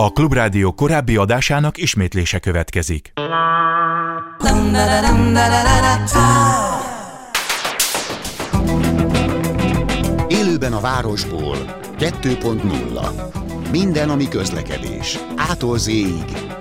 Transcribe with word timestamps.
A 0.00 0.10
Klubrádió 0.12 0.72
korábbi 0.72 1.16
adásának 1.16 1.78
ismétlése 1.78 2.38
következik. 2.38 3.12
Élőben 10.28 10.72
a 10.72 10.80
városból 10.80 11.56
2.0 11.98 13.70
Minden, 13.70 14.10
ami 14.10 14.28
közlekedés. 14.28 15.18
Ától 15.36 15.78
z 15.78 15.90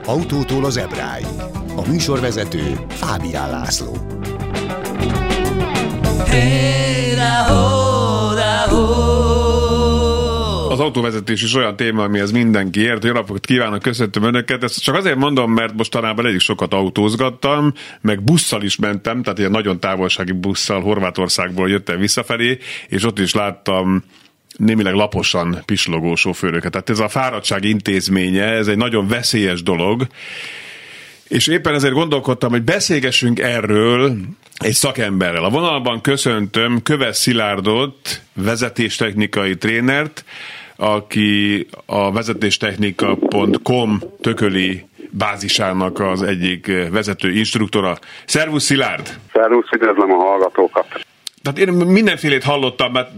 autótól 0.05 0.65
az 0.65 0.77
ebráig. 0.77 1.27
A 1.75 1.87
műsorvezető 1.87 2.85
Fábián 2.89 3.49
László. 3.49 3.97
Hey, 6.25 7.15
da, 7.15 7.53
ho, 7.53 8.33
da, 8.33 8.75
ho 8.75 9.06
az 10.77 10.83
autóvezetés 10.83 11.43
is 11.43 11.55
olyan 11.55 11.75
téma, 11.75 12.03
amihez 12.03 12.31
mindenki 12.31 12.79
ért. 12.79 13.03
Jó 13.03 13.11
napot 13.11 13.45
kívánok, 13.45 13.81
köszöntöm 13.81 14.23
Önöket. 14.23 14.63
Ezt 14.63 14.83
csak 14.83 14.95
azért 14.95 15.15
mondom, 15.15 15.53
mert 15.53 15.73
mostanában 15.73 16.25
elég 16.25 16.39
sokat 16.39 16.73
autózgattam, 16.73 17.73
meg 18.01 18.23
busszal 18.23 18.61
is 18.63 18.75
mentem, 18.75 19.23
tehát 19.23 19.39
ilyen 19.39 19.51
nagyon 19.51 19.79
távolsági 19.79 20.31
busszal 20.31 20.81
Horvátországból 20.81 21.69
jöttem 21.69 21.99
visszafelé, 21.99 22.57
és 22.87 23.03
ott 23.03 23.19
is 23.19 23.33
láttam 23.33 24.03
némileg 24.57 24.93
laposan 24.93 25.61
pislogó 25.65 26.15
sofőröket. 26.15 26.71
Tehát 26.71 26.89
ez 26.89 26.99
a 26.99 27.09
fáradtság 27.09 27.63
intézménye, 27.63 28.43
ez 28.43 28.67
egy 28.67 28.77
nagyon 28.77 29.07
veszélyes 29.07 29.63
dolog, 29.63 30.07
és 31.27 31.47
éppen 31.47 31.73
ezért 31.73 31.93
gondolkodtam, 31.93 32.51
hogy 32.51 32.63
beszélgessünk 32.63 33.39
erről 33.39 34.17
egy 34.57 34.73
szakemberrel. 34.73 35.43
A 35.43 35.49
vonalban 35.49 36.01
köszöntöm 36.01 36.81
Köves 36.83 37.17
Szilárdot, 37.17 38.21
vezetéstechnikai 38.33 39.55
trénert, 39.55 40.25
aki 40.77 41.67
a 41.85 42.11
vezetéstechnika.com 42.11 43.99
tököli 44.21 44.85
bázisának 45.09 45.99
az 45.99 46.21
egyik 46.21 46.71
vezető 46.91 47.31
instruktora. 47.31 47.97
Szervusz 48.25 48.63
Szilárd! 48.63 49.19
Szervusz, 49.33 49.71
üdvözlöm 49.71 50.11
a 50.11 50.23
hallgatókat! 50.23 51.05
Tehát 51.41 51.59
én 51.69 51.73
mindenfélét 51.73 52.43
hallottam, 52.43 52.91
mert 52.91 53.11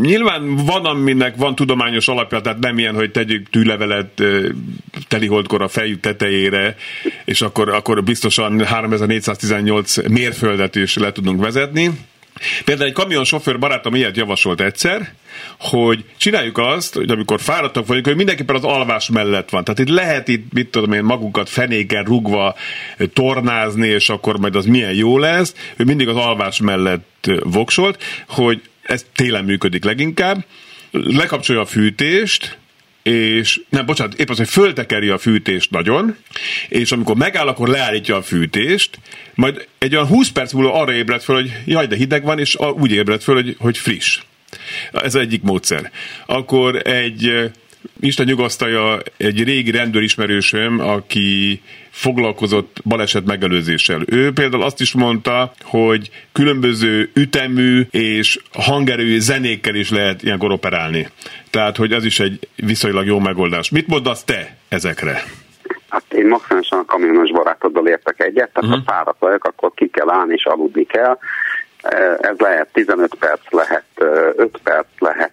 nyilván 0.00 0.56
van, 0.56 0.84
aminek 0.84 1.36
van 1.36 1.54
tudományos 1.54 2.08
alapja, 2.08 2.40
tehát 2.40 2.58
nem 2.58 2.78
ilyen, 2.78 2.94
hogy 2.94 3.10
tegyük 3.10 3.48
tűlevelet 3.50 4.22
teliholdkor 5.08 5.62
a 5.62 5.68
fejük 5.68 6.00
tetejére, 6.00 6.76
és 7.24 7.40
akkor, 7.40 7.68
akkor 7.68 8.02
biztosan 8.02 8.64
3418 8.64 10.08
mérföldet 10.08 10.76
is 10.76 10.96
le 10.96 11.12
tudunk 11.12 11.42
vezetni, 11.42 11.90
Például 12.64 12.88
egy 12.88 12.94
kamionsofőr 12.94 13.58
barátom 13.58 13.94
ilyet 13.94 14.16
javasolt 14.16 14.60
egyszer, 14.60 15.12
hogy 15.58 16.04
csináljuk 16.16 16.58
azt, 16.58 16.94
hogy 16.94 17.10
amikor 17.10 17.40
fáradtak 17.40 17.86
vagyunk, 17.86 18.06
hogy 18.06 18.16
mindenképpen 18.16 18.56
az 18.56 18.64
alvás 18.64 19.08
mellett 19.08 19.50
van. 19.50 19.64
Tehát 19.64 19.80
itt 19.80 19.88
lehet 19.88 20.28
itt, 20.28 20.52
mit 20.52 20.68
tudom 20.68 20.92
én, 20.92 21.04
magukat 21.04 21.48
fenéken 21.48 22.04
rugva 22.04 22.54
tornázni, 23.12 23.88
és 23.88 24.08
akkor 24.08 24.38
majd 24.38 24.56
az 24.56 24.66
milyen 24.66 24.94
jó 24.94 25.18
lesz. 25.18 25.54
Ő 25.76 25.84
mindig 25.84 26.08
az 26.08 26.16
alvás 26.16 26.60
mellett 26.60 27.30
voksolt, 27.42 28.02
hogy 28.28 28.62
ez 28.82 29.06
télen 29.14 29.44
működik 29.44 29.84
leginkább. 29.84 30.44
Lekapcsolja 30.90 31.60
a 31.60 31.66
fűtést, 31.66 32.58
és 33.02 33.60
nem, 33.68 33.86
bocsánat, 33.86 34.14
épp 34.14 34.28
az, 34.28 34.36
hogy 34.36 34.48
föltekeri 34.48 35.08
a 35.08 35.18
fűtést 35.18 35.70
nagyon, 35.70 36.16
és 36.68 36.92
amikor 36.92 37.16
megáll, 37.16 37.48
akkor 37.48 37.68
leállítja 37.68 38.16
a 38.16 38.22
fűtést, 38.22 38.98
majd 39.34 39.68
egy 39.78 39.94
olyan 39.94 40.06
20 40.06 40.28
perc 40.28 40.52
múlva 40.52 40.74
arra 40.74 40.92
ébred 40.92 41.22
föl, 41.22 41.34
hogy 41.34 41.52
jaj, 41.64 41.86
de 41.86 41.96
hideg 41.96 42.22
van, 42.22 42.38
és 42.38 42.56
úgy 42.74 42.92
ébred 42.92 43.22
föl, 43.22 43.34
hogy, 43.34 43.56
hogy 43.58 43.78
friss. 43.78 44.20
Ez 44.92 45.14
egyik 45.14 45.42
módszer. 45.42 45.90
Akkor 46.26 46.76
egy 46.86 47.50
Isten 48.00 48.26
nyugasztalja 48.26 48.98
egy 49.16 49.44
régi 49.44 49.70
rendőrismerősöm, 49.70 50.80
aki 50.80 51.62
foglalkozott 51.90 52.76
baleset 52.84 53.24
megelőzéssel. 53.24 54.00
Ő 54.06 54.32
például 54.32 54.62
azt 54.62 54.80
is 54.80 54.92
mondta, 54.92 55.52
hogy 55.62 56.10
különböző 56.32 57.10
ütemű 57.14 57.86
és 57.90 58.38
hangerői 58.52 59.20
zenékkel 59.20 59.74
is 59.74 59.90
lehet 59.90 60.22
ilyenkor 60.22 60.50
operálni. 60.50 61.08
Tehát, 61.50 61.76
hogy 61.76 61.92
ez 61.92 62.04
is 62.04 62.20
egy 62.20 62.48
viszonylag 62.56 63.06
jó 63.06 63.18
megoldás. 63.18 63.70
Mit 63.70 63.86
mondasz 63.86 64.24
te 64.24 64.56
ezekre? 64.68 65.22
Hát 65.88 66.04
én 66.08 66.26
maximálisan 66.26 66.78
a 66.78 66.84
kamionos 66.84 67.30
barátoddal 67.30 67.88
értek 67.88 68.20
egyet, 68.20 68.50
tehát 68.52 68.70
uh-huh. 68.70 68.86
ha 68.86 68.92
fáradt 68.92 69.20
vagyok, 69.20 69.44
akkor 69.44 69.70
ki 69.74 69.88
kell 69.88 70.10
állni 70.10 70.32
és 70.32 70.44
aludni 70.44 70.84
kell. 70.84 71.18
Ez 72.20 72.38
lehet 72.38 72.68
15 72.72 73.14
perc, 73.14 73.40
lehet 73.50 73.84
5 74.36 74.60
perc, 74.62 74.86
lehet 74.98 75.32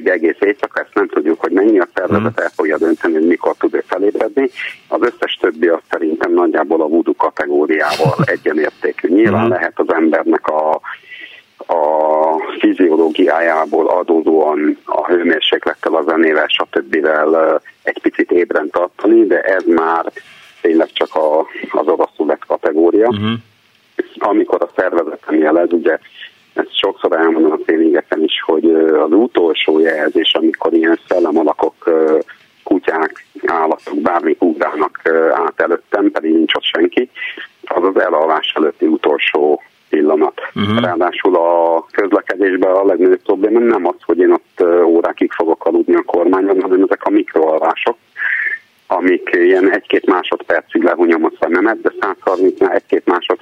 egy 0.00 0.08
egész 0.08 0.36
éjszaka, 0.40 0.80
ezt 0.80 0.94
nem 0.94 1.08
tudjuk, 1.08 1.40
hogy 1.40 1.52
mennyi 1.52 1.78
a 1.78 1.88
szervezet, 1.94 2.34
hmm. 2.34 2.44
el 2.44 2.50
fogja 2.54 2.78
dönteni, 2.78 3.14
hogy 3.14 3.26
mikor 3.26 3.54
tud 3.58 3.82
felébredni. 3.86 4.50
Az 4.88 5.00
összes 5.00 5.38
többi 5.40 5.66
az 5.66 5.80
szerintem 5.90 6.32
nagyjából 6.32 6.80
a 6.80 6.88
voodoo 6.88 7.14
kategóriával 7.14 8.14
egyenértékű. 8.34 9.08
Nyilván 9.08 9.40
hmm. 9.40 9.50
lehet 9.50 9.78
az 9.78 9.92
embernek 9.92 10.46
a 10.48 10.80
a 11.66 12.56
fiziológiájából 12.58 13.88
adódóan 13.88 14.78
a 14.84 15.06
hőmérséklettel, 15.06 15.94
a 15.94 16.02
zenével, 16.02 16.46
stb. 16.46 17.08
egy 17.82 18.00
picit 18.02 18.30
ébren 18.30 18.70
tartani, 18.70 19.26
de 19.26 19.40
ez 19.40 19.64
már 19.66 20.04
tényleg 20.60 20.92
csak 20.92 21.14
a, 21.14 21.40
az 21.70 21.86
oroszulet 21.86 22.44
kategória. 22.46 23.08
Uh-huh. 23.08 23.30
Amikor 24.18 24.62
a 24.62 24.70
szervezetem 24.76 25.38
jelez, 25.38 25.72
ugye 25.72 25.98
ezt 26.54 26.78
sokszor 26.78 27.12
elmondom 27.12 27.52
a 27.52 27.58
tréningeken 27.64 28.22
is, 28.22 28.42
hogy 28.46 28.64
az 28.74 29.12
utolsó 29.12 29.78
jelzés, 29.78 30.32
amikor 30.34 30.72
ilyen 30.72 30.98
szellemalakok, 31.08 31.74
kutyák, 32.64 33.26
állatok, 33.46 34.00
bármi 34.00 34.36
ugrálnak 34.38 35.00
át 35.32 35.60
előttem, 35.60 36.10
pedig 36.10 36.32
nincs 36.32 36.54
ott 36.54 36.62
senki, 36.62 37.10
az 37.64 37.84
az 37.84 38.02
elalvás 38.02 38.52
előtti 38.56 38.86
utolsó 38.86 39.62
pillanat. 39.88 40.40
Uh-huh. 40.54 40.80
Ráadásul 40.80 41.36
a 41.36 41.84
közlekedésben 41.90 42.70
a 42.70 42.84
legnagyobb 42.84 43.22
probléma 43.22 43.58
nem 43.58 43.86
az, 43.86 43.94
hogy 44.00 44.18
én 44.18 44.30
ott 44.30 44.64
órákig 44.84 45.32
fogok 45.32 45.64
aludni 45.64 45.94
a 45.94 46.02
kormányon, 46.02 46.60
hanem 46.60 46.82
ezek 46.82 47.04
a 47.04 47.10
mikroalvások, 47.10 47.96
amik 48.86 49.30
ilyen 49.32 49.72
egy-két 49.72 50.06
másodpercig 50.06 50.82
lehunyom 50.82 51.24
a 51.24 51.30
szememet, 51.40 51.80
de 51.80 51.92
130 52.00 52.60
egy-két 52.60 53.06
másodperc 53.06 53.39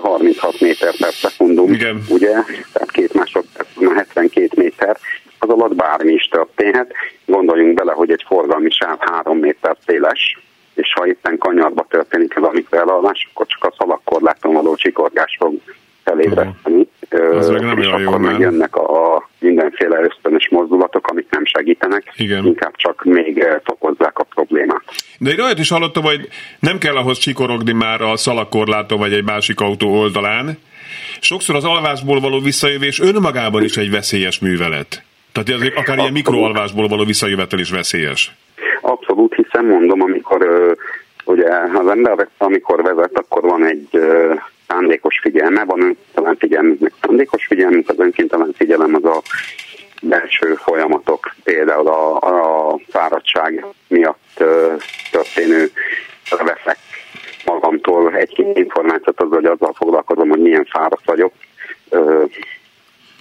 36 0.00 0.60
méter 0.60 0.94
per 0.96 1.12
szekundum, 1.12 1.72
Igen. 1.72 2.02
ugye? 2.08 2.32
Tehát 2.72 2.90
két 2.92 3.14
másodperc, 3.14 3.68
72 3.94 4.48
méter, 4.56 4.96
az 5.38 5.48
alatt 5.48 5.74
bármi 5.74 6.12
is 6.12 6.28
történhet. 6.28 6.92
Gondoljunk 7.24 7.74
bele, 7.74 7.92
hogy 7.92 8.10
egy 8.10 8.24
forgalmi 8.26 8.70
sáv 8.70 8.98
3 9.00 9.38
méter 9.38 9.76
széles, 9.86 10.38
és 10.74 10.92
ha 10.92 11.06
éppen 11.06 11.38
kanyarba 11.38 11.86
történik 11.88 12.34
ez 12.36 12.42
a 12.42 12.50
mikroelalvás, 12.52 13.28
akkor 13.32 13.46
csak 13.46 13.64
a 13.64 13.74
szalagkorláton 13.78 14.52
való 14.52 14.74
csikorgás 14.74 15.36
fog 15.38 15.54
felébreszteni. 16.04 16.88
Meg 17.10 17.60
nem 17.60 17.78
és 17.78 17.86
akkor 17.86 18.18
megjönnek 18.18 18.76
a 18.76 19.28
mindenféle 19.38 20.00
ösztönös 20.00 20.48
mozdulatok, 20.48 21.05
amik 21.16 21.30
nem 21.30 21.44
segítenek, 21.44 22.12
Igen. 22.16 22.44
inkább 22.44 22.76
csak 22.76 23.04
még 23.04 23.44
fokozzák 23.64 24.18
a 24.18 24.22
problémát. 24.22 24.82
De 25.18 25.30
én 25.30 25.40
olyat 25.40 25.58
is 25.58 25.68
hallottam, 25.68 26.02
hogy 26.02 26.28
nem 26.60 26.78
kell 26.78 26.96
ahhoz 26.96 27.18
csikorogni 27.18 27.72
már 27.72 28.00
a 28.00 28.16
szalagkorláton 28.16 28.98
vagy 28.98 29.12
egy 29.12 29.24
másik 29.24 29.60
autó 29.60 29.88
oldalán. 29.88 30.58
Sokszor 31.20 31.54
az 31.54 31.64
alvásból 31.64 32.20
való 32.20 32.40
visszajövés 32.40 33.00
önmagában 33.00 33.62
is 33.62 33.76
egy 33.76 33.90
veszélyes 33.90 34.38
művelet. 34.38 35.02
Tehát 35.32 35.48
azért 35.60 35.76
akár 35.76 35.98
ilyen 35.98 36.12
mikroalvásból 36.12 36.88
való 36.88 37.04
visszajövetel 37.04 37.58
is 37.58 37.70
veszélyes. 37.70 38.34
Abszolút, 38.80 39.34
hiszen 39.34 39.64
mondom, 39.64 40.02
amikor 40.02 40.46
ugye 41.24 41.48
az 41.74 41.88
ember, 41.88 42.28
amikor 42.38 42.82
vezet, 42.82 43.18
akkor 43.18 43.42
van 43.42 43.66
egy 43.66 43.88
szándékos 44.68 45.18
figyelme, 45.22 45.64
van 45.64 45.80
önkéntelen 45.80 46.36
figyelmünknek 46.38 46.92
szándékos 47.00 47.46
figyelmünk, 47.46 47.88
az 47.88 47.98
önkéntelen 47.98 48.52
figyelem 48.56 48.94
az 48.94 49.04
a 49.04 49.22
belső 50.02 50.54
folyamatok, 50.54 51.34
például 51.44 51.88
a, 51.88 52.16
a 52.16 52.78
fáradtság 52.88 53.64
miatt 53.88 54.44
történő 55.10 55.70
veszek 56.30 56.78
magamtól 57.44 58.14
egy-két 58.14 58.58
információt 58.58 59.20
azzal, 59.20 59.34
hogy 59.34 59.44
azzal 59.44 59.72
foglalkozom, 59.72 60.28
hogy 60.28 60.40
milyen 60.40 60.64
fáradt 60.70 61.04
vagyok. 61.04 61.32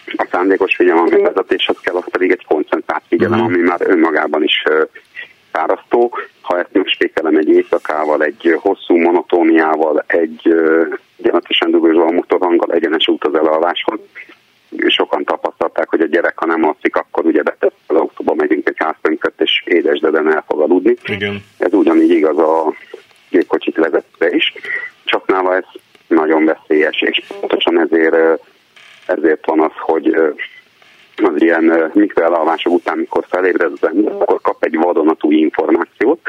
A 0.06 0.28
szándékos 0.32 0.76
figyelem, 0.76 1.06
vezetéshez 1.06 1.78
kell, 1.82 1.96
az 1.96 2.10
pedig 2.12 2.32
egy 2.32 2.46
koncentrált 2.46 3.04
figyelem, 3.08 3.40
mhm. 3.40 3.54
ami 3.54 3.62
már 3.62 3.82
önmagában 3.82 4.44
is 4.44 4.64
fárasztó. 5.52 6.18
Ha 6.42 6.60
ezt 6.60 6.74
megspékelem 6.74 7.38
egy 7.38 7.50
éjszakával, 7.50 8.24
egy 8.24 8.58
hosszú 8.60 8.96
monotóniával, 8.96 10.04
egy 10.08 10.54
gyanatosan 11.18 11.72
dugózó 11.72 12.12
motorhanggal 12.12 12.72
egyenes 12.72 13.08
út 13.08 13.26
az 13.26 13.36
elalváshoz, 13.36 14.00
sokan 14.88 15.24
tapasztalták, 15.24 15.90
hogy 15.90 16.02
a 16.02 16.06
gyerek, 16.06 16.40
ha 16.40 16.46
nem 16.46 16.64
alszik, 16.64 16.96
akkor 16.96 17.26
ugye 17.26 17.44
betesz 17.44 17.74
az 17.88 17.96
autóba, 17.96 18.34
megyünk 18.34 18.70
egy 18.70 18.78
házpönköt, 18.78 19.34
és 19.42 19.64
édesdeden 19.66 20.34
el 20.34 20.44
fog 20.48 20.62
aludni. 20.62 20.96
Igen. 21.16 21.44
Ez 21.58 21.74
ugyanígy 21.74 22.12
igaz 22.12 22.38
a 22.38 22.74
gépkocsit 23.30 23.76
vezetve 23.76 24.30
is, 24.30 24.54
csak 25.04 25.28
nála 25.28 25.56
ez 25.56 25.64
nagyon 26.08 26.46
veszélyes, 26.46 27.02
és 27.02 27.24
pontosan 27.40 27.80
ezért, 27.80 28.16
ezért 29.06 29.46
van 29.46 29.62
az, 29.62 29.72
hogy 29.76 30.08
az 31.16 31.42
ilyen 31.42 31.92
mikroelalvások 31.94 32.74
után, 32.74 32.98
mikor 32.98 33.26
felébred 33.30 33.72
az 33.72 33.88
ember, 33.88 34.14
akkor 34.14 34.42
kap 34.42 34.64
egy 34.64 34.76
vadonatúj 34.76 35.36
információt, 35.36 36.20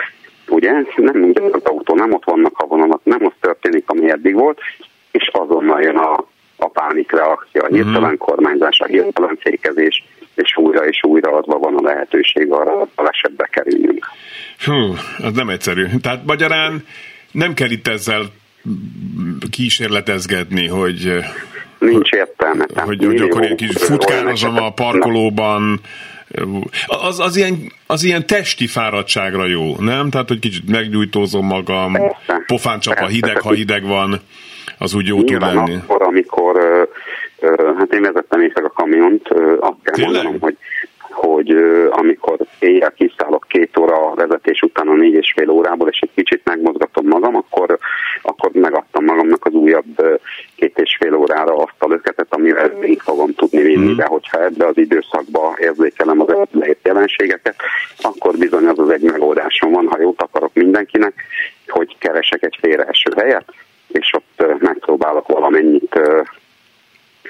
ugye, 0.48 0.72
nem 0.96 1.22
ugye 1.22 1.40
az 1.52 1.64
autó, 1.64 1.94
nem 1.94 2.12
ott 2.12 2.24
vannak 2.24 2.58
a 2.58 2.66
vonalat, 2.66 3.04
nem 3.04 3.26
az 3.26 3.32
történik, 3.40 3.90
ami 3.90 4.10
eddig 4.10 4.34
volt, 4.34 4.60
és 5.10 5.30
azonnal 5.32 5.82
jön 5.82 5.96
a, 5.96 6.24
a 6.56 6.68
pánikreakció, 6.68 7.62
a 7.62 7.66
hirtelen 7.66 8.12
mhm. 8.12 8.18
kormányzás, 8.18 8.80
a 8.80 8.86
hirtelen 8.86 9.36
fékezés, 9.40 10.04
és 10.34 10.56
újra 10.56 10.86
és 10.86 11.02
újra 11.02 11.30
adva 11.30 11.58
van 11.58 11.74
a 11.74 11.82
lehetőség 11.82 12.50
arra, 12.52 12.70
hogy 12.70 12.88
balesetbe 12.94 13.46
kerüljünk. 13.46 14.06
Hú, 14.66 14.94
az 15.18 15.32
nem 15.34 15.48
egyszerű. 15.48 15.86
Tehát 16.02 16.20
magyarán 16.26 16.84
nem 17.30 17.54
kell 17.54 17.70
itt 17.70 17.88
ezzel 17.88 18.22
kísérletezgetni, 19.50 20.66
hogy 20.66 21.24
Nincs 21.78 22.10
értelme. 22.10 22.66
Hogy, 22.74 23.04
hogy 23.04 23.20
akkor 23.20 23.42
egy 23.42 23.54
kis 23.54 23.76
futkározom 23.76 24.56
a 24.56 24.72
parkolóban, 24.72 25.80
az, 26.86 27.20
az, 27.20 27.36
ilyen, 27.36 27.72
az 27.86 28.04
ilyen 28.04 28.26
testi 28.26 28.66
fáradtságra 28.66 29.46
jó, 29.46 29.76
nem? 29.78 30.10
Tehát, 30.10 30.28
hogy 30.28 30.38
kicsit 30.38 30.70
meggyújtózom 30.70 31.46
magam, 31.46 31.92
persze, 31.92 32.42
pofán 32.46 32.80
csap 32.80 32.98
a 32.98 33.06
hideg, 33.06 33.40
ha 33.40 33.52
hideg 33.52 33.86
van, 33.86 34.20
az 34.78 34.94
úgy 34.94 35.06
jó 35.06 35.22
tud 35.22 35.40
lenni. 35.40 35.74
akkor, 35.74 36.02
amikor, 36.02 36.56
hát 37.78 37.92
én 37.92 38.02
vezettem 38.02 38.40
éjszaka 38.40 38.66
a 38.66 38.70
kamiont, 38.70 39.28
azt 39.60 39.76
kell 39.82 39.94
Tényleg? 39.94 40.14
mondanom, 40.14 40.40
hogy 40.40 40.56
hogy 41.16 41.56
amikor 41.90 42.38
éjjel 42.58 42.92
kiszállok 42.92 43.44
két 43.48 43.78
óra 43.78 44.14
vezetés 44.14 44.60
után 44.60 44.88
a 44.88 44.94
négy 44.94 45.14
és 45.14 45.32
fél 45.36 45.50
órából, 45.50 45.88
és 45.88 46.00
egy 46.00 46.10
kicsit 46.14 46.40
megmozgatom 46.44 47.06
magam, 47.06 47.36
akkor, 47.36 47.78
akkor 48.22 48.50
megadtam 48.52 49.04
magamnak 49.04 49.44
az 49.44 49.52
újabb 49.52 50.20
két 50.56 50.78
és 50.78 50.96
fél 51.00 51.14
órára 51.14 51.56
azt 51.56 51.74
a 51.78 51.88
löketet, 51.88 52.26
amivel 52.28 52.72
még 52.80 53.00
fogom 53.00 53.34
tudni 53.34 53.62
vinni, 53.62 53.92
mm. 53.92 53.96
de 53.96 54.04
hogyha 54.04 54.44
ebbe 54.44 54.66
az 54.66 54.78
időszakba 54.78 55.56
érzékelem 55.58 56.20
az 56.20 56.34
leért 56.50 56.86
jelenségeket, 56.86 57.56
akkor 58.00 58.36
bizony 58.36 58.66
az 58.66 58.78
az 58.78 58.90
egy 58.90 59.02
megoldásom 59.02 59.72
van, 59.72 59.86
ha 59.88 60.00
jót 60.00 60.22
akarok 60.22 60.54
mindenkinek, 60.54 61.04
hogy 61.66 61.96
keresek 61.98 62.42
egy 62.42 62.58
félreeső 62.60 63.12
helyet, 63.16 63.54
és 63.88 64.12
ott 64.12 64.60
megpróbálok 64.60 65.26
valamennyit 65.26 66.00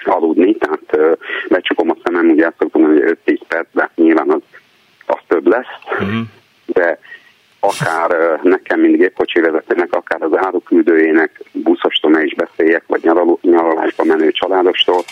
aludni, 0.05 0.55
tehát 0.55 1.19
lecsukom 1.49 1.91
a 1.91 1.97
szemem, 2.05 2.31
ugye 2.31 2.47
azt 2.47 2.57
szoktam 2.59 2.83
hogy 2.83 3.19
5-10 3.27 3.41
perc, 3.49 3.67
de 3.73 3.91
nyilván 3.95 4.31
az, 4.31 4.41
az 5.07 5.19
több 5.27 5.47
lesz, 5.47 5.67
uh-huh. 5.91 6.21
de 6.67 6.99
akár 7.61 8.41
nekem, 8.43 8.81
mint 8.81 8.97
gépkocsi 8.97 9.41
vezetőnek, 9.41 9.93
akár 9.93 10.23
az 10.23 10.37
áruküldőjének, 10.37 11.41
buszostól 11.53 12.21
is 12.21 12.35
beszéljek, 12.35 12.83
vagy 12.87 13.03
nyaraló, 13.03 13.39
nyaralásba 13.43 14.05
menő 14.05 14.31
családostól, 14.31 15.05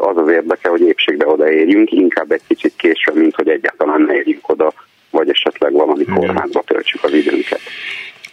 az 0.00 0.16
az 0.16 0.28
érdeke, 0.28 0.68
hogy 0.68 0.80
épségbe 0.80 1.26
odaérjünk, 1.26 1.92
inkább 1.92 2.30
egy 2.30 2.42
kicsit 2.46 2.72
később, 2.76 3.14
mint 3.14 3.34
hogy 3.34 3.48
egyáltalán 3.48 4.00
ne 4.00 4.14
érjünk 4.14 4.48
oda, 4.48 4.72
esetleg 5.54 5.72
valami 5.72 6.04
kórházba 6.04 6.62
töltsük 6.66 7.04
az 7.04 7.12
időnket. 7.12 7.60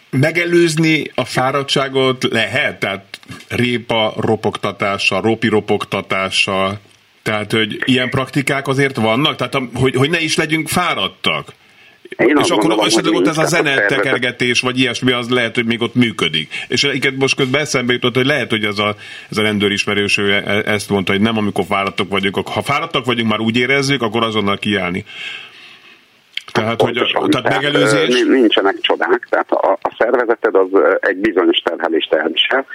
Megelőzni 0.09 1.11
a 1.15 1.25
fáradtságot 1.25 2.23
lehet? 2.23 2.79
Tehát 2.79 3.19
répa 3.47 4.13
ropogtatása, 4.17 5.21
ropi 5.21 5.47
ropogtatása, 5.47 6.79
tehát, 7.23 7.51
hogy 7.51 7.81
ilyen 7.85 8.09
praktikák 8.09 8.67
azért 8.67 8.95
vannak? 8.95 9.35
Tehát, 9.35 9.57
hogy, 9.73 9.95
hogy 9.95 10.09
ne 10.09 10.19
is 10.19 10.35
legyünk 10.35 10.67
fáradtak? 10.67 11.53
Én 12.17 12.27
és 12.27 12.49
akkor 12.49 12.57
gondolom, 12.57 12.85
esetleg 12.85 13.13
ott 13.13 13.27
ez 13.27 13.37
a 13.37 13.45
zene 13.45 13.85
tekergetés, 13.85 14.59
vagy 14.59 14.79
ilyesmi, 14.79 15.11
az 15.11 15.29
lehet, 15.29 15.55
hogy 15.55 15.65
még 15.65 15.81
ott 15.81 15.95
működik. 15.95 16.53
És 16.67 16.83
egyébként 16.83 17.17
most 17.17 17.35
közben 17.35 17.61
eszembe 17.61 17.93
jutott, 17.93 18.15
hogy 18.15 18.25
lehet, 18.25 18.49
hogy 18.49 18.65
ez 18.65 18.79
a, 18.79 18.95
ez 19.29 19.37
a 19.37 19.41
rendőrismerős 19.41 20.17
ő 20.17 20.33
e- 20.33 20.63
ezt 20.65 20.89
mondta, 20.89 21.11
hogy 21.11 21.21
nem 21.21 21.37
amikor 21.37 21.65
fáradtak 21.67 22.09
vagyunk, 22.09 22.47
ha 22.47 22.61
fáradtak 22.61 23.05
vagyunk, 23.05 23.29
már 23.29 23.39
úgy 23.39 23.57
érezzük, 23.57 24.01
akkor 24.01 24.23
azonnal 24.23 24.57
kiállni. 24.57 25.05
Tehát, 26.51 26.81
hogy 26.81 26.97
a, 26.97 27.27
tehát 27.27 27.61
megelőzés... 27.61 28.23
Nincsenek 28.23 28.79
csodák, 28.79 29.27
tehát 29.29 29.51
a, 29.51 29.71
a 29.81 29.95
szervezeted 29.97 30.55
az 30.55 30.67
egy 30.99 31.17
bizonyos 31.17 31.57
terhelést 31.57 32.13
elvisel. 32.13 32.65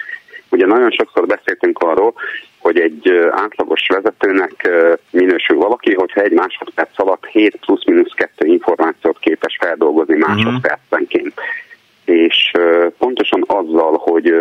Ugye 0.49 0.65
nagyon 0.65 0.91
sokszor 0.91 1.25
beszéltünk 1.25 1.79
arról, 1.79 2.13
hogy 2.59 2.79
egy 2.79 3.09
átlagos 3.31 3.87
vezetőnek 3.87 4.69
minősül 5.09 5.57
valaki, 5.57 5.93
hogyha 5.93 6.21
egy 6.21 6.31
másodperc 6.31 6.99
alatt 6.99 7.25
7 7.25 7.55
plusz-minusz 7.55 8.13
2 8.13 8.47
információt 8.47 9.19
képes 9.19 9.57
feldolgozni 9.59 10.17
mhm. 10.17 10.31
másodpercenként. 10.31 11.33
Uh-huh. 11.35 12.25
És 12.25 12.51
pontosan 12.97 13.43
azzal, 13.47 13.97
hogy 13.97 14.33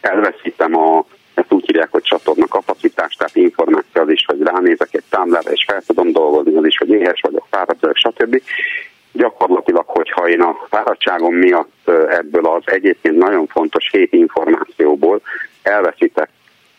elveszítem 0.00 0.76
a 0.76 1.04
ezt 1.38 1.52
úgy 1.52 1.66
hívják, 1.66 1.88
hogy 1.90 2.02
csatorna 2.02 2.46
kapacitás, 2.46 3.14
tehát 3.14 3.36
információ 3.36 4.02
az 4.02 4.08
is, 4.08 4.24
hogy 4.26 4.42
ránézek 4.42 4.88
egy 4.90 5.04
táblára, 5.10 5.50
és 5.50 5.64
fel 5.66 5.82
tudom 5.86 6.12
dolgozni, 6.12 6.56
az 6.56 6.64
is, 6.64 6.78
hogy 6.78 6.90
éhes 6.90 7.20
vagyok, 7.20 7.46
fáradt 7.50 7.80
vagyok, 7.80 7.96
stb. 7.96 8.42
Gyakorlatilag, 9.12 9.84
hogyha 9.86 10.28
én 10.28 10.40
a 10.40 10.66
fáradtságom 10.68 11.34
miatt 11.34 11.90
ebből 12.08 12.46
az 12.46 12.62
egyébként 12.64 13.16
nagyon 13.16 13.46
fontos 13.46 13.88
hét 13.90 14.12
információból 14.12 15.20
elveszítek 15.62 16.28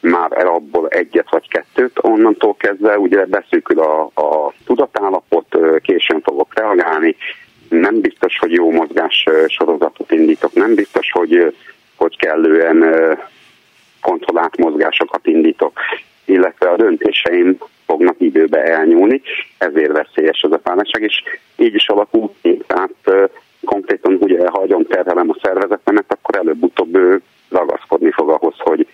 már 0.01 0.31
el 0.31 0.47
abból 0.47 0.87
egyet 0.87 1.29
vagy 1.29 1.49
kettőt, 1.49 1.99
onnantól 2.01 2.55
kezdve 2.55 2.97
ugye 2.97 3.25
beszűkül 3.25 3.79
a, 3.79 4.01
a 4.01 4.53
tudatállapot, 4.65 5.57
későn 5.81 6.21
fogok 6.21 6.59
reagálni, 6.59 7.15
nem 7.69 8.01
biztos, 8.01 8.37
hogy 8.39 8.51
jó 8.51 8.71
mozgás 8.71 9.25
sorozatot 9.47 10.11
indítok, 10.11 10.53
nem 10.53 10.75
biztos, 10.75 11.11
hogy, 11.11 11.55
hogy 11.95 12.17
kellően 12.17 12.83
kontrollált 14.01 14.57
mozgásokat 14.57 15.27
indítok, 15.27 15.79
illetve 16.25 16.69
a 16.69 16.75
döntéseim 16.75 17.57
fognak 17.85 18.15
időbe 18.19 18.63
elnyúlni, 18.63 19.21
ezért 19.57 19.91
veszélyes 19.91 20.41
ez 20.41 20.51
a 20.51 20.59
fáradtság, 20.63 21.01
és 21.01 21.23
így 21.55 21.73
is 21.73 21.87
alakul 21.87 22.33
tehát 22.67 23.29
konkrétan 23.65 24.17
ugye, 24.19 24.49
ha 24.49 24.59
agyon 24.59 24.85
terhelem 24.87 25.29
a 25.29 25.37
szervezetemet, 25.41 26.05
akkor 26.07 26.35
előbb-utóbb 26.35 26.97
ragaszkodni 27.49 28.11
fog 28.11 28.29
ahhoz, 28.29 28.55
hogy, 28.57 28.87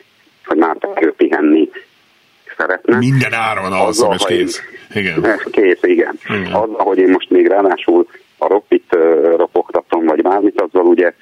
hogy 0.45 0.57
már 0.57 0.77
ő 1.01 1.13
pihenni 1.13 1.69
szeretne. 2.57 2.97
Minden 2.97 3.33
alszom, 4.01 4.29
és 4.29 4.37
kész. 4.37 4.61
Igen. 4.93 5.39
Kész, 5.51 5.79
igen. 5.81 6.19
igen. 6.29 6.53
Azzal, 6.53 6.83
hogy 6.83 6.97
én 6.97 7.09
most 7.09 7.29
még 7.29 7.47
ráadásul 7.47 8.07
a 8.37 8.47
ropit 8.47 8.97
ropogtatom, 9.35 10.05
vagy 10.05 10.21
bármit, 10.21 10.61
azzal 10.61 10.85
ugye 10.85 11.13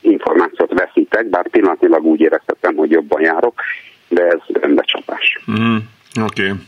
információt 0.00 0.72
veszítek, 0.72 1.26
bár 1.26 1.48
pillanatilag 1.48 2.04
úgy 2.04 2.20
érezhetem, 2.20 2.74
hogy 2.76 2.90
jobban 2.90 3.20
járok, 3.20 3.60
de 4.08 4.22
ez 4.22 4.40
önbecsapás. 4.60 5.40
Mm, 5.50 5.76
Oké. 6.22 6.42
Okay. 6.42 6.58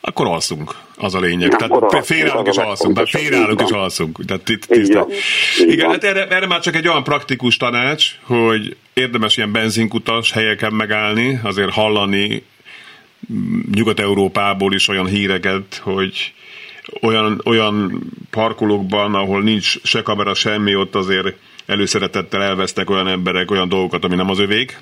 Akkor 0.00 0.26
alszunk, 0.26 0.74
az 0.96 1.14
a 1.14 1.20
lényeg. 1.20 1.56
Tehát 1.56 2.06
félreállunk 2.06 2.46
és 2.46 2.56
alszunk, 2.56 2.94
tehát 2.94 3.08
félreállunk 3.08 3.60
és 3.60 3.70
alszunk. 3.70 4.24
Tehát 4.24 4.48
itt, 4.48 4.64
tiszta. 4.64 5.06
Igen, 5.58 5.90
hát 5.90 6.04
erre, 6.04 6.28
erre 6.28 6.46
már 6.46 6.60
csak 6.60 6.74
egy 6.74 6.88
olyan 6.88 7.04
praktikus 7.04 7.56
tanács, 7.56 8.18
hogy 8.22 8.76
érdemes 8.92 9.36
ilyen 9.36 9.52
benzinkutas 9.52 10.32
helyeken 10.32 10.72
megállni, 10.72 11.40
azért 11.42 11.70
hallani 11.70 12.44
Nyugat-Európából 13.78 14.74
is 14.74 14.88
olyan 14.88 15.06
híreket, 15.06 15.80
hogy 15.82 16.32
olyan, 17.02 17.40
olyan 17.44 18.02
parkolókban, 18.30 19.14
ahol 19.14 19.42
nincs 19.42 19.82
se 19.82 20.02
kamera, 20.02 20.34
semmi, 20.34 20.74
ott 20.74 20.94
azért 20.94 21.36
előszeretettel 21.66 22.42
elvesztek 22.42 22.90
olyan 22.90 23.08
emberek 23.08 23.50
olyan 23.50 23.68
dolgokat, 23.68 24.04
ami 24.04 24.14
nem 24.14 24.30
az 24.30 24.38
övék, 24.38 24.80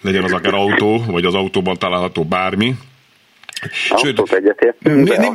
legyen 0.00 0.24
az 0.24 0.32
akár 0.32 0.54
autó, 0.54 1.04
vagy 1.06 1.24
az 1.24 1.34
autóban 1.34 1.78
található 1.78 2.24
bármi. 2.24 2.74
Sőt, 3.96 4.22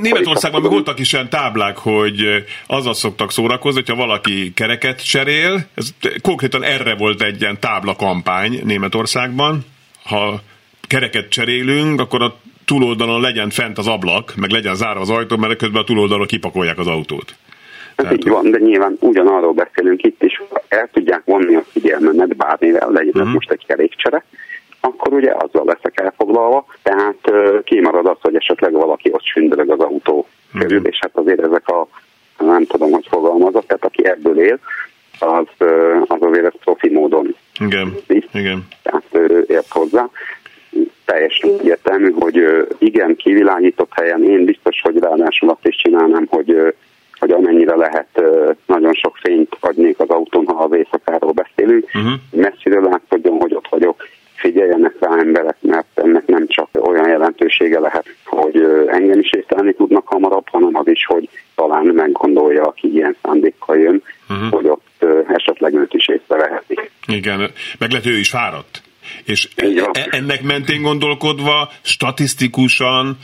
Németországban 0.02 0.62
még 0.62 0.72
voltak 0.72 1.00
is 1.00 1.14
olyan 1.14 1.30
táblák, 1.30 1.78
hogy 1.78 2.46
azzal 2.68 2.94
szoktak 2.94 3.32
szórakozni, 3.32 3.82
hogyha 3.86 4.06
valaki 4.06 4.54
kereket 4.54 5.06
cserél, 5.06 5.66
ez 5.76 5.94
konkrétan 6.22 6.64
erre 6.64 6.96
volt 6.96 7.22
egy 7.22 7.42
ilyen 7.42 7.60
tábla 7.60 7.96
kampány 7.96 8.62
Németországban, 8.64 9.66
ha 10.04 10.42
kereket 10.88 11.30
cserélünk, 11.30 12.00
akkor 12.00 12.22
a 12.22 12.38
túloldalon 12.66 13.22
legyen 13.22 13.50
fent 13.50 13.78
az 13.78 13.88
ablak, 13.88 14.34
meg 14.36 14.50
legyen 14.50 14.76
zárva 14.76 15.02
az 15.02 15.10
ajtó, 15.10 15.38
mert 15.38 15.58
közben 15.58 15.82
a 15.82 15.86
túloldalon 15.86 16.26
kipakolják 16.26 16.78
az 16.78 16.88
autót. 16.88 17.36
Ez 17.96 18.12
így 18.12 18.28
van, 18.28 18.52
de 18.52 18.58
nyilván 18.58 18.98
ugyanarról 19.00 19.54
beszélünk 19.54 20.04
itt 20.04 20.24
is, 20.24 20.42
el 20.68 20.90
tudják 20.94 21.22
vonni 21.26 21.56
a 21.56 21.64
figyelmemet 21.72 22.36
bármivel, 22.36 22.90
legyen 22.90 23.14
uh-huh. 23.14 23.34
most 23.34 23.52
egy 23.52 23.66
kerékcsere, 23.66 24.26
akkor 24.80 25.14
ugye 25.14 25.34
azzal 25.38 25.66
leszek 25.66 26.00
elfoglalva, 26.00 26.66
tehát 26.84 27.18
uh, 27.30 27.64
kimarad 27.64 28.06
az, 28.06 28.18
hogy 28.22 28.36
esetleg 28.36 28.72
valaki 28.72 29.10
ott 29.12 29.24
sündörög 29.24 29.70
az 29.70 29.80
autó 29.80 30.28
uh-huh. 30.48 30.62
körül, 30.62 30.88
és 30.88 30.98
hát 31.02 31.12
azért 31.14 31.42
ezek 31.42 31.68
a, 31.68 31.88
nem 32.40 32.66
tudom, 32.66 32.92
hogy 32.92 33.08
fogalmazok, 33.10 33.66
tehát 33.66 33.86
aki 33.86 34.06
ebből 34.06 34.40
él, 34.40 34.60
az, 35.20 35.68
az 36.08 36.22
azért 36.22 36.46
ezt 36.46 36.60
profi 36.64 36.90
módon 36.90 37.36
igen, 37.60 37.96
visz, 38.08 38.24
igen. 38.34 38.68
tehát 38.84 39.04
uh, 39.12 39.44
ért 39.48 39.72
hozzá. 39.72 40.10
Teljesen 41.06 41.50
egyértelmű, 41.60 42.12
hogy 42.12 42.68
igen, 42.78 43.16
kivilágított 43.16 43.92
helyen 43.94 44.24
én 44.24 44.46
biztos, 44.46 44.82
hogy 44.82 44.98
ráadásul 44.98 45.50
azt 45.50 45.68
is 45.68 45.76
csinálnám, 45.76 46.26
hogy 46.30 46.74
hogy 47.20 47.32
amennyire 47.32 47.76
lehet 47.76 48.22
nagyon 48.66 48.94
sok 48.94 49.18
fényt 49.18 49.58
adnék 49.60 50.00
az 50.00 50.10
autón, 50.10 50.46
ha 50.46 50.64
az 50.64 50.78
éjszakáról 50.78 51.32
beszélünk. 51.32 51.86
Uh-huh. 51.86 52.12
Messziről 52.32 52.84
látszódjon, 52.84 53.40
hogy 53.40 53.54
ott 53.54 53.68
vagyok, 53.70 54.08
figyeljenek 54.36 54.96
rá 55.00 55.18
emberek, 55.18 55.56
mert 55.60 55.88
ennek 55.94 56.26
nem 56.26 56.48
csak 56.48 56.68
olyan 56.88 57.10
jelentősége 57.10 57.80
lehet, 57.80 58.06
hogy 58.26 58.56
engem 58.88 59.20
is 59.20 59.32
észlelni 59.32 59.74
tudnak 59.74 60.08
hamarabb, 60.08 60.48
hanem 60.52 60.76
az 60.76 60.88
is, 60.88 61.06
hogy 61.06 61.30
talán 61.56 61.86
meggondolja, 61.86 62.64
aki 62.64 62.94
ilyen 62.94 63.16
szándékkal 63.22 63.78
jön, 63.78 64.04
uh-huh. 64.30 64.50
hogy 64.50 64.68
ott 64.68 65.06
esetleg 65.28 65.74
őt 65.74 65.94
is 65.94 66.08
észreveheti. 66.08 66.80
Igen, 67.08 67.52
meg 67.80 67.90
lehet 67.90 68.06
ő 68.06 68.18
is 68.18 68.30
fáradt. 68.30 68.82
És 69.24 69.48
e- 69.56 70.08
ennek 70.10 70.42
mentén 70.42 70.82
gondolkodva 70.82 71.72
statisztikusan 71.82 73.18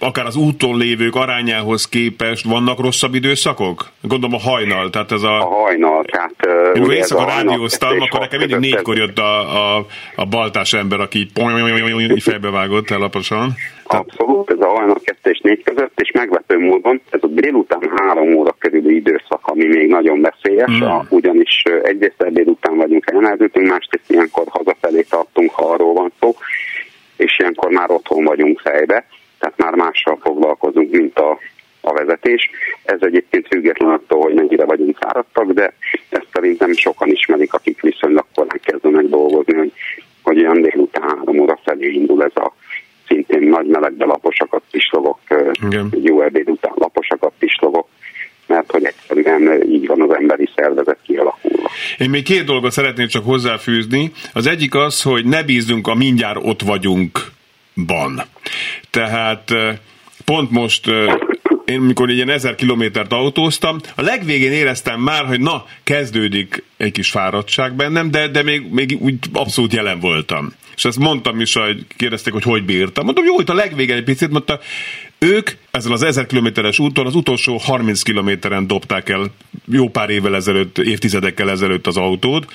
akár 0.00 0.26
az 0.26 0.36
úton 0.36 0.76
lévők 0.76 1.14
arányához 1.14 1.88
képest 1.88 2.44
vannak 2.44 2.80
rosszabb 2.80 3.14
időszakok? 3.14 3.88
Gondolom 4.02 4.34
a 4.34 4.50
hajnal, 4.50 4.90
tehát 4.90 5.12
ez 5.12 5.22
a... 5.22 5.40
A 5.40 5.44
hajnal, 5.44 6.04
tehát... 6.04 6.34
Én 6.76 6.82
uh, 6.82 6.94
éjszaka 6.94 7.24
rádióztam, 7.24 8.00
akkor 8.00 8.20
nekem 8.20 8.38
mindig 8.38 8.58
négykor 8.58 8.96
jött 8.96 9.18
a, 9.18 9.76
a, 9.76 9.86
a 10.16 10.24
baltás 10.24 10.72
ember, 10.72 11.00
aki 11.00 11.18
így 11.18 12.22
fejbevágott 12.22 12.90
elaposan. 12.90 13.54
Abszolút, 13.84 14.50
ez 14.50 14.60
a 14.60 14.66
hajnal 14.66 15.00
kettő 15.04 15.30
és 15.30 15.40
négy 15.42 15.62
között, 15.62 16.00
és 16.00 16.10
meglepő 16.10 16.58
módon 16.58 17.00
ez 17.10 17.20
a 17.22 17.26
délután 17.26 17.90
három 17.96 18.34
óra 18.34 18.54
körüli 18.58 18.94
időszak, 18.94 19.40
ami 19.42 19.66
még 19.66 19.88
nagyon 19.88 20.20
veszélyes, 20.20 20.70
mm. 20.70 20.98
ugyanis 21.08 21.62
egyrészt 21.82 22.14
vagyunk 22.34 22.60
elmehetünk, 23.24 23.66
másrészt 23.66 24.10
ilyenkor 24.10 24.44
hazafelé 24.48 25.02
tartunk, 25.02 25.50
ha 25.50 25.70
arról 25.70 25.92
van 25.92 26.12
szó, 26.20 26.36
és 27.16 27.38
ilyenkor 27.38 27.70
már 27.70 27.90
otthon 27.90 28.24
vagyunk 28.24 28.60
fejbe 28.60 29.04
tehát 29.40 29.56
már 29.56 29.74
mással 29.74 30.18
foglalkozunk, 30.20 30.90
mint 30.90 31.18
a, 31.18 31.38
a 31.80 31.92
vezetés. 31.92 32.50
Ez 32.82 32.98
egyébként 33.00 33.46
független 33.46 33.90
attól, 33.90 34.22
hogy 34.22 34.34
mennyire 34.34 34.64
vagyunk 34.64 34.96
fáradtak, 34.96 35.52
de 35.52 35.74
ezt 36.08 36.26
szerintem 36.32 36.72
sokan 36.72 37.08
ismerik, 37.08 37.52
akik 37.52 37.80
viszonylag 37.80 38.24
korán 38.34 38.60
kezdenek 38.62 39.04
dolgozni, 39.04 39.54
hogy, 39.54 39.72
hogy 40.22 40.38
olyan 40.38 40.62
délután 40.62 41.08
három 41.08 41.38
óra 41.38 41.58
felé 41.64 41.88
indul 41.88 42.24
ez 42.24 42.32
a 42.34 42.54
szintén 43.06 43.48
nagy 43.48 43.66
melegbe 43.66 44.04
laposakat 44.04 44.62
pislogok, 44.70 45.18
Igen. 45.66 45.92
jó 46.02 46.20
ebéd 46.22 46.50
után 46.50 46.72
laposakat 46.74 47.32
pislogok, 47.38 47.88
mert 48.46 48.70
hogy 48.70 48.84
egyszerűen 48.84 49.62
így 49.62 49.86
van 49.86 50.00
az 50.00 50.14
emberi 50.14 50.48
szervezet 50.56 50.98
kialakulva. 51.02 51.70
Én 52.00 52.10
még 52.10 52.22
két 52.22 52.44
dolgot 52.44 52.72
szeretnék 52.72 53.08
csak 53.08 53.24
hozzáfűzni. 53.24 54.12
Az 54.32 54.46
egyik 54.46 54.74
az, 54.74 55.02
hogy 55.02 55.24
ne 55.24 55.42
bízunk 55.42 55.86
a 55.86 55.94
mindjárt 55.94 56.38
ott 56.42 56.62
vagyunk 56.62 57.30
ban. 57.74 58.22
Tehát 58.90 59.54
pont 60.24 60.50
most 60.50 60.86
én 61.64 61.80
mikor 61.80 62.10
ilyen 62.10 62.28
ezer 62.28 62.54
kilométert 62.54 63.12
autóztam, 63.12 63.78
a 63.94 64.02
legvégén 64.02 64.52
éreztem 64.52 65.00
már, 65.00 65.24
hogy 65.24 65.40
na, 65.40 65.64
kezdődik 65.84 66.64
egy 66.76 66.92
kis 66.92 67.10
fáradtság 67.10 67.74
bennem, 67.74 68.10
de, 68.10 68.28
de 68.28 68.42
még, 68.42 68.66
még 68.70 68.96
úgy 69.00 69.18
abszolút 69.32 69.72
jelen 69.72 70.00
voltam. 70.00 70.52
És 70.76 70.84
ezt 70.84 70.98
mondtam 70.98 71.40
is, 71.40 71.54
hogy 71.54 71.86
kérdezték, 71.96 72.32
hogy 72.32 72.42
hogy 72.42 72.64
bírtam. 72.64 73.04
Mondtam, 73.04 73.24
jó, 73.24 73.40
itt 73.40 73.48
a 73.48 73.54
legvégén 73.54 73.96
egy 73.96 74.04
picit, 74.04 74.30
mondta, 74.30 74.60
ők 75.20 75.50
ezzel 75.70 75.92
az 75.92 76.02
ezer 76.02 76.26
kilométeres 76.26 76.78
úton 76.78 77.06
az 77.06 77.14
utolsó 77.14 77.56
30 77.56 78.02
kilométeren 78.02 78.66
dobták 78.66 79.08
el 79.08 79.30
jó 79.66 79.88
pár 79.88 80.10
évvel 80.10 80.34
ezelőtt, 80.34 80.78
évtizedekkel 80.78 81.50
ezelőtt 81.50 81.86
az 81.86 81.96
autót. 81.96 82.52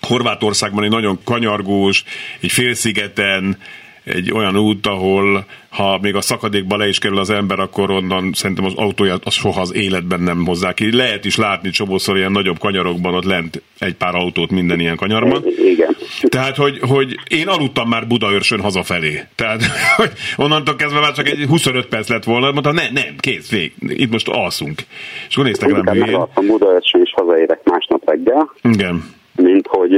Horvátországban 0.00 0.84
egy 0.84 0.90
nagyon 0.90 1.18
kanyargós, 1.24 2.04
egy 2.40 2.52
félszigeten, 2.52 3.58
egy 4.04 4.32
olyan 4.32 4.56
út, 4.56 4.86
ahol 4.86 5.44
ha 5.68 5.98
még 6.02 6.14
a 6.14 6.20
szakadékba 6.20 6.76
le 6.76 6.88
is 6.88 6.98
kerül 6.98 7.18
az 7.18 7.30
ember, 7.30 7.58
akkor 7.58 7.90
onnan 7.90 8.30
szerintem 8.32 8.64
az 8.64 8.72
autóját 8.76 9.20
az 9.24 9.32
soha 9.32 9.60
az 9.60 9.74
életben 9.74 10.20
nem 10.20 10.44
hozzá 10.46 10.72
ki. 10.72 10.96
Lehet 10.96 11.24
is 11.24 11.36
látni 11.36 11.70
csomószor 11.70 12.16
ilyen 12.16 12.32
nagyobb 12.32 12.58
kanyarokban, 12.58 13.14
ott 13.14 13.24
lent 13.24 13.62
egy 13.78 13.94
pár 13.94 14.14
autót 14.14 14.50
minden 14.50 14.80
ilyen 14.80 14.96
kanyarban. 14.96 15.44
Igen. 15.64 15.96
Tehát, 16.22 16.56
hogy, 16.56 16.78
hogy 16.80 17.18
én 17.28 17.48
aludtam 17.48 17.88
már 17.88 18.06
Budaörsön 18.06 18.60
hazafelé. 18.60 19.20
Tehát, 19.34 19.62
hogy 19.96 20.10
onnantól 20.36 20.76
kezdve 20.76 21.00
már 21.00 21.12
csak 21.12 21.28
egy 21.28 21.44
25 21.48 21.86
perc 21.86 22.08
lett 22.08 22.24
volna, 22.24 22.50
mondtam, 22.50 22.74
nem, 22.74 22.92
nem, 22.92 23.14
kész, 23.18 23.50
vég, 23.50 23.72
itt 23.78 24.10
most 24.10 24.28
alszunk. 24.28 24.80
És 25.28 25.34
akkor 25.34 25.44
néztek 25.44 25.70
rám 25.70 25.86
hülyén. 25.86 26.26
Budaörsön 26.46 27.02
is 27.02 27.12
hazaérek 27.16 27.60
másnap 27.64 28.02
reggel. 28.04 28.50
Igen 28.62 29.22
mint 29.36 29.66
hogy 29.66 29.94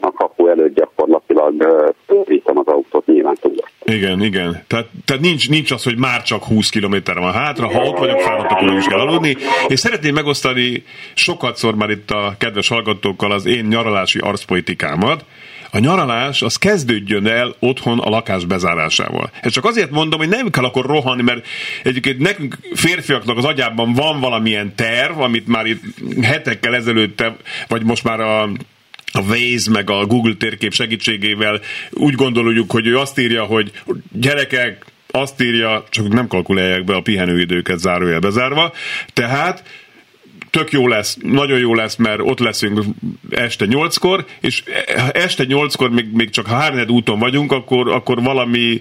a 0.00 0.12
kapu 0.12 0.46
előtt 0.46 0.74
Igen, 4.00 4.22
igen. 4.22 4.62
Tehát, 4.66 4.86
tehát 5.04 5.22
nincs, 5.22 5.48
nincs 5.48 5.70
az, 5.70 5.82
hogy 5.82 5.96
már 5.96 6.22
csak 6.22 6.44
20 6.44 6.68
km 6.68 6.96
van 7.04 7.32
hátra, 7.32 7.68
ha 7.72 7.82
ott 7.82 7.98
vagyok 7.98 8.20
fáradt, 8.20 8.50
akkor 8.50 8.76
is 8.76 8.84
kell 8.84 8.98
aludni. 8.98 9.36
És 9.68 9.80
szeretném 9.80 10.14
megosztani 10.14 10.84
sokat 11.14 11.56
szor 11.56 11.74
már 11.74 11.90
itt 11.90 12.10
a 12.10 12.34
kedves 12.38 12.68
hallgatókkal 12.68 13.32
az 13.32 13.46
én 13.46 13.64
nyaralási 13.64 14.18
arcpolitikámat. 14.18 15.24
A 15.70 15.78
nyaralás 15.78 16.42
az 16.42 16.56
kezdődjön 16.56 17.26
el 17.26 17.54
otthon 17.58 17.98
a 17.98 18.08
lakás 18.08 18.44
bezárásával. 18.44 19.30
Ez 19.40 19.52
csak 19.52 19.64
azért 19.64 19.90
mondom, 19.90 20.18
hogy 20.18 20.28
nem 20.28 20.50
kell 20.50 20.64
akkor 20.64 20.84
rohanni, 20.86 21.22
mert 21.22 21.46
egyébként 21.82 22.18
nekünk 22.18 22.58
férfiaknak 22.74 23.36
az 23.36 23.44
agyában 23.44 23.92
van 23.92 24.20
valamilyen 24.20 24.74
terv, 24.74 25.20
amit 25.20 25.46
már 25.46 25.66
itt 25.66 25.82
hetekkel 26.22 26.74
ezelőtt, 26.74 27.24
vagy 27.68 27.82
most 27.82 28.04
már 28.04 28.20
a 28.20 28.50
a 29.12 29.20
Waze 29.20 29.70
meg 29.70 29.90
a 29.90 30.06
Google 30.06 30.34
térkép 30.34 30.72
segítségével 30.72 31.60
úgy 31.90 32.14
gondoljuk, 32.14 32.70
hogy 32.70 32.86
ő 32.86 32.98
azt 32.98 33.18
írja, 33.18 33.44
hogy 33.44 33.70
gyerekek, 34.12 34.84
azt 35.10 35.42
írja, 35.42 35.84
csak 35.90 36.08
nem 36.08 36.26
kalkulálják 36.26 36.84
be 36.84 36.94
a 36.94 37.00
pihenőidőket 37.00 37.78
zárójel 37.78 38.20
bezárva, 38.20 38.72
tehát 39.12 39.62
tök 40.50 40.72
jó 40.72 40.88
lesz, 40.88 41.16
nagyon 41.22 41.58
jó 41.58 41.74
lesz, 41.74 41.96
mert 41.96 42.20
ott 42.22 42.38
leszünk 42.38 42.84
este 43.30 43.66
nyolckor, 43.66 44.26
és 44.40 44.62
este 45.12 45.44
nyolckor 45.44 45.90
még, 45.90 46.12
még 46.12 46.30
csak 46.30 46.46
hárned 46.46 46.90
úton 46.90 47.18
vagyunk, 47.18 47.52
akkor, 47.52 47.90
akkor 47.90 48.22
valami 48.22 48.80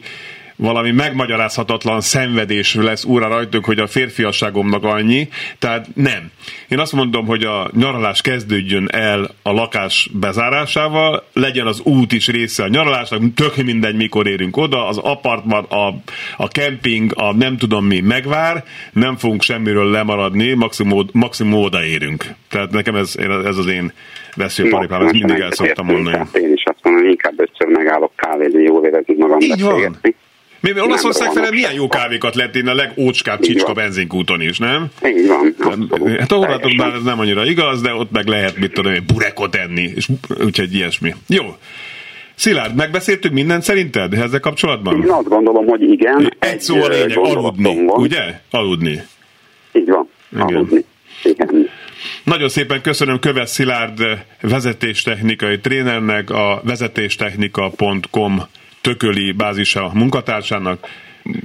valami 0.59 0.91
megmagyarázhatatlan 0.91 2.01
szenvedés 2.01 2.75
lesz 2.75 3.05
úrra 3.05 3.27
rajtunk, 3.27 3.65
hogy 3.65 3.79
a 3.79 3.87
férfiasságomnak 3.87 4.83
annyi. 4.83 5.27
Tehát 5.59 5.87
nem. 5.95 6.31
Én 6.67 6.79
azt 6.79 6.93
mondom, 6.93 7.25
hogy 7.25 7.43
a 7.43 7.69
nyaralás 7.75 8.21
kezdődjön 8.21 8.87
el 8.91 9.29
a 9.41 9.51
lakás 9.51 10.09
bezárásával, 10.13 11.23
legyen 11.33 11.67
az 11.67 11.81
út 11.83 12.11
is 12.11 12.27
része 12.27 12.63
a 12.63 12.67
nyaralásnak, 12.67 13.21
tök 13.35 13.55
mindegy, 13.55 13.95
mikor 13.95 14.27
érünk 14.27 14.57
oda, 14.57 14.87
az 14.87 14.97
apartman, 14.97 15.63
a, 15.63 15.87
a 16.37 16.47
kemping, 16.47 17.11
a 17.15 17.33
nem 17.33 17.57
tudom 17.57 17.85
mi 17.85 17.99
megvár, 17.99 18.63
nem 18.93 19.17
fogunk 19.17 19.41
semmiről 19.41 19.89
lemaradni, 19.89 20.53
maximum, 20.53 21.05
maximum 21.11 21.63
odaérünk. 21.63 22.23
Tehát 22.49 22.71
nekem 22.71 22.95
ez, 22.95 23.15
ez 23.45 23.57
az 23.57 23.67
én 23.67 23.91
veszőparipám, 24.35 25.01
ezt 25.01 25.13
mindig 25.13 25.39
el 25.39 25.51
szoktam 25.51 25.85
mondani. 25.85 26.17
Én 26.33 26.53
is 26.53 26.63
azt 26.63 26.79
mondom, 26.83 27.05
inkább 27.05 27.33
ötször 27.39 27.67
megállok 27.67 28.11
kávézni, 28.15 28.63
jól 28.63 28.85
érezni 28.85 29.15
magam 29.17 29.39
Így 29.39 29.61
van. 29.61 29.97
Mi, 30.59 30.71
mi 30.71 30.79
Olaszország 30.79 31.31
felé 31.31 31.49
milyen 31.49 31.73
jó 31.73 31.87
kávékat 31.87 32.35
lehet 32.35 32.55
inni 32.55 32.69
a 32.69 32.73
legócskább 32.73 33.39
csicska 33.39 33.73
benzinkúton 33.73 34.41
is, 34.41 34.57
nem? 34.57 34.87
Így 35.05 35.27
van. 35.27 35.55
Hát 36.19 36.31
a 36.31 36.35
horvátokban 36.35 36.93
ez 36.93 37.03
nem 37.03 37.19
annyira 37.19 37.45
igaz, 37.45 37.81
de 37.81 37.93
ott 37.93 38.11
meg 38.11 38.27
lehet, 38.27 38.57
mit 38.57 38.73
tudom 38.73 38.93
én, 38.93 39.03
burekot 39.13 39.55
enni, 39.55 39.91
és 39.95 40.07
úgyhogy 40.43 40.73
ilyesmi. 40.73 41.13
Jó. 41.27 41.43
Szilárd, 42.35 42.75
megbeszéltük 42.75 43.31
mindent 43.31 43.63
szerinted 43.63 44.13
ezzel 44.13 44.39
kapcsolatban? 44.39 45.01
Én 45.01 45.09
azt 45.09 45.27
gondolom, 45.27 45.65
hogy 45.65 45.81
igen. 45.81 46.19
Egy, 46.19 46.35
egy 46.39 46.61
szó 46.61 46.81
a 46.81 46.87
lényeg, 46.87 47.17
aludni, 47.17 47.85
van. 47.85 48.01
ugye? 48.01 48.39
Aludni. 48.51 49.01
Így 49.71 49.89
van, 49.89 50.09
igen. 50.31 50.45
aludni. 50.45 50.85
Igen. 51.23 51.69
Nagyon 52.23 52.49
szépen 52.49 52.81
köszönöm 52.81 53.19
Köves 53.19 53.49
Szilárd 53.49 54.01
vezetéstechnikai 54.41 55.59
trénernek, 55.59 56.29
a 56.29 56.61
vezetéstechnika.com 56.63 58.41
tököli 58.81 59.31
bázisa 59.31 59.91
munkatársának. 59.93 60.87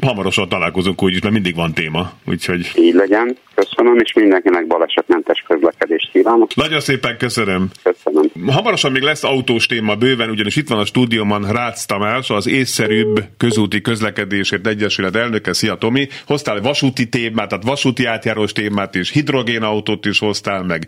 Hamarosan 0.00 0.48
találkozunk 0.48 1.02
úgyis, 1.02 1.20
mert 1.20 1.34
mindig 1.34 1.54
van 1.54 1.72
téma. 1.72 2.12
Úgyhogy... 2.26 2.70
Így 2.76 2.94
legyen. 2.94 3.36
Köszönöm, 3.54 3.98
és 3.98 4.12
mindenkinek 4.12 4.66
balesetmentes 4.66 5.44
közlekedést 5.48 6.10
kívánok. 6.10 6.54
Nagyon 6.54 6.80
szépen 6.80 7.16
köszönöm. 7.16 7.70
Köszönöm. 7.82 8.30
Hamarosan 8.46 8.92
még 8.92 9.02
lesz 9.02 9.24
autós 9.24 9.66
téma 9.66 9.94
bőven, 9.94 10.30
ugyanis 10.30 10.56
itt 10.56 10.68
van 10.68 10.78
a 10.78 10.84
stúdióban 10.84 11.52
Rácz 11.52 11.86
Tamás, 11.86 12.30
az 12.30 12.46
észszerűbb 12.46 13.24
közúti 13.36 13.80
közlekedésért 13.80 14.66
egyesület 14.66 15.16
elnöke. 15.16 15.52
Szia 15.52 15.74
Tomi! 15.74 16.08
Hoztál 16.26 16.60
vasúti 16.60 17.08
témát, 17.08 17.48
tehát 17.48 17.64
vasúti 17.64 18.04
átjárós 18.04 18.52
témát 18.52 18.94
is, 18.94 19.10
hidrogénautót 19.10 20.06
is 20.06 20.18
hoztál 20.18 20.62
meg 20.62 20.86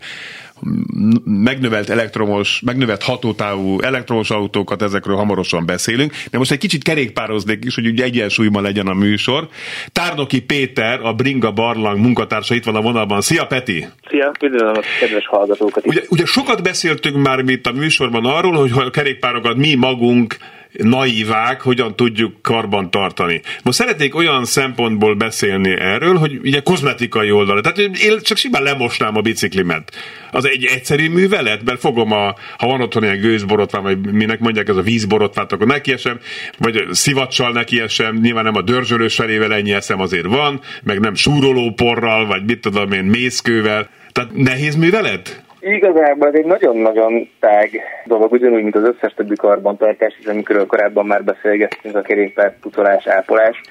megnövelt 1.23 1.89
elektromos, 1.89 2.61
megnövelt 2.65 3.03
hatótávú 3.03 3.79
elektromos 3.81 4.29
autókat, 4.29 4.81
ezekről 4.81 5.15
hamarosan 5.15 5.65
beszélünk. 5.65 6.13
De 6.31 6.37
most 6.37 6.51
egy 6.51 6.57
kicsit 6.57 6.83
kerékpároznék 6.83 7.65
is, 7.65 7.75
hogy 7.75 7.87
ugye 7.87 8.03
egyensúlyban 8.03 8.63
legyen 8.63 8.87
a 8.87 8.93
műsor. 8.93 9.47
Tárnoki 9.91 10.41
Péter, 10.41 10.99
a 11.03 11.13
Bringa 11.13 11.51
Barlang 11.51 11.99
munkatársa 11.99 12.55
itt 12.55 12.63
van 12.63 12.75
a 12.75 12.81
vonalban. 12.81 13.21
Szia 13.21 13.45
Peti! 13.45 13.87
Szia, 14.09 14.31
üdvözlöm 14.41 14.73
a 14.73 14.81
kedves 14.99 15.27
hallgatókat 15.27 15.85
Ugye, 15.85 16.01
ugye 16.09 16.25
sokat 16.25 16.63
beszéltünk 16.63 17.17
már 17.17 17.39
itt 17.45 17.65
a 17.65 17.71
műsorban 17.71 18.25
arról, 18.25 18.53
hogy 18.53 18.71
a 18.75 18.89
kerékpárokat 18.89 19.55
mi 19.55 19.75
magunk 19.75 20.37
naívák, 20.77 21.61
hogyan 21.61 21.95
tudjuk 21.95 22.41
karban 22.41 22.91
tartani. 22.91 23.41
Most 23.63 23.77
szeretnék 23.77 24.15
olyan 24.15 24.45
szempontból 24.45 25.15
beszélni 25.15 25.69
erről, 25.69 26.15
hogy 26.15 26.39
ugye 26.43 26.59
kozmetikai 26.59 27.31
oldal. 27.31 27.61
Tehát 27.61 27.77
én 27.77 28.19
csak 28.21 28.37
simán 28.37 28.63
lemosnám 28.63 29.17
a 29.17 29.21
biciklimet. 29.21 29.91
Az 30.31 30.47
egy 30.47 30.65
egyszerű 30.65 31.09
művelet, 31.09 31.63
mert 31.63 31.79
fogom 31.79 32.11
a, 32.11 32.35
ha 32.57 32.67
van 32.67 32.81
otthon 32.81 33.03
ilyen 33.03 33.19
gőzborotván, 33.19 33.83
vagy 33.83 34.13
minek 34.13 34.39
mondják, 34.39 34.67
ez 34.67 34.75
a 34.75 34.81
vízborotvát, 34.81 35.51
akkor 35.51 35.67
nekiesem, 35.67 36.19
vagy 36.57 36.85
szivacsal 36.91 37.51
nekiesem, 37.51 38.15
nyilván 38.15 38.43
nem 38.43 38.55
a 38.55 38.61
dörzsölős 38.61 39.15
felével 39.15 39.53
ennyi 39.53 39.73
eszem 39.73 39.99
azért 39.99 40.25
van, 40.25 40.61
meg 40.83 40.99
nem 40.99 41.15
súrolóporral, 41.15 42.25
vagy 42.25 42.45
mit 42.45 42.59
tudom 42.59 42.91
én, 42.91 43.03
mészkővel. 43.03 43.89
Tehát 44.11 44.33
nehéz 44.33 44.75
művelet? 44.75 45.45
Igazából 45.69 46.27
ez 46.27 46.33
egy 46.33 46.45
nagyon-nagyon 46.45 47.29
tág 47.39 47.81
dolog, 48.05 48.31
ugyanúgy, 48.31 48.63
mint 48.63 48.75
az 48.75 48.83
összes 48.83 49.13
többi 49.13 49.35
karbantartás, 49.35 50.17
és 50.19 50.25
amikről 50.25 50.65
korábban 50.65 51.05
már 51.05 51.23
beszélgettünk, 51.23 51.95
a 51.95 52.01
kerékpár, 52.01 52.59
pucolás, 52.59 53.07
ápolás. 53.07 53.61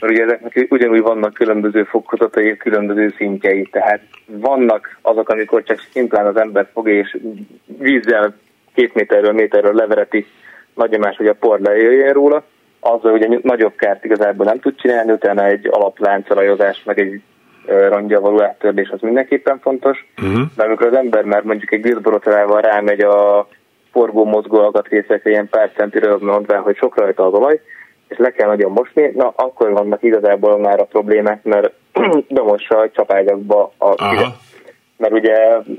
Mert 0.00 0.12
ugye 0.12 0.22
ezeknek 0.22 0.66
ugyanúgy 0.70 1.00
vannak 1.00 1.34
különböző 1.34 1.84
fokozatai, 1.84 2.56
különböző 2.56 3.14
szintjei, 3.16 3.62
tehát 3.62 4.00
vannak 4.26 4.98
azok, 5.02 5.28
amikor 5.28 5.62
csak 5.62 5.78
szimplán 5.92 6.26
az 6.26 6.36
ember 6.36 6.68
fog 6.72 6.88
és 6.88 7.16
vízzel 7.78 8.34
két 8.74 8.94
méterről, 8.94 9.32
méterről 9.32 9.74
levereti 9.74 10.26
nagy 10.74 10.90
nyomás, 10.90 11.16
hogy 11.16 11.26
a 11.26 11.34
por 11.34 11.60
lejöjjön 11.60 12.12
róla, 12.12 12.44
azzal 12.80 13.12
ugye 13.12 13.38
nagyobb 13.42 13.74
kárt 13.76 14.04
igazából 14.04 14.46
nem 14.46 14.60
tud 14.60 14.74
csinálni, 14.76 15.12
utána 15.12 15.44
egy 15.44 15.68
alapláncalajozás, 15.70 16.82
meg 16.84 16.98
egy 16.98 17.20
rongya 17.66 18.20
való 18.20 18.42
áttörés 18.42 18.88
az 18.88 19.00
mindenképpen 19.00 19.58
fontos, 19.58 20.06
uh-huh. 20.22 20.40
de 20.56 20.64
amikor 20.64 20.86
az 20.86 20.96
ember 20.96 21.24
már 21.24 21.42
mondjuk 21.42 21.72
egy 21.72 21.80
gőzborotorával 21.80 22.60
rámegy 22.60 23.00
a 23.00 23.48
forgó 23.92 24.24
mozgó 24.24 24.58
alkatrészekre 24.58 25.30
ilyen 25.30 25.48
pár 25.48 25.70
centiről 25.76 26.18
mondván, 26.20 26.60
hogy 26.60 26.76
sok 26.76 26.96
rajta 26.98 27.26
az 27.26 27.32
olaj, 27.32 27.60
és 28.08 28.16
le 28.16 28.30
kell 28.30 28.48
nagyon 28.48 28.70
mosni, 28.70 29.10
na 29.14 29.32
akkor 29.36 29.72
vannak 29.72 30.02
igazából 30.02 30.58
már 30.58 30.80
a 30.80 30.84
problémák, 30.84 31.42
mert 31.42 31.72
bemossa 32.28 32.78
a 32.78 32.90
csapágyakba 32.90 33.72
a 33.78 34.10
szívet. 34.10 34.34
Mert 34.96 35.12
ugye 35.12 35.34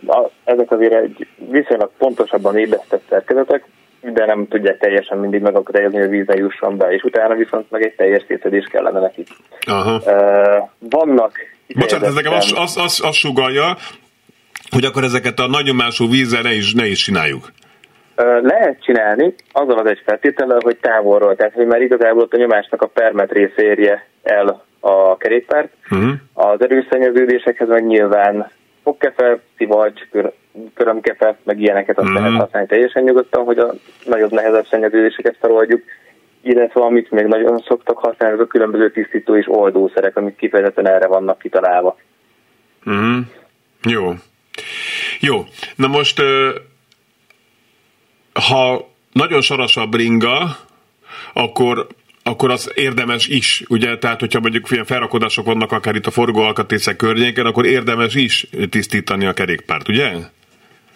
a, 0.08 0.30
ezek 0.44 0.72
azért 0.72 0.94
egy 0.94 1.28
viszonylag 1.50 1.92
pontosabban 1.98 2.58
ébresztett 2.58 3.04
szerkezetek, 3.10 3.64
de 4.02 4.26
nem 4.26 4.48
tudják 4.48 4.78
teljesen 4.78 5.18
mindig 5.18 5.42
megakadályozni, 5.42 5.98
hogy 5.98 6.08
a 6.08 6.10
víz 6.10 6.28
ne 6.28 6.36
jusson 6.36 6.78
be, 6.78 6.88
és 6.94 7.04
utána 7.04 7.36
viszont 7.36 7.72
meg 7.72 7.84
egy 7.84 7.96
teljes 7.96 8.24
szétszedés 8.28 8.66
kellene 8.66 9.00
nekik. 9.00 9.28
Aha. 9.68 9.96
Uh, 9.96 10.70
vannak 10.80 11.32
Bocsánat, 11.68 12.08
ez 12.08 12.14
nekem 12.14 12.34
azt 12.34 12.52
az, 12.52 12.78
az, 12.78 13.02
az 13.04 13.16
sugalja, 13.16 13.78
hogy 14.70 14.86
akkor 14.86 15.04
ezeket 15.04 15.40
a 15.40 15.48
nagyomású 15.48 16.10
vízzel 16.10 16.42
ne 16.42 16.54
is, 16.54 16.74
ne 16.74 16.86
is 16.86 17.04
csináljuk. 17.04 17.52
Lehet 18.42 18.84
csinálni, 18.84 19.34
azzal 19.52 19.78
az 19.78 19.90
egy 19.90 20.02
feltétellel, 20.06 20.60
hogy 20.64 20.78
távolról, 20.78 21.36
tehát 21.36 21.54
hogy 21.54 21.66
már 21.66 21.82
igazából 21.82 22.28
a 22.32 22.38
nyomásnak 22.38 22.82
a 22.82 22.88
permetrész 22.88 23.58
érje 23.58 24.08
el 24.24 24.66
a 24.80 25.18
kerékpárt. 25.18 25.70
Uh-huh. 25.92 26.12
Az 26.34 26.62
erőszennyeződésekhez 26.62 27.68
meg 27.68 27.86
nyilván 27.86 28.52
fogkefe, 28.84 29.40
szivacs, 29.58 30.02
kör, 30.12 30.32
körömkefe, 30.74 31.38
meg 31.44 31.62
ilyeneket 31.62 31.98
azt 31.98 32.08
uh-huh. 32.08 32.24
lehet 32.24 32.42
használni 32.42 32.68
teljesen 32.68 33.04
nyugodtan, 33.04 33.44
hogy 33.44 33.58
a 33.58 33.74
nagyobb, 34.04 34.32
nehezebb 34.32 34.66
szennyeződéseket 34.66 35.36
feloldjuk 35.40 35.84
illetve 36.46 36.82
amit 36.82 37.12
még 37.12 37.26
nagyon 37.26 37.64
szoktak 37.68 37.98
használni, 37.98 38.36
azok 38.36 38.48
a 38.48 38.52
különböző 38.52 38.92
tisztító 38.92 39.36
és 39.36 39.46
oldószerek, 39.48 40.18
amik 40.18 40.36
kifejezetten 40.36 40.88
erre 40.88 41.08
vannak 41.08 41.38
kitalálva. 41.40 41.98
Mm. 42.90 43.20
Jó. 43.84 44.14
Jó. 45.20 45.44
Na 45.76 45.88
most, 45.88 46.22
ha 48.34 48.90
nagyon 49.12 49.42
saras 49.42 49.78
a 49.78 49.86
bringa, 49.86 50.58
akkor 51.34 51.88
akkor 52.28 52.52
az 52.52 52.72
érdemes 52.76 53.28
is, 53.28 53.64
ugye, 53.70 53.98
tehát 53.98 54.20
hogyha 54.20 54.40
mondjuk 54.40 54.72
ilyen 54.72 54.86
felrakodások 54.86 55.46
vannak 55.46 55.72
akár 55.72 55.96
itt 55.96 56.06
a 56.06 56.12
forgóalkatrészek 56.12 56.96
környéken, 56.96 57.46
akkor 57.46 57.66
érdemes 57.66 58.16
is 58.16 58.48
tisztítani 58.70 59.26
a 59.26 59.34
kerékpárt, 59.34 59.88
ugye? 59.88 60.12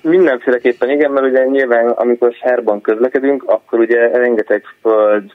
Mindenféleképpen 0.01 0.89
igen, 0.89 1.11
mert 1.11 1.25
ugye 1.25 1.45
nyilván 1.45 1.89
amikor 1.89 2.33
sárban 2.33 2.81
közlekedünk, 2.81 3.43
akkor 3.43 3.79
ugye 3.79 4.07
rengeteg 4.07 4.63
föld, 4.81 5.31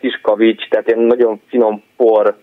kis 0.00 0.20
kavics, 0.22 0.68
tehát 0.68 0.86
ilyen 0.86 0.98
nagyon 0.98 1.40
finom 1.48 1.82
por, 1.96 2.36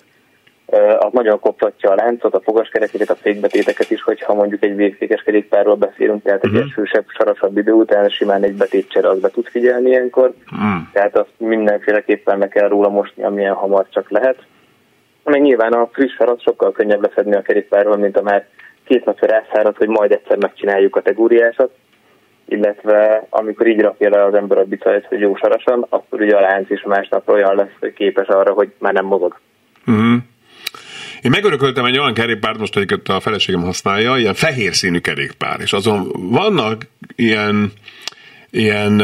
az 0.99 1.11
nagyon 1.11 1.39
koptatja 1.39 1.91
a 1.91 1.95
láncot, 1.95 2.35
a 2.35 2.41
fogaskerekeket, 2.41 3.09
a 3.09 3.15
fékbetéteket 3.15 3.91
is, 3.91 4.01
hogyha 4.01 4.33
mondjuk 4.33 4.63
egy 4.63 4.75
végfékes 4.75 5.21
kerékpárról 5.21 5.75
beszélünk, 5.75 6.23
tehát 6.23 6.43
egy 6.43 6.51
uh-huh. 6.51 6.65
esősebb, 6.69 7.05
sarasabb 7.07 7.57
idő 7.57 7.71
után 7.71 8.09
simán 8.09 8.43
egy 8.43 8.55
betétcsere 8.55 9.09
az 9.09 9.19
be 9.19 9.29
tud 9.29 9.47
figyelni 9.47 9.89
ilyenkor, 9.89 10.33
uh-huh. 10.51 10.91
tehát 10.93 11.17
azt 11.17 11.33
mindenféleképpen 11.37 12.37
meg 12.37 12.49
kell 12.49 12.67
róla 12.67 12.89
mosni, 12.89 13.23
amilyen 13.23 13.53
hamar 13.53 13.85
csak 13.89 14.09
lehet. 14.09 14.37
Még 15.23 15.41
nyilván 15.41 15.73
a 15.73 15.89
friss 15.91 16.13
sarat 16.13 16.41
sokkal 16.41 16.71
könnyebb 16.71 17.01
leszedni 17.01 17.35
a 17.35 17.41
kerékpárról, 17.41 17.97
mint 17.97 18.17
a 18.17 18.21
már 18.21 18.47
két 18.83 19.05
napja 19.05 19.27
rászárad, 19.27 19.77
hogy 19.77 19.87
majd 19.87 20.11
egyszer 20.11 20.37
megcsináljuk 20.37 20.95
a 20.95 21.01
tegúriásat, 21.01 21.71
illetve 22.47 23.27
amikor 23.29 23.67
így 23.67 23.79
rakja 23.79 24.09
le 24.09 24.25
az 24.25 24.33
ember 24.33 24.57
a 24.57 24.63
bicajt, 24.63 25.05
hogy 25.05 25.19
jó 25.19 25.35
sarasan, 25.35 25.85
akkor 25.89 26.21
ugye 26.21 26.35
a 26.35 26.41
lánc 26.41 26.69
is 26.69 26.83
másnap 26.83 27.29
olyan 27.29 27.55
lesz, 27.55 27.75
hogy 27.79 27.93
képes 27.93 28.27
arra, 28.27 28.53
hogy 28.53 28.73
már 28.77 28.93
nem 28.93 29.05
mozog. 29.05 29.39
Uh-huh. 29.87 30.15
Én 31.21 31.31
megörököltem 31.31 31.85
egy 31.85 31.99
olyan 31.99 32.13
kerékpárt, 32.13 32.57
most 32.57 32.75
egyiket 32.75 33.07
a 33.07 33.19
feleségem 33.19 33.61
használja, 33.61 34.17
ilyen 34.17 34.33
fehér 34.33 34.73
színű 34.73 34.99
kerékpár, 34.99 35.59
és 35.59 35.73
azon 35.73 36.11
vannak 36.13 36.81
ilyen 37.15 37.71
ilyen 38.55 39.03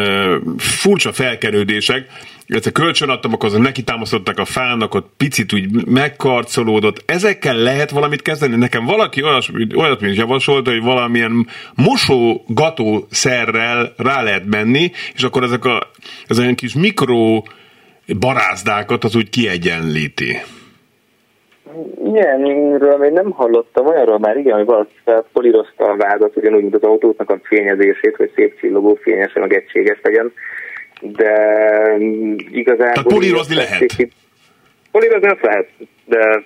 furcsa 0.58 1.12
felkerődések, 1.12 2.06
illetve 2.52 2.72
kölcsön 2.72 3.10
adtam, 3.10 3.34
akkor 3.34 3.50
azon 3.50 3.62
neki 3.62 3.84
támasztották 3.84 4.40
a 4.40 4.46
fának, 4.46 4.94
ott 4.94 5.10
picit 5.18 5.54
úgy 5.54 5.86
megkarcolódott. 5.86 7.04
Ezekkel 7.06 7.56
lehet 7.56 7.90
valamit 7.92 8.22
kezdeni? 8.22 8.56
Nekem 8.56 8.86
valaki 8.86 9.24
olyas, 9.24 9.52
olyat 9.76 10.02
is 10.02 10.18
javasolt, 10.18 10.68
hogy 10.68 10.82
valamilyen 10.84 11.48
mosogató 11.76 13.06
szerrel 13.10 13.94
rá 13.98 14.24
lehet 14.24 14.46
menni, 14.46 14.92
és 15.14 15.24
akkor 15.24 15.44
ezek 15.44 15.66
a, 15.66 15.80
ezek 16.28 16.50
a 16.50 16.56
kis 16.56 16.76
mikro 16.76 17.42
barázdákat 18.20 19.04
az 19.04 19.16
úgy 19.16 19.30
kiegyenlíti. 19.30 20.36
Ilyenről 22.06 22.98
még 22.98 23.12
nem 23.12 23.32
hallottam, 23.32 23.86
olyanról 23.86 24.20
már 24.20 24.38
igen, 24.38 24.56
hogy 24.58 24.66
valaki 24.66 24.94
polírozta 25.34 25.86
a 25.86 25.96
vádat, 25.96 26.38
ugyanúgy, 26.38 26.62
mint 26.62 26.76
az 26.76 26.84
autóknak 26.84 27.30
a 27.30 27.40
fényezését, 27.44 28.16
hogy 28.16 28.32
szép 28.36 28.60
csillogó, 28.60 29.00
fényesen, 29.02 29.42
meg 29.42 29.54
egységes 29.54 30.00
legyen 30.02 30.32
de 31.02 31.34
igazából... 32.52 32.94
Tehát 32.94 33.14
polírozni 33.14 33.56
lehet? 33.56 33.96
Polírozni 34.92 35.28
azt 35.28 35.42
lehet, 35.42 35.70
de 36.06 36.44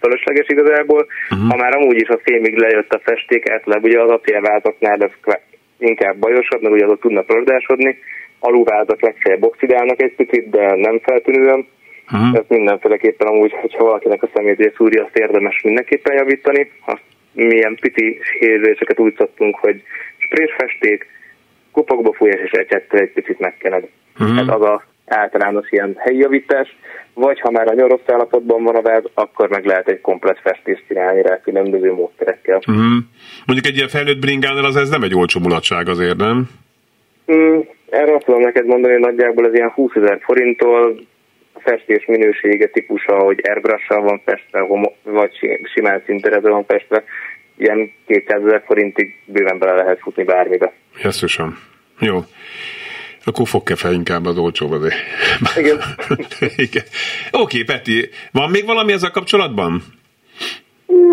fölösleges 0.00 0.48
igazából. 0.48 1.06
Uh-huh. 1.30 1.50
Ha 1.50 1.56
már 1.56 1.76
amúgy 1.76 2.00
is 2.00 2.08
a 2.08 2.20
fémig 2.22 2.56
lejött 2.56 2.92
a 2.92 3.00
festék, 3.04 3.50
átlag 3.50 3.84
ugye 3.84 4.00
az 4.00 4.10
acélvázaknál 4.10 4.98
ez 5.00 5.34
inkább 5.78 6.16
bajosabb, 6.16 6.62
mert 6.62 6.74
ugye 6.74 6.84
azok 6.84 7.00
tudnak 7.00 7.26
pördásodni. 7.26 7.98
Alulvázak 8.38 9.00
legfeljebb 9.00 9.42
oxidálnak 9.42 10.02
egy 10.02 10.14
picit, 10.14 10.50
de 10.50 10.74
nem 10.74 10.98
feltűnően. 11.02 11.66
Uh-huh. 12.12 12.38
Ez 12.38 12.44
mindenféleképpen 12.48 13.26
amúgy, 13.26 13.52
hogyha 13.52 13.84
valakinek 13.84 14.22
a 14.22 14.30
személyzés 14.34 14.72
szúrja, 14.76 15.04
azt 15.04 15.18
érdemes 15.18 15.60
mindenképpen 15.62 16.16
javítani. 16.16 16.70
Azt 16.84 17.02
milyen 17.32 17.78
pici 17.80 18.18
sérüléseket 18.38 18.98
úgy 18.98 19.14
szoktunk, 19.16 19.56
hogy 19.56 19.82
sprésfesték, 20.18 21.06
kupakba 21.72 22.12
fújás 22.12 22.40
és 22.44 22.50
ecsettel 22.50 23.00
egy 23.00 23.12
picit 23.12 23.38
megkened. 23.38 23.84
Uh-huh. 24.20 24.38
Ez 24.38 24.48
az 24.48 24.62
a 24.62 24.84
általános 25.06 25.70
ilyen 25.70 25.94
helyi 25.98 26.18
javítás, 26.18 26.76
vagy 27.14 27.40
ha 27.40 27.50
már 27.50 27.66
nagyon 27.66 27.88
rossz 27.88 28.06
állapotban 28.06 28.62
van 28.62 28.76
a 28.76 28.82
váz, 28.82 29.04
akkor 29.14 29.48
meg 29.48 29.64
lehet 29.64 29.88
egy 29.88 30.00
komplet 30.00 30.40
festést 30.42 30.84
csinálni 30.88 31.22
rá 31.22 31.40
különböző 31.40 31.92
módszerekkel. 31.92 32.56
Uh-huh. 32.56 32.96
Mondjuk 33.46 33.66
egy 33.66 33.76
ilyen 33.76 33.88
felnőtt 33.88 34.20
bringánál 34.20 34.64
az 34.64 34.76
ez 34.76 34.88
nem 34.88 35.02
egy 35.02 35.14
olcsó 35.14 35.40
mulatság 35.40 35.88
azért, 35.88 36.16
nem? 36.16 36.50
Mm, 37.32 37.58
erre 37.90 38.14
azt 38.14 38.24
tudom 38.24 38.40
neked 38.40 38.66
mondani, 38.66 38.92
hogy 38.92 39.02
nagyjából 39.02 39.46
ez 39.46 39.54
ilyen 39.54 39.70
20 39.70 39.94
ezer 39.94 40.18
forinttól 40.22 40.96
a 41.52 41.60
festés 41.60 42.06
minősége 42.06 42.66
típusa, 42.66 43.18
hogy 43.18 43.40
airbrush 43.48 43.88
van 43.88 44.20
festve, 44.24 44.66
vagy 45.02 45.60
simán 45.74 46.02
szinterező 46.06 46.48
van 46.48 46.64
festve, 46.64 47.04
ilyen 47.56 47.92
200 48.06 48.44
ezer 48.44 48.62
forintig 48.66 49.22
bőven 49.24 49.58
bele 49.58 49.74
lehet 49.74 49.98
futni 50.00 50.24
bármibe. 50.24 50.72
Jesszusom. 51.02 51.58
Jó. 51.98 52.20
Akkor 53.24 53.48
fogkefe 53.48 53.92
inkább 53.92 54.26
az 54.26 54.38
olcsóbb 54.38 54.70
azért. 54.70 54.94
Igen. 55.56 55.78
Igen. 56.56 56.84
Oké, 57.30 57.62
Peti, 57.62 58.08
van 58.32 58.50
még 58.50 58.64
valami 58.64 58.92
ezzel 58.92 59.10
kapcsolatban? 59.10 59.82
Mm. 60.92 61.10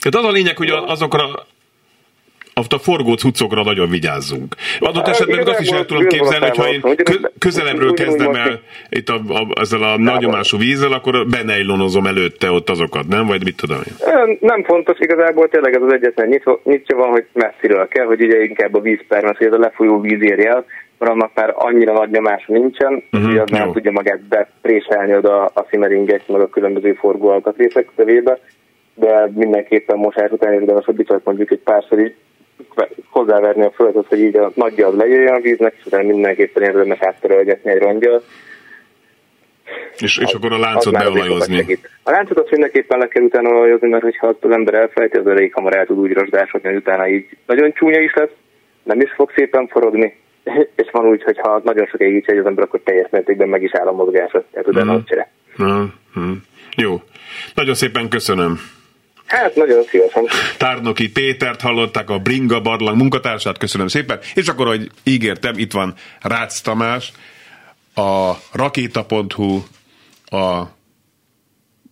Tehát 0.00 0.14
az 0.14 0.24
a 0.24 0.30
lényeg, 0.30 0.56
hogy 0.56 0.70
azokra 0.70 1.46
a 2.54 2.78
forgó 2.78 3.14
cuccokra 3.14 3.62
nagyon 3.62 3.88
vigyázzunk. 3.90 4.54
Adott 4.78 5.06
esetben 5.06 5.36
még 5.36 5.48
azt 5.48 5.60
is 5.60 5.68
el 5.68 5.84
tudom 5.84 6.06
képzelni, 6.06 6.46
hogy 6.46 6.56
ha 6.56 6.72
én 6.72 6.82
közelebbről 7.38 7.94
kezdem 7.94 8.34
el 8.34 8.60
itt 8.88 9.08
a, 9.08 9.14
a, 9.28 9.46
ezzel 9.60 9.82
a 9.82 9.98
nagyomású 9.98 10.58
vízzel, 10.58 10.92
akkor 10.92 11.26
benejlonozom 11.26 12.06
előtte 12.06 12.50
ott 12.50 12.70
azokat, 12.70 13.08
nem? 13.08 13.26
Vagy 13.26 13.44
mit 13.44 13.56
tudom 13.56 13.78
én? 13.88 14.38
Nem 14.40 14.64
fontos 14.64 14.98
igazából, 14.98 15.48
tényleg 15.48 15.74
ez 15.74 15.82
az 15.82 15.92
egyetlen 15.92 16.28
nyitva, 16.28 16.60
nyitja 16.64 16.96
van, 16.96 17.08
hogy 17.08 17.26
messziről 17.32 17.88
kell, 17.88 18.06
hogy 18.06 18.22
ugye 18.22 18.42
inkább 18.42 18.74
a 18.74 18.80
vízpermet, 18.80 19.36
hogy 19.36 19.46
ez 19.46 19.52
a 19.52 19.58
lefolyó 19.58 20.00
víz 20.00 20.22
érje 20.22 20.50
el, 20.50 20.64
mert 20.98 21.12
annak 21.12 21.30
már 21.34 21.52
annyira 21.56 21.92
nagy 21.92 22.10
nyomása 22.10 22.52
nincsen, 22.52 23.02
uh-huh, 23.12 23.30
hogy 23.30 23.38
az 23.38 23.50
nem 23.50 23.72
tudja 23.72 23.90
magát 23.90 24.20
bepréselni 24.28 25.16
oda 25.16 25.44
a 25.44 25.66
szimmeringek, 25.70 26.28
meg 26.28 26.40
a 26.40 26.48
különböző 26.48 26.92
forgó 26.92 27.28
alkatrészek 27.28 27.88
de 28.94 29.30
mindenképpen 29.34 29.96
mosás 29.96 30.30
után 30.30 30.52
érdemes 30.52 30.86
a 30.86 31.20
mondjuk 31.24 31.50
egy 31.50 31.58
párszor 31.58 31.98
így 31.98 32.14
hozzáverni 33.08 33.64
a 33.64 33.70
földet, 33.70 34.06
hogy 34.08 34.20
így 34.20 34.36
a 34.36 34.52
nagyjal 34.54 34.96
lejöjjön 34.96 35.34
a 35.34 35.40
víznek, 35.40 35.74
és 35.78 35.86
utána 35.86 36.06
mindenképpen 36.06 36.62
érdemes 36.62 36.98
átterelgetni 37.00 37.70
egy 37.70 37.78
rongyal. 37.78 38.22
És, 39.98 40.18
és 40.18 40.32
akkor 40.32 40.52
a 40.52 40.58
láncot 40.58 40.92
beolajozni. 40.92 41.78
A 42.02 42.10
láncot 42.10 42.38
azt 42.38 42.50
mindenképpen 42.50 42.98
le 42.98 43.08
kell 43.08 43.22
utána 43.22 43.48
olajozni, 43.48 43.88
mert 43.88 44.02
hogyha 44.02 44.26
az 44.26 44.50
ember 44.50 44.74
elfelejti, 44.74 45.16
az 45.16 45.26
elég 45.26 45.54
hamar 45.54 45.76
el 45.76 45.86
tud 45.86 45.98
úgy 45.98 46.12
rozsdásodni, 46.12 46.68
hogy 46.68 46.78
utána 46.78 47.08
így 47.08 47.26
nagyon 47.46 47.72
csúnya 47.72 48.00
is 48.00 48.14
lesz, 48.14 48.30
nem 48.82 49.00
is 49.00 49.12
fog 49.12 49.32
szépen 49.34 49.66
forogni, 49.66 50.16
és 50.82 50.88
van 50.92 51.06
úgy, 51.06 51.22
hogy 51.22 51.38
ha 51.38 51.60
nagyon 51.64 51.86
sok 51.86 52.00
egy 52.00 52.24
az 52.26 52.46
ember, 52.46 52.64
akkor 52.64 52.80
teljes 52.84 53.08
mértékben 53.10 53.48
meg 53.48 53.62
is 53.62 53.74
áll 53.74 53.86
a 53.86 53.92
mozgása, 53.92 54.44
tehát 54.50 54.68
utána 54.68 54.94
mm. 54.94 55.00
csere. 55.04 55.30
Mm-hmm. 55.62 56.32
Jó. 56.76 57.00
Nagyon 57.54 57.74
szépen 57.74 58.08
köszönöm. 58.08 58.58
Hát 59.32 59.54
nagyon 59.54 59.84
szívesen. 59.90 60.28
Tárnoki 60.56 61.08
Pétert 61.08 61.60
hallották, 61.60 62.10
a 62.10 62.18
Bringa 62.18 62.60
Barlang 62.60 62.96
munkatársát, 62.96 63.58
köszönöm 63.58 63.88
szépen. 63.88 64.18
És 64.34 64.48
akkor, 64.48 64.66
hogy 64.66 64.90
ígértem, 65.02 65.58
itt 65.58 65.72
van 65.72 65.94
Rácz 66.20 66.60
Tamás, 66.60 67.12
a 67.94 68.32
rakéta.hu, 68.52 69.62
a 70.24 70.62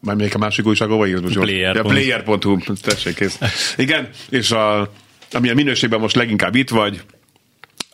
már 0.01 0.17
még 0.17 0.35
a 0.35 0.39
másik 0.39 0.67
újság, 0.67 0.91
írsz 0.91 1.21
most? 1.21 1.39
Player. 1.39 1.77
Ja, 1.77 1.83
player.hu, 1.83 2.59
tessék, 2.83 3.15
kész. 3.15 3.39
Igen, 3.77 4.09
és 4.31 4.51
a, 4.51 4.93
amilyen 5.33 5.57
minőségben 5.57 6.01
most 6.01 6.17
leginkább 6.17 6.55
itt 6.55 6.71
vagy, 6.71 7.03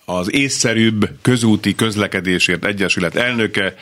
az 0.04 0.32
észszerűbb 0.32 1.08
közúti 1.22 1.74
közlekedésért 1.74 2.64
egyesület 2.64 3.16
elnöke, 3.16 3.74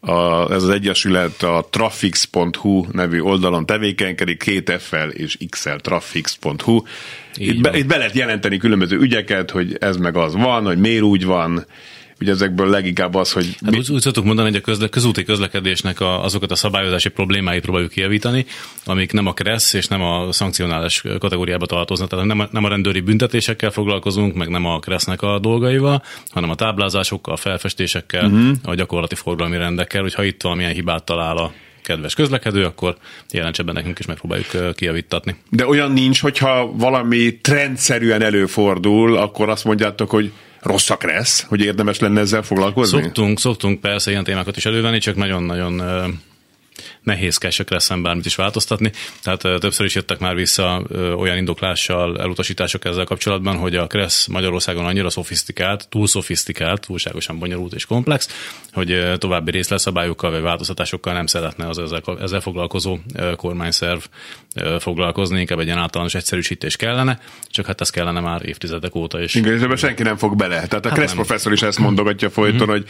a, 0.00 0.52
ez 0.52 0.62
az 0.62 0.68
egyesület 0.68 1.42
a 1.42 1.66
trafix.hu 1.70 2.84
nevű 2.92 3.20
oldalon 3.20 3.66
tevékenykedik, 3.66 4.42
két 4.42 4.72
F-fel 4.78 5.10
és 5.10 5.36
X-el, 5.48 5.78
trafix.hu. 5.78 6.82
Itt 7.34 7.60
be, 7.60 7.78
itt 7.78 7.86
be 7.86 7.96
lehet 7.96 8.14
jelenteni 8.14 8.56
különböző 8.56 8.98
ügyeket, 8.98 9.50
hogy 9.50 9.76
ez 9.80 9.96
meg 9.96 10.16
az 10.16 10.34
van, 10.34 10.64
hogy 10.64 10.78
miért 10.78 11.02
úgy 11.02 11.24
van, 11.24 11.66
ugye 12.20 12.30
ezekből 12.30 12.68
leginkább 12.68 13.14
az, 13.14 13.32
hogy... 13.32 13.56
Hát 13.60 13.70
mi... 13.70 13.78
úgy, 13.78 13.90
úgy 13.90 14.00
szoktuk 14.00 14.24
mondani, 14.24 14.48
hogy 14.48 14.58
a 14.58 14.60
közle, 14.60 14.88
közúti 14.88 15.24
közlekedésnek 15.24 16.00
a, 16.00 16.24
azokat 16.24 16.50
a 16.50 16.54
szabályozási 16.54 17.08
problémáit 17.08 17.62
próbáljuk 17.62 17.90
kijavítani, 17.90 18.46
amik 18.84 19.12
nem 19.12 19.26
a 19.26 19.32
KRESZ 19.32 19.72
és 19.72 19.86
nem 19.86 20.02
a 20.02 20.32
szankcionális 20.32 21.02
kategóriába 21.18 21.66
tartoznak, 21.66 22.08
tehát 22.08 22.24
nem 22.24 22.40
a, 22.40 22.48
nem 22.50 22.64
a 22.64 22.68
rendőri 22.68 23.00
büntetésekkel 23.00 23.70
foglalkozunk, 23.70 24.34
meg 24.34 24.48
nem 24.48 24.64
a 24.66 24.78
KRESZ-nek 24.78 25.22
a 25.22 25.38
dolgaival, 25.38 26.02
hanem 26.30 26.50
a 26.50 26.54
táblázásokkal, 26.54 27.34
a 27.34 27.36
felfestésekkel, 27.36 28.24
uh-huh. 28.24 28.50
a 28.62 28.74
gyakorlati 28.74 29.14
forgalmi 29.14 29.56
rendekkel, 29.56 30.02
hogyha 30.02 30.24
itt 30.24 30.42
valamilyen 30.42 30.72
hibát 30.72 31.04
talál 31.04 31.36
a 31.36 31.52
kedves 31.82 32.14
közlekedő, 32.14 32.64
akkor 32.64 32.96
jelentse 33.30 33.62
be 33.62 33.72
nekünk 33.72 33.98
is 33.98 34.06
megpróbáljuk 34.06 34.74
kijavítatni. 34.74 35.36
De 35.50 35.66
olyan 35.66 35.92
nincs, 35.92 36.20
hogyha 36.20 36.72
valami 36.72 37.38
trendszerűen 37.40 38.22
előfordul, 38.22 39.16
akkor 39.16 39.48
azt 39.48 39.64
mondjátok, 39.64 40.10
hogy 40.10 40.32
rossz 40.60 40.90
a 40.90 40.96
kressz, 40.96 41.42
hogy 41.42 41.60
érdemes 41.60 41.98
lenne 41.98 42.20
ezzel 42.20 42.42
foglalkozni? 42.42 43.02
Szoktunk, 43.02 43.40
szoktunk 43.40 43.80
persze 43.80 44.10
ilyen 44.10 44.24
témákat 44.24 44.56
is 44.56 44.66
elővenni, 44.66 44.98
csak 44.98 45.16
nagyon-nagyon 45.16 45.82
nehézkesek 47.02 47.70
lesz 47.70 47.88
bármit 47.88 48.26
is 48.26 48.34
változtatni. 48.34 48.92
Tehát 49.22 49.40
többször 49.40 49.86
is 49.86 49.94
jöttek 49.94 50.18
már 50.18 50.34
vissza 50.34 50.82
olyan 51.16 51.36
indoklással 51.36 52.20
elutasítások 52.20 52.84
ezzel 52.84 53.04
kapcsolatban, 53.04 53.56
hogy 53.56 53.76
a 53.76 53.86
Kressz 53.86 54.26
Magyarországon 54.26 54.84
annyira 54.84 55.10
szofisztikált, 55.10 55.88
túl 55.88 56.06
szofisztikált, 56.06 56.86
túlságosan 56.86 57.38
bonyolult 57.38 57.72
és 57.72 57.84
komplex, 57.84 58.28
hogy 58.72 59.18
további 59.18 59.50
részleszabályokkal 59.50 60.30
vagy 60.30 60.40
változtatásokkal 60.40 61.12
nem 61.12 61.26
szeretne 61.26 61.68
az 61.68 61.78
ezzel, 61.78 62.02
ezzel 62.20 62.40
foglalkozó 62.40 62.98
kormányszerv 63.36 64.00
foglalkozni, 64.78 65.40
inkább 65.40 65.58
egy 65.58 65.66
ilyen 65.66 65.78
általános 65.78 66.14
egyszerűsítés 66.14 66.76
kellene, 66.76 67.20
csak 67.46 67.66
hát 67.66 67.80
ez 67.80 67.90
kellene 67.90 68.20
már 68.20 68.46
évtizedek 68.46 68.94
óta 68.94 69.22
is. 69.22 69.34
Igen, 69.34 69.70
és 69.70 69.80
senki 69.80 70.02
nem 70.02 70.16
fog 70.16 70.36
bele. 70.36 70.66
Tehát 70.66 70.86
a 70.86 70.88
hát 70.88 70.98
Kressz 70.98 71.12
professzor 71.12 71.52
is 71.52 71.62
ezt 71.62 71.78
mondogatja 71.78 72.30
folyton, 72.30 72.58
mm-hmm. 72.58 72.70
hogy 72.70 72.84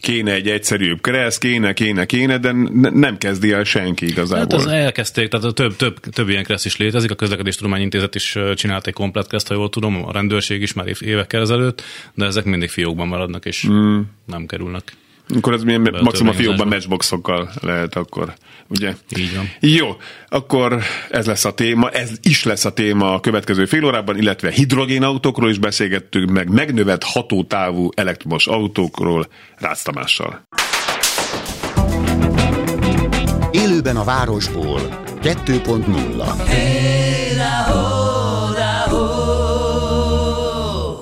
kéne 0.00 0.32
egy 0.32 0.48
egyszerűbb 0.48 1.00
kereszt, 1.00 1.38
kéne, 1.38 1.72
kéne, 1.72 2.06
kéne, 2.06 2.38
de 2.38 2.52
nem 2.90 3.18
kezdi 3.18 3.52
el 3.52 3.64
senki 3.64 4.06
igazából. 4.06 4.38
Hát 4.38 4.52
az 4.52 4.66
elkezdték, 4.66 5.28
tehát 5.28 5.54
több, 5.54 5.76
több, 5.76 6.00
több 6.00 6.28
ilyen 6.28 6.44
kereszt 6.44 6.66
is 6.66 6.76
létezik, 6.76 7.10
a 7.10 7.14
Közlekedés 7.14 7.56
Tudományintézet 7.56 8.14
is 8.14 8.38
csinált 8.54 8.86
egy 8.86 8.92
komplet 8.92 9.26
kereszt, 9.26 9.48
ha 9.48 9.54
jól 9.54 9.68
tudom, 9.68 10.04
a 10.06 10.12
rendőrség 10.12 10.62
is 10.62 10.72
már 10.72 10.86
évekkel 11.00 11.40
ezelőtt, 11.40 11.82
de 12.14 12.24
ezek 12.24 12.44
mindig 12.44 12.68
fiókban 12.68 13.08
maradnak, 13.08 13.44
és 13.44 13.66
mm. 13.68 14.00
nem 14.26 14.46
kerülnek. 14.46 14.92
Akkor 15.36 15.52
ez 15.52 15.62
milyen 15.62 15.98
maximum 16.02 16.28
a 16.28 16.36
fiókban 16.36 16.68
matchboxokkal 16.68 17.50
lehet 17.60 17.94
akkor, 17.94 18.34
ugye? 18.68 18.94
Így 19.16 19.36
van. 19.36 19.50
Jó, 19.60 19.96
akkor 20.28 20.82
ez 21.10 21.26
lesz 21.26 21.44
a 21.44 21.54
téma, 21.54 21.90
ez 21.90 22.10
is 22.22 22.44
lesz 22.44 22.64
a 22.64 22.72
téma 22.72 23.14
a 23.14 23.20
következő 23.20 23.64
fél 23.64 23.84
órában, 23.84 24.18
illetve 24.18 24.50
hidrogénautókról 24.50 25.50
is 25.50 25.58
beszélgettünk, 25.58 26.30
meg 26.30 26.48
megnövett 26.48 27.02
hatótávú 27.04 27.88
elektromos 27.94 28.46
autókról 28.46 29.26
Rácz 29.56 29.82
Tamással. 29.82 30.42
Élőben 33.50 33.96
a 33.96 34.04
városból 34.04 34.80
2.0 35.22 36.46
hey, 36.46 37.09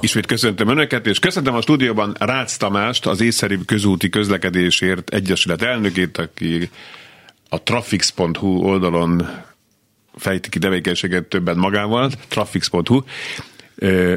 Ismét 0.09 0.27
köszöntöm 0.27 0.69
Önöket, 0.69 1.07
és 1.07 1.19
köszöntöm 1.19 1.55
a 1.55 1.61
stúdióban 1.61 2.17
Rácz 2.19 2.57
Tamást, 2.57 3.07
az 3.07 3.21
észszerűbb 3.21 3.65
közúti 3.67 4.09
közlekedésért 4.09 5.11
Egyesület 5.15 5.63
elnökét, 5.63 6.19
aki 6.19 6.71
a 7.49 7.63
trafix.hu 7.63 8.47
oldalon 8.47 9.29
fejti 10.15 10.49
ki 10.49 10.59
tevékenységet 10.59 11.25
többet 11.25 11.57
magával, 11.57 12.11
trafix.hu, 12.29 13.03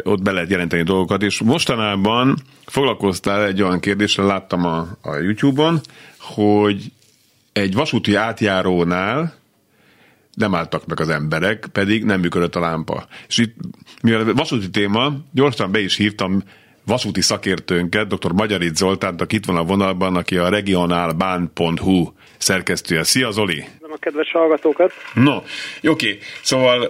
ott 0.04 0.22
be 0.22 0.32
lehet 0.32 0.50
jelenteni 0.50 0.84
dolgokat, 0.84 1.22
és 1.24 1.42
mostanában 1.42 2.38
foglalkoztál 2.66 3.46
egy 3.46 3.62
olyan 3.62 3.80
kérdéssel, 3.80 4.26
láttam 4.26 4.66
a, 4.66 4.88
a 5.02 5.16
YouTube-on, 5.16 5.82
hogy 6.20 6.92
egy 7.54 7.74
vasúti 7.74 8.16
átjárónál 8.16 9.41
nem 10.34 10.56
álltak 10.56 10.86
meg 10.86 11.00
az 11.00 11.10
emberek, 11.10 11.66
pedig 11.72 12.04
nem 12.04 12.20
működött 12.20 12.56
a 12.56 12.60
lámpa. 12.60 13.06
És 13.28 13.38
itt, 13.38 13.56
mivel 14.02 14.34
vasúti 14.34 14.70
téma, 14.70 15.14
gyorsan 15.34 15.72
be 15.72 15.80
is 15.80 15.96
hívtam 15.96 16.44
vasúti 16.86 17.22
szakértőnket, 17.22 18.08
dr. 18.08 18.32
Magyarit 18.32 18.76
Zoltánt, 18.76 19.22
aki 19.22 19.36
itt 19.36 19.46
van 19.46 19.58
a 19.58 19.64
vonalban, 19.64 20.16
aki 20.16 20.38
a 20.38 20.50
regionálbán.hu 20.50 22.12
szerkesztője. 22.38 23.04
Szia 23.04 23.32
Zoli! 23.32 23.66
a 23.92 23.98
kedves 24.00 24.32
hallgatókat. 24.32 24.92
No, 25.14 25.42
oké. 25.84 26.18
Szóval 26.42 26.90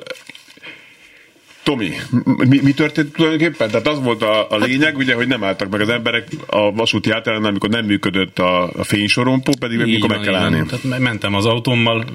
Tomi, 1.64 1.92
mi, 2.24 2.60
mi 2.64 2.74
történt 2.74 3.14
tulajdonképpen? 3.14 3.70
Tehát 3.70 3.88
az 3.88 4.04
volt 4.04 4.22
a, 4.22 4.50
a 4.50 4.58
lényeg, 4.58 4.98
ugye, 4.98 5.14
hogy 5.14 5.28
nem 5.28 5.44
álltak 5.44 5.70
meg 5.70 5.82
az 5.82 5.90
emberek 5.90 6.28
a 6.46 6.72
vasúti 6.72 7.12
átjárón, 7.12 7.46
amikor 7.46 7.70
nem 7.70 7.86
működött 7.86 8.40
a, 8.40 8.64
a 8.64 8.84
fénysorompó, 8.84 9.54
pedig 9.60 9.78
meg 9.78 9.88
mikor 9.88 10.10
meg 10.10 10.20
kell 10.20 10.36
állni. 10.36 10.64
Tehát 10.66 11.00
mentem 11.00 11.36
az 11.36 11.46
autómmal, 11.46 12.06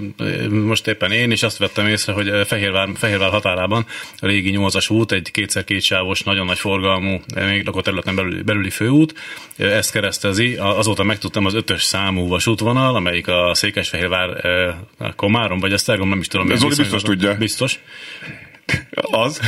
most 0.51 0.87
éppen 0.87 1.11
én, 1.11 1.31
és 1.31 1.43
azt 1.43 1.59
vettem 1.59 1.87
észre, 1.87 2.13
hogy 2.13 2.31
Fehérvár, 2.47 2.89
Fehérvár 2.95 3.31
határában 3.31 3.87
a 4.19 4.27
régi 4.27 4.55
8-as 4.57 4.93
út, 4.93 5.13
egy 5.13 5.31
kétszer 5.31 5.65
kétsávos, 5.65 6.23
nagyon 6.23 6.47
nagy 6.47 6.59
forgalmú, 6.59 7.21
még 7.35 7.65
lakóterületen 7.65 8.15
belüli, 8.15 8.43
belüli 8.43 8.71
főút, 8.71 9.15
ezt 9.57 9.93
keresztezi. 9.93 10.55
Azóta 10.55 11.03
megtudtam 11.03 11.47
az 11.47 11.55
ötös 11.55 11.83
számú 11.83 12.29
vasútvonal, 12.29 12.95
amelyik 12.95 13.29
a 13.29 13.51
Székesfehérvár 13.55 14.45
Komárom, 15.17 15.59
vagy 15.59 15.73
Esztergom, 15.73 16.09
nem 16.09 16.19
is 16.19 16.29
tudom. 16.29 16.51
Ez 16.51 16.77
biztos 16.77 17.03
tudja. 17.03 17.35
Biztos. 17.35 17.79
Az? 19.11 19.41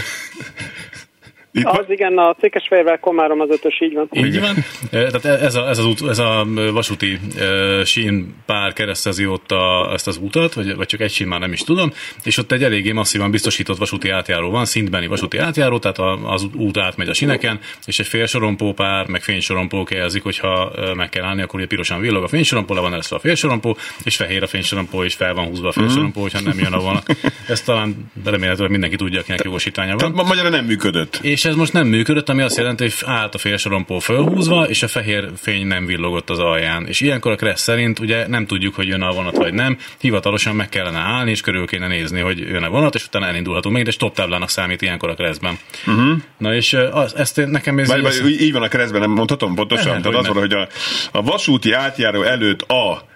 Itt 1.58 1.64
az 1.64 1.76
van? 1.76 1.92
igen, 1.92 2.18
a 2.18 2.36
Székesfehérvár 2.40 3.00
Komárom 3.00 3.40
az 3.40 3.48
ötös, 3.50 3.80
így 3.80 3.94
van. 3.94 4.08
Így 4.12 4.40
van. 4.40 4.54
Tehát 4.90 5.24
ez 5.24 5.54
a, 5.54 5.68
ez, 5.68 5.78
az 5.78 5.86
út, 5.86 6.08
ez 6.08 6.18
a 6.18 6.46
vasúti 6.72 7.18
uh, 7.36 7.84
sín 7.84 8.34
pár 8.46 8.72
keresztezi 8.72 9.26
ott 9.26 9.50
a, 9.52 9.90
ezt 9.92 10.06
az 10.06 10.18
utat, 10.22 10.54
vagy, 10.54 10.76
vagy 10.76 10.86
csak 10.86 11.00
egy 11.00 11.10
sín 11.10 11.26
már 11.26 11.40
nem 11.40 11.52
is 11.52 11.60
tudom, 11.60 11.92
és 12.24 12.38
ott 12.38 12.52
egy 12.52 12.62
eléggé 12.62 12.92
masszívan 12.92 13.30
biztosított 13.30 13.78
vasúti 13.78 14.10
átjáró 14.10 14.50
van, 14.50 14.64
szintbeni 14.64 15.06
vasúti 15.06 15.38
átjáró, 15.38 15.78
tehát 15.78 16.18
az 16.24 16.46
út 16.54 16.76
átmegy 16.76 17.08
a 17.08 17.14
sineken, 17.14 17.60
és 17.86 17.98
egy 17.98 18.06
félsorompó 18.06 18.72
pár, 18.72 19.06
meg 19.06 19.22
fénysorompó 19.22 19.86
jelzik, 19.90 20.22
hogyha 20.22 20.72
meg 20.94 21.08
kell 21.08 21.24
állni, 21.24 21.42
akkor 21.42 21.58
ugye 21.58 21.68
pirosan 21.68 22.00
villog 22.00 22.22
a 22.22 22.28
fénysorompó, 22.28 22.74
le 22.74 22.80
van 22.80 22.92
eresztve 22.92 23.16
a 23.16 23.20
félsorompó, 23.20 23.76
és 24.04 24.16
fehér 24.16 24.42
a 24.42 24.46
fénysorompó, 24.46 25.04
és 25.04 25.14
fel 25.14 25.34
van 25.34 25.46
húzva 25.46 25.68
a 25.68 25.72
félsorompó, 25.72 26.20
hogyha 26.20 26.40
nem 26.40 26.58
jön 26.58 26.72
a 26.72 26.80
vonat. 26.80 27.16
Ezt 27.48 27.64
talán 27.64 28.10
remélhetőleg 28.24 28.70
mindenki 28.70 28.96
tudja, 28.96 29.20
akinek 29.20 29.44
jogosítványa 29.44 29.96
van. 29.96 30.12
Tehát 30.12 30.28
magyarra 30.28 30.48
nem 30.48 30.64
működött. 30.64 31.18
És 31.22 31.44
ez 31.48 31.54
most 31.54 31.72
nem 31.72 31.86
működött, 31.86 32.28
ami 32.28 32.42
azt 32.42 32.56
jelenti, 32.56 32.82
hogy 32.82 32.94
állt 33.04 33.34
a 33.34 33.38
félsorompó 33.38 33.98
fölhúzva, 33.98 34.68
és 34.68 34.82
a 34.82 34.88
fehér 34.88 35.30
fény 35.36 35.66
nem 35.66 35.86
villogott 35.86 36.30
az 36.30 36.38
alján. 36.38 36.86
És 36.86 37.00
ilyenkor 37.00 37.32
a 37.32 37.36
Kressz 37.36 37.62
szerint 37.62 37.98
ugye 37.98 38.28
nem 38.28 38.46
tudjuk, 38.46 38.74
hogy 38.74 38.86
jön 38.86 39.02
a 39.02 39.12
vonat 39.12 39.36
vagy 39.36 39.52
nem, 39.52 39.78
hivatalosan 40.00 40.56
meg 40.56 40.68
kellene 40.68 40.98
állni, 40.98 41.30
és 41.30 41.40
körül 41.40 41.66
kéne 41.66 41.86
nézni, 41.86 42.20
hogy 42.20 42.38
jön 42.38 42.62
a 42.62 42.70
vonat, 42.70 42.94
és 42.94 43.06
utána 43.06 43.26
elindulhatunk 43.26 43.74
meg, 43.74 43.84
de 43.84 43.90
stop 43.90 44.14
táblának 44.14 44.48
számít 44.48 44.82
ilyenkor 44.82 45.08
a 45.08 45.14
Kresszben. 45.14 45.58
Uh-huh. 45.86 46.18
Na 46.38 46.54
és 46.54 46.76
az, 46.92 47.16
ezt 47.16 47.46
nekem 47.46 47.78
ez... 47.78 47.88
Vagy, 47.88 48.02
vagy, 48.02 48.40
így 48.40 48.52
van 48.52 48.62
a 48.62 48.68
Kresszben, 48.68 49.00
nem 49.00 49.10
mondhatom 49.10 49.54
pontosan? 49.54 49.86
Lehet, 49.86 50.02
Tehát 50.02 50.18
az 50.18 50.26
van, 50.26 50.36
hogy 50.36 50.52
a, 50.52 50.68
a 51.12 51.22
vasúti 51.22 51.72
átjáró 51.72 52.22
előtt 52.22 52.62
a 52.62 53.06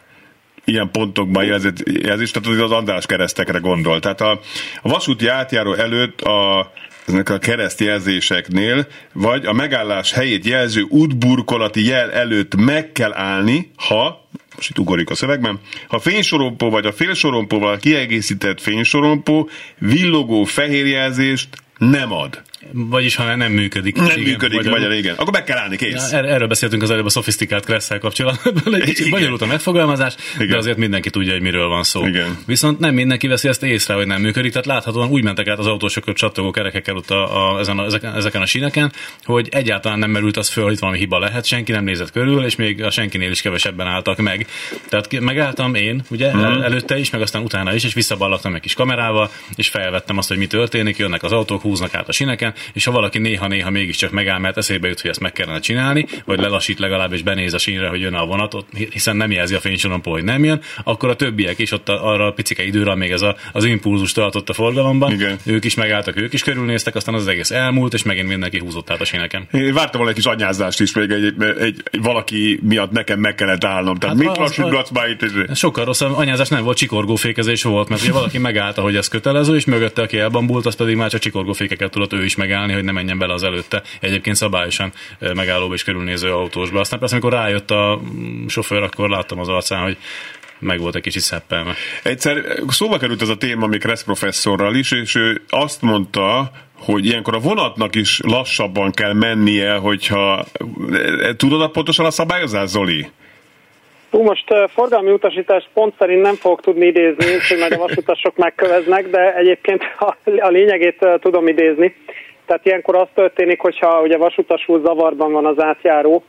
ilyen 0.64 0.90
pontokban 0.90 1.44
jelzett 1.44 1.82
jelzés, 2.02 2.30
tehát 2.30 2.60
az 2.60 2.70
András 2.70 3.06
keresztekre 3.06 3.58
gondol. 3.58 4.00
Tehát 4.00 4.20
a, 4.20 4.40
a 4.82 4.88
vasúti 4.88 5.26
átjáró 5.26 5.72
előtt 5.72 6.20
a 6.20 6.70
ezek 7.06 7.28
a 7.28 7.38
keresztjelzéseknél, 7.38 8.86
vagy 9.12 9.46
a 9.46 9.52
megállás 9.52 10.12
helyét 10.12 10.44
jelző 10.44 10.82
útburkolati 10.82 11.86
jel 11.86 12.12
előtt 12.12 12.56
meg 12.56 12.92
kell 12.92 13.12
állni, 13.12 13.70
ha, 13.76 14.28
most 14.54 14.70
itt 14.70 14.78
ugorjuk 14.78 15.10
a 15.10 15.14
szövegben, 15.14 15.60
ha 15.88 15.98
fénysorompó 15.98 16.70
vagy 16.70 16.86
a 16.86 16.92
félsorompóval 16.92 17.76
kiegészített 17.76 18.60
fénysorompó 18.60 19.48
villogó 19.78 20.44
fehérjelzést 20.44 21.48
nem 21.78 22.12
ad. 22.12 22.42
Vagyis 22.70 23.14
ha 23.14 23.34
nem 23.34 23.52
működik. 23.52 23.96
Nem 23.96 24.06
igen, 24.06 24.20
működik, 24.20 24.56
magyarul. 24.56 24.78
magyar, 24.78 24.92
igen. 24.92 25.14
Akkor 25.14 25.32
meg 25.32 25.44
kell 25.44 25.58
állni, 25.58 25.76
kész. 25.76 26.10
Ja, 26.10 26.18
er- 26.18 26.28
erről 26.28 26.48
beszéltünk 26.48 26.82
az 26.82 26.90
előbb 26.90 27.04
a 27.04 27.08
szofisztikált 27.08 27.64
kresszel 27.64 27.98
kapcsolatban. 27.98 28.74
Egy 28.74 28.82
kicsit 28.82 29.10
bonyolult 29.10 29.42
a 29.42 29.46
megfogalmazás, 29.46 30.14
igen. 30.34 30.48
de 30.48 30.56
azért 30.56 30.76
mindenki 30.76 31.10
tudja, 31.10 31.32
hogy 31.32 31.40
miről 31.40 31.68
van 31.68 31.82
szó. 31.82 32.06
Igen. 32.06 32.38
Viszont 32.46 32.78
nem 32.78 32.94
mindenki 32.94 33.26
veszi 33.26 33.48
ezt 33.48 33.62
észre, 33.62 33.94
hogy 33.94 34.06
nem 34.06 34.20
működik. 34.20 34.50
Tehát 34.50 34.66
láthatóan 34.66 35.08
úgy 35.08 35.22
mentek 35.22 35.48
át 35.48 35.58
az 35.58 35.66
autósok 35.66 36.04
hogy 36.04 36.14
csattogó 36.14 36.50
kerekekkel 36.50 36.96
ott 36.96 37.10
a, 37.10 37.54
a, 37.54 37.58
ezen 37.58 37.78
a, 37.78 37.84
ezeken, 38.14 38.42
a 38.42 38.46
síneken, 38.46 38.92
hogy 39.24 39.48
egyáltalán 39.50 39.98
nem 39.98 40.10
merült 40.10 40.36
az 40.36 40.48
föl, 40.48 40.64
hogy 40.64 40.72
itt 40.72 40.78
valami 40.78 40.98
hiba 40.98 41.18
lehet, 41.18 41.44
senki 41.44 41.72
nem 41.72 41.84
nézett 41.84 42.10
körül, 42.10 42.44
és 42.44 42.56
még 42.56 42.82
a 42.82 42.90
senkinél 42.90 43.30
is 43.30 43.42
kevesebben 43.42 43.86
álltak 43.86 44.18
meg. 44.18 44.46
Tehát 44.88 45.20
megálltam 45.20 45.74
én, 45.74 46.02
ugye, 46.10 46.36
mm. 46.36 46.38
el, 46.38 46.64
előtte 46.64 46.98
is, 46.98 47.10
meg 47.10 47.20
aztán 47.20 47.42
utána 47.42 47.74
is, 47.74 47.84
és 47.84 47.94
visszaballagtam 47.94 48.54
egy 48.54 48.60
kis 48.60 48.74
kamerával, 48.74 49.30
és 49.54 49.68
felvettem 49.68 50.18
azt, 50.18 50.28
hogy 50.28 50.36
mi 50.36 50.46
történik, 50.46 50.96
jönnek 50.96 51.22
az 51.22 51.32
autók, 51.32 51.60
húznak 51.60 51.94
át 51.94 52.08
a 52.08 52.12
síneken, 52.12 52.51
és 52.72 52.84
ha 52.84 52.92
valaki 52.92 53.18
néha-néha 53.18 53.70
mégiscsak 53.70 54.10
megáll, 54.10 54.38
mert 54.38 54.56
eszébe 54.56 54.88
jut, 54.88 55.00
hogy 55.00 55.10
ezt 55.10 55.20
meg 55.20 55.32
kellene 55.32 55.60
csinálni, 55.60 56.06
vagy 56.24 56.40
lelassít 56.40 56.78
legalább, 56.78 57.12
és 57.12 57.22
benéz 57.22 57.54
a 57.54 57.58
sínre, 57.58 57.88
hogy 57.88 58.00
jön 58.00 58.14
a 58.14 58.26
vonatot, 58.26 58.66
hiszen 58.90 59.16
nem 59.16 59.30
jelzi 59.30 59.54
a 59.54 59.60
fénysorompó, 59.60 60.10
hogy 60.10 60.24
nem 60.24 60.44
jön, 60.44 60.60
akkor 60.84 61.08
a 61.08 61.16
többiek 61.16 61.58
is 61.58 61.72
ott 61.72 61.88
arra 61.88 62.26
a 62.26 62.32
picike 62.32 62.64
időre, 62.64 62.94
még 62.94 63.10
ez 63.10 63.22
a, 63.22 63.36
az 63.52 63.64
impulzus 63.64 64.12
tartott 64.12 64.48
a 64.48 64.52
forgalomban, 64.52 65.12
Igen. 65.12 65.38
ők 65.44 65.64
is 65.64 65.74
megálltak, 65.74 66.16
ők 66.16 66.32
is 66.32 66.42
körülnéztek, 66.42 66.94
aztán 66.94 67.14
az 67.14 67.26
egész 67.26 67.50
elmúlt, 67.50 67.94
és 67.94 68.02
megint 68.02 68.28
mindenki 68.28 68.58
húzott 68.58 68.90
át 68.90 69.00
a 69.00 69.04
síneken. 69.04 69.48
Én 69.52 69.72
vártam 69.74 69.90
volna 69.92 70.08
egy 70.08 70.14
kis 70.14 70.24
anyázást 70.24 70.80
is, 70.80 70.94
még 70.94 71.10
egy, 71.10 71.24
egy, 71.24 71.42
egy, 71.42 71.82
egy 71.90 72.00
valaki 72.00 72.60
miatt 72.62 72.90
nekem 72.90 73.20
meg 73.20 73.34
kellett 73.34 73.64
állnom. 73.64 73.96
Tehát 73.96 74.16
hát 74.16 74.26
mit 74.26 74.36
lassítgatsz 74.36 74.90
már 74.90 75.08
itt? 75.08 75.54
Sokkal 75.54 75.84
rosszabb 75.84 76.16
anyázás 76.16 76.48
nem 76.48 76.64
volt, 76.64 76.76
csikorgófékezés 76.76 77.62
volt, 77.62 77.88
mert 77.88 78.02
ugye 78.02 78.12
valaki 78.12 78.38
megállta, 78.38 78.82
hogy 78.82 78.96
ez 78.96 79.08
kötelező, 79.08 79.54
és 79.54 79.64
mögötte, 79.64 80.02
aki 80.02 80.18
elbambult, 80.18 80.66
az 80.66 80.74
pedig 80.74 80.96
már 80.96 81.10
csak 81.10 81.20
csikorgófékeket 81.20 81.90
tudott 81.90 82.12
ő 82.12 82.24
is 82.24 82.36
megállni, 82.42 82.72
hogy 82.72 82.84
ne 82.84 82.92
menjen 82.92 83.18
bele 83.18 83.32
az 83.32 83.42
előtte 83.42 83.82
egyébként 84.00 84.36
szabályosan 84.36 84.92
megállóba 85.34 85.74
és 85.74 85.84
körülnéző 85.84 86.32
autósba. 86.32 86.80
Aztán 86.80 86.98
persze, 86.98 87.14
amikor 87.14 87.32
rájött 87.32 87.70
a 87.70 88.00
mm, 88.00 88.46
sofőr, 88.46 88.82
akkor 88.82 89.08
láttam 89.08 89.38
az 89.38 89.48
arcán, 89.48 89.82
hogy 89.82 89.96
meg 90.58 90.80
volt 90.80 90.94
egy 90.94 91.02
kicsit 91.02 91.22
szeppelme. 91.22 91.72
Egyszer 92.02 92.44
szóba 92.68 92.98
került 92.98 93.22
ez 93.22 93.28
a 93.28 93.36
téma 93.36 93.66
még 93.66 93.80
Kressz 93.80 94.04
professzorral 94.04 94.74
is, 94.74 94.92
és 94.92 95.14
ő 95.14 95.42
azt 95.48 95.82
mondta, 95.82 96.50
hogy 96.78 97.06
ilyenkor 97.06 97.34
a 97.34 97.38
vonatnak 97.38 97.94
is 97.94 98.20
lassabban 98.24 98.90
kell 98.90 99.12
mennie, 99.12 99.74
hogyha 99.74 100.44
tudod 101.36 101.70
pontosan 101.70 102.06
a 102.06 102.10
szabályozás, 102.10 102.68
Zoli? 102.68 103.06
Hú, 104.10 104.22
most 104.22 104.50
uh, 104.50 104.68
forgalmi 104.68 105.10
utasítást 105.10 105.68
pont 105.74 105.94
szerint 105.98 106.22
nem 106.22 106.34
fogok 106.34 106.60
tudni 106.60 106.86
idézni, 106.86 107.24
hogy 107.48 107.58
majd 107.58 107.72
a 107.72 107.76
vasutasok 107.76 108.36
megköveznek, 108.36 109.10
de 109.10 109.34
egyébként 109.36 109.82
a, 109.98 110.16
a 110.38 110.48
lényegét 110.48 110.96
uh, 111.00 111.18
tudom 111.18 111.46
idézni. 111.46 111.94
Tehát 112.52 112.66
ilyenkor 112.66 112.96
az 112.96 113.08
történik, 113.14 113.60
hogyha 113.60 114.00
ugye 114.00 114.16
vasutasul 114.16 114.80
zavarban 114.84 115.32
van 115.32 115.46
az 115.46 115.62
átjáró, 115.62 116.22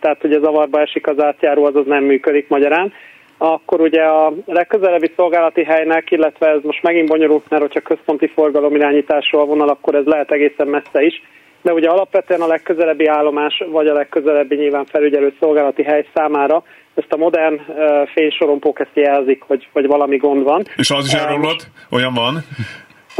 tehát 0.00 0.24
ugye 0.24 0.38
zavarba 0.38 0.80
esik 0.80 1.06
az 1.06 1.22
átjáró, 1.22 1.64
azaz 1.64 1.86
nem 1.86 2.04
működik 2.04 2.48
magyarán, 2.48 2.92
akkor 3.38 3.80
ugye 3.80 4.02
a 4.02 4.32
legközelebbi 4.46 5.12
szolgálati 5.16 5.64
helynek, 5.64 6.10
illetve 6.10 6.48
ez 6.48 6.62
most 6.62 6.82
megint 6.82 7.08
bonyolult, 7.08 7.44
mert 7.48 7.62
hogyha 7.62 7.80
központi 7.80 8.26
forgalomirányításról 8.26 9.46
vonal, 9.46 9.68
akkor 9.68 9.94
ez 9.94 10.04
lehet 10.04 10.30
egészen 10.30 10.66
messze 10.66 11.02
is, 11.02 11.22
de 11.62 11.72
ugye 11.72 11.88
alapvetően 11.88 12.40
a 12.40 12.46
legközelebbi 12.46 13.06
állomás, 13.06 13.62
vagy 13.70 13.86
a 13.86 13.94
legközelebbi 13.94 14.56
nyilván 14.56 14.84
felügyelő 14.84 15.34
szolgálati 15.40 15.82
hely 15.82 16.06
számára 16.14 16.62
ezt 16.94 17.12
a 17.12 17.16
modern 17.16 17.54
uh, 17.54 18.08
fénysorompók 18.08 18.80
ezt 18.80 18.94
jelzik, 18.94 19.42
hogy, 19.46 19.68
hogy 19.72 19.86
valami 19.86 20.16
gond 20.16 20.42
van. 20.42 20.62
És 20.76 20.90
az 20.90 21.06
is 21.06 21.12
elromlott? 21.12 21.66
Olyan 21.90 22.14
van? 22.14 22.34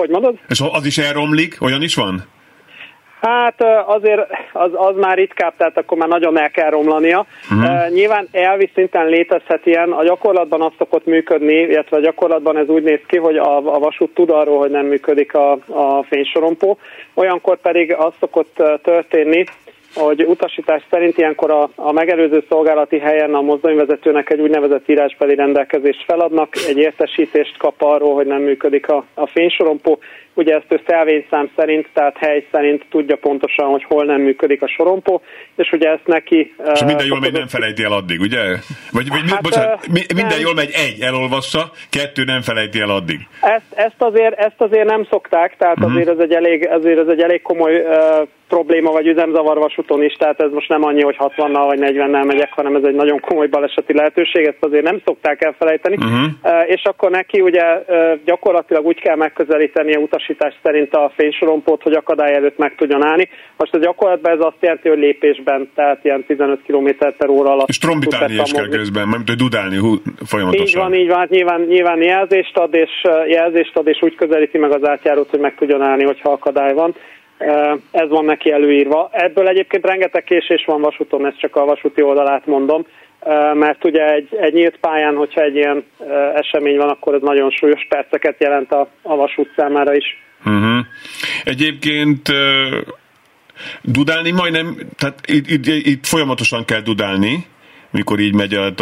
Hogy 0.01 0.11
mondod? 0.11 0.35
És 0.49 0.63
az 0.73 0.87
is 0.87 0.99
elromlik? 0.99 1.57
Olyan 1.61 1.83
is 1.83 1.95
van? 1.95 2.23
Hát 3.21 3.63
azért 3.87 4.21
az, 4.53 4.71
az 4.75 4.97
már 4.97 5.17
ritkább, 5.17 5.55
tehát 5.57 5.79
akkor 5.79 5.99
már 5.99 6.09
nagyon 6.09 6.39
el 6.39 6.51
kell 6.51 6.71
romlania. 6.71 7.27
Uh-huh. 7.51 7.71
Uh, 7.71 7.91
nyilván 7.91 8.29
elvi 8.33 8.71
szinten 8.75 9.07
létezhet 9.07 9.67
ilyen, 9.67 9.91
a 9.91 10.05
gyakorlatban 10.05 10.63
az 10.63 10.73
szokott 10.79 11.07
működni, 11.07 11.55
illetve 11.55 11.97
a 11.97 12.01
gyakorlatban 12.01 12.57
ez 12.57 12.69
úgy 12.69 12.83
néz 12.83 13.01
ki, 13.07 13.17
hogy 13.17 13.37
a, 13.37 13.57
a 13.57 13.79
vasút 13.79 14.15
tud 14.15 14.31
arról, 14.31 14.59
hogy 14.59 14.71
nem 14.71 14.87
működik 14.87 15.35
a, 15.35 15.53
a 15.53 16.05
fénysorompó. 16.09 16.79
Olyankor 17.15 17.61
pedig 17.61 17.95
az 17.95 18.13
szokott 18.21 18.63
történni, 18.83 19.45
hogy 19.95 20.25
utasítás 20.25 20.83
szerint 20.91 21.19
ilyenkor 21.19 21.51
a, 21.51 21.71
a 21.75 21.93
megelőző 21.93 22.45
szolgálati 22.49 22.99
helyen 22.99 23.35
a 23.35 23.41
mozdonyvezetőnek 23.41 24.31
egy 24.31 24.41
úgynevezett 24.41 24.89
írásbeli 24.89 25.35
rendelkezést 25.35 26.05
feladnak, 26.05 26.57
egy 26.69 26.77
értesítést 26.77 27.57
kap 27.57 27.83
arról, 27.83 28.15
hogy 28.15 28.27
nem 28.27 28.43
működik 28.43 28.89
a, 28.89 29.05
a 29.15 29.27
fénysorompó. 29.27 29.99
Ugye 30.35 30.55
ezt 30.55 30.67
ő 30.69 30.81
szelvényszám 30.87 31.51
szerint, 31.57 31.89
tehát 31.93 32.17
hely 32.19 32.47
szerint 32.53 32.85
tudja 32.91 33.17
pontosan, 33.17 33.67
hogy 33.67 33.85
hol 33.85 34.05
nem 34.05 34.21
működik 34.21 34.63
a 34.63 34.69
sorompó, 34.69 35.23
és 35.57 35.73
ugye 35.73 35.91
ezt 35.91 36.07
neki... 36.07 36.55
És 36.73 36.85
minden 36.85 37.07
jól 37.07 37.21
megy, 37.21 37.33
nem 37.33 37.47
felejti 37.47 37.83
el 37.83 37.93
addig, 37.93 38.21
ugye? 38.21 38.39
Vagy, 38.93 39.09
vagy 39.09 39.31
hát, 39.31 39.43
bocsánat, 39.43 39.87
minden 39.89 40.27
nem. 40.27 40.41
jól 40.41 40.55
megy, 40.55 40.71
egy 40.73 41.01
elolvassa, 41.01 41.71
kettő 41.91 42.25
nem 42.25 42.41
felejti 42.41 42.81
el 42.81 42.91
addig. 42.91 43.19
Ezt, 43.41 43.73
ezt, 43.75 43.95
azért, 43.99 44.39
ezt 44.39 44.61
azért 44.61 44.89
nem 44.89 45.07
szokták, 45.11 45.57
tehát 45.57 45.77
uh-huh. 45.77 45.93
azért 45.93 46.09
ez 46.09 46.19
egy 46.19 46.33
elég, 46.33 46.69
azért 46.69 46.99
ez 46.99 47.09
egy 47.09 47.21
elég 47.21 47.43
komoly 47.43 47.81
uh, 47.81 48.29
probléma, 48.55 48.91
vagy 48.91 49.07
üzemzavar 49.07 49.59
vasúton 49.59 50.03
is, 50.03 50.13
tehát 50.13 50.41
ez 50.41 50.53
most 50.53 50.69
nem 50.69 50.85
annyi, 50.85 51.03
hogy 51.03 51.17
60-nal 51.19 51.65
vagy 51.67 51.81
40-nel 51.83 52.27
megyek, 52.27 52.53
hanem 52.53 52.75
ez 52.77 52.85
egy 52.85 52.95
nagyon 52.95 53.21
komoly 53.21 53.47
baleseti 53.47 53.95
lehetőség, 53.95 54.47
ezt 54.47 54.65
azért 54.69 54.85
nem 54.91 55.01
szokták 55.05 55.45
elfelejteni. 55.45 55.97
Uh-huh. 55.97 56.25
És 56.67 56.83
akkor 56.85 57.11
neki 57.11 57.41
ugye 57.41 57.65
gyakorlatilag 58.25 58.87
úgy 58.87 59.01
kell 59.01 59.17
megközelíteni 59.17 59.95
a 59.95 59.99
utasítás 59.99 60.55
szerint 60.63 60.95
a 60.95 61.13
fénysorompót, 61.17 61.83
hogy 61.83 61.93
akadály 61.93 62.35
előtt 62.35 62.59
meg 62.59 62.75
tudjon 62.75 63.05
állni. 63.05 63.29
Most 63.57 63.75
a 63.75 63.79
gyakorlatban 63.79 64.33
ez 64.33 64.45
azt 64.45 64.61
jelenti, 64.61 64.89
hogy 64.89 64.99
lépésben, 64.99 65.71
tehát 65.75 66.05
ilyen 66.05 66.25
15 66.27 66.61
km 66.67 66.89
per 67.19 67.29
óra 67.29 67.51
alatt. 67.51 67.69
És 67.69 67.79
trombitálni 67.79 68.35
is 68.35 68.53
kell 68.53 68.69
közben, 68.69 69.09
mert 69.09 69.29
hogy 69.29 69.37
dudálni 69.37 69.77
folyamatosan. 70.25 70.67
Így 70.67 70.77
van, 70.77 70.95
így 70.95 71.09
van, 71.09 71.19
hát 71.19 71.31
nyilván, 71.31 71.61
nyilván 71.61 72.03
jelzést 72.03 72.57
ad, 72.57 72.75
és 72.75 72.91
jelzést 73.27 73.77
ad, 73.77 73.87
és 73.87 73.99
úgy 74.03 74.15
közelíti 74.15 74.59
meg 74.59 74.73
az 74.73 74.89
átjárót, 74.89 75.31
hogy 75.31 75.41
meg 75.41 75.55
tudjon 75.55 75.83
állni, 75.83 76.05
hogyha 76.05 76.31
akadály 76.31 76.73
van. 76.75 76.95
Ez 77.91 78.09
van 78.09 78.25
neki 78.25 78.53
előírva. 78.53 79.09
Ebből 79.13 79.49
egyébként 79.49 79.87
rengeteg 79.87 80.25
késés 80.25 80.65
van 80.67 80.81
vasúton, 80.81 81.27
ezt 81.27 81.39
csak 81.39 81.57
a 81.57 81.65
vasúti 81.65 82.03
oldalát 82.03 82.47
mondom, 82.47 82.87
mert 83.55 83.85
ugye 83.85 84.13
egy, 84.13 84.29
egy 84.41 84.53
nyílt 84.53 84.77
pályán, 84.81 85.17
hogyha 85.17 85.41
egy 85.41 85.55
ilyen 85.55 85.85
esemény 86.35 86.77
van, 86.77 86.89
akkor 86.89 87.15
ez 87.15 87.21
nagyon 87.23 87.51
súlyos 87.51 87.87
perceket 87.89 88.37
jelent 88.39 88.73
a, 88.73 88.89
a 89.03 89.17
vasút 89.17 89.53
számára 89.57 89.95
is. 89.95 90.05
Uh-huh. 90.45 90.85
Egyébként 91.45 92.29
dudálni 93.83 94.31
majdnem, 94.31 94.77
tehát 94.97 95.19
itt, 95.27 95.49
itt, 95.49 95.67
itt 95.67 96.07
folyamatosan 96.07 96.65
kell 96.65 96.81
dudálni, 96.81 97.47
mikor 97.91 98.19
így 98.19 98.35
megy 98.35 98.55
a... 98.55 98.73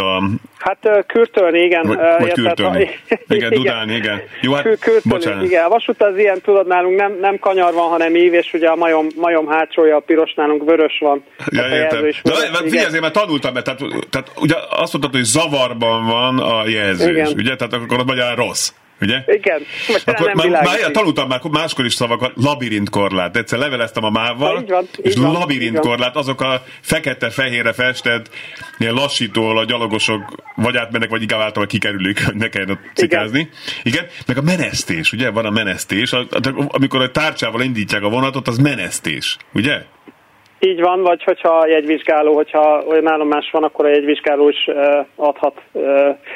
Hát 0.57 1.05
kürtölni, 1.07 1.59
igen. 1.59 1.87
Vagy, 1.87 1.97
vagy 2.19 2.31
kürtölni. 2.31 2.89
Igen, 3.27 3.49
dudálni, 3.59 3.95
igen. 3.95 4.21
Jó, 4.41 4.53
hát, 4.53 4.63
kürtölni, 4.63 5.01
bocsánat. 5.03 5.43
Igen, 5.43 5.65
a 5.65 5.69
vasút 5.69 6.03
az 6.03 6.17
ilyen, 6.17 6.41
tudod, 6.41 6.67
nálunk 6.67 6.99
nem, 6.99 7.17
nem 7.21 7.39
kanyar 7.39 7.73
van, 7.73 7.89
hanem 7.89 8.15
ív, 8.15 8.33
és 8.33 8.53
ugye 8.53 8.67
a 8.67 8.75
majom, 8.75 9.07
majom 9.15 9.47
hátsója 9.47 9.95
a 9.95 9.99
piros, 9.99 10.33
nálunk 10.33 10.63
vörös 10.63 10.97
van. 10.99 11.23
Ja, 11.49 11.67
értem. 11.67 12.05
Is 12.05 12.21
De 12.23 12.57
figyelj, 12.63 12.85
azért, 12.85 13.01
mert 13.01 13.13
tanultam, 13.13 13.53
mert 13.53 13.65
tehát, 13.65 13.81
tehát 14.09 14.31
ugye 14.35 14.55
azt 14.69 14.93
mondtad, 14.93 15.13
hogy 15.13 15.23
zavarban 15.23 16.05
van 16.05 16.39
a 16.39 16.67
jelzés, 16.67 17.09
igen. 17.09 17.27
ugye? 17.35 17.55
Tehát 17.55 17.73
akkor 17.73 17.99
az 17.99 18.05
magyarán 18.05 18.35
rossz. 18.35 18.71
Ugye? 19.01 19.23
Igen. 19.27 19.61
Akkor 20.05 20.33
már, 20.33 20.49
már 20.49 20.91
tanultam 20.91 21.27
már 21.27 21.39
máskor 21.51 21.85
is 21.85 21.93
szavakat, 21.93 22.31
labirintkorlát. 22.35 23.37
Egyszer 23.37 23.59
leveleztem 23.59 24.03
a 24.03 24.09
mával, 24.09 24.63
van, 24.67 24.87
és 25.01 25.15
van, 25.15 25.31
labirintkorlát, 25.31 26.15
azok 26.15 26.41
a 26.41 26.63
fekete-fehérre 26.81 27.73
festett 27.73 28.29
ilyen 28.77 28.93
lassító, 28.93 29.47
a 29.47 29.65
gyalogosok 29.65 30.35
vagy 30.55 30.77
átmennek, 30.77 31.09
vagy 31.09 31.21
inkább 31.21 31.39
általában 31.39 31.67
kikerülik, 31.67 32.25
hogy 32.25 32.35
ne 32.35 32.49
kelljen 32.49 32.79
cikázni. 32.93 33.39
Igen. 33.83 33.99
Igen. 33.99 34.07
Meg 34.25 34.37
a 34.37 34.41
menesztés, 34.41 35.11
ugye? 35.11 35.29
Van 35.29 35.45
a 35.45 35.49
menesztés. 35.49 36.13
Amikor 36.67 37.01
a 37.01 37.11
tárcsával 37.11 37.61
indítják 37.61 38.03
a 38.03 38.09
vonatot, 38.09 38.47
az 38.47 38.57
menesztés, 38.57 39.37
ugye? 39.53 39.81
Így 40.59 40.81
van, 40.81 41.01
vagy 41.01 41.23
hogyha 41.23 41.67
jegyvizsgáló, 41.67 42.35
hogyha 42.35 42.83
olyan 42.87 43.07
állomás 43.07 43.49
van, 43.51 43.63
akkor 43.63 43.85
a 43.85 43.89
jegyvizsgáló 43.89 44.49
is 44.49 44.69
adhat 45.15 45.61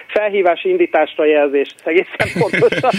felhívási 0.08 0.70
indításra 0.70 1.26
jelzést, 1.26 1.76
egészen 1.84 2.28
pontosan. 2.40 2.92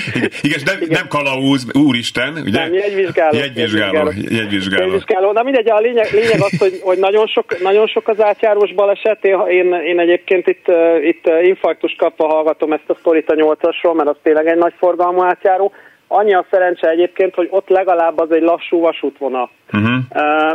Igen, 0.43 0.61
nem, 0.65 0.77
Igen. 0.77 0.89
nem 0.91 1.07
kalauz, 1.09 1.67
úristen, 1.73 2.33
ugye? 2.47 2.59
Nem, 2.59 2.73
jegyvizsgáló. 2.73 3.37
Jegyvizsgáló. 3.37 4.11
Jegyvizsgáló. 4.29 4.83
jegyvizsgáló. 4.83 5.33
Na 5.33 5.43
mindegy, 5.43 5.71
a 5.71 5.79
lényeg, 5.79 6.07
lényeg 6.13 6.41
az, 6.41 6.59
hogy, 6.59 6.81
hogy 6.83 6.99
nagyon, 6.99 7.27
sok, 7.27 7.61
nagyon 7.63 7.87
sok 7.87 8.09
az 8.09 8.21
átjárós 8.21 8.73
baleset. 8.73 9.25
Én, 9.25 9.41
én, 9.49 9.73
én 9.73 9.99
egyébként 9.99 10.49
itt, 10.49 10.67
itt 11.03 11.31
infarktus 11.43 11.95
kapva 11.99 12.27
hallgatom 12.27 12.73
ezt 12.73 12.91
a 12.91 12.97
sztorit 13.01 13.31
a 13.31 13.35
nyolcasról, 13.35 13.95
mert 13.95 14.09
az 14.09 14.17
tényleg 14.23 14.47
egy 14.47 14.59
nagy 14.59 14.75
forgalmú 14.79 15.23
átjáró 15.23 15.73
Annyi 16.17 16.35
a 16.35 16.47
szerencse 16.51 16.89
egyébként, 16.89 17.35
hogy 17.35 17.49
ott 17.51 17.69
legalább 17.69 18.19
az 18.19 18.31
egy 18.31 18.43
lassú 18.43 18.81
vasútvonal. 18.81 19.51
Uh-huh. 19.73 19.95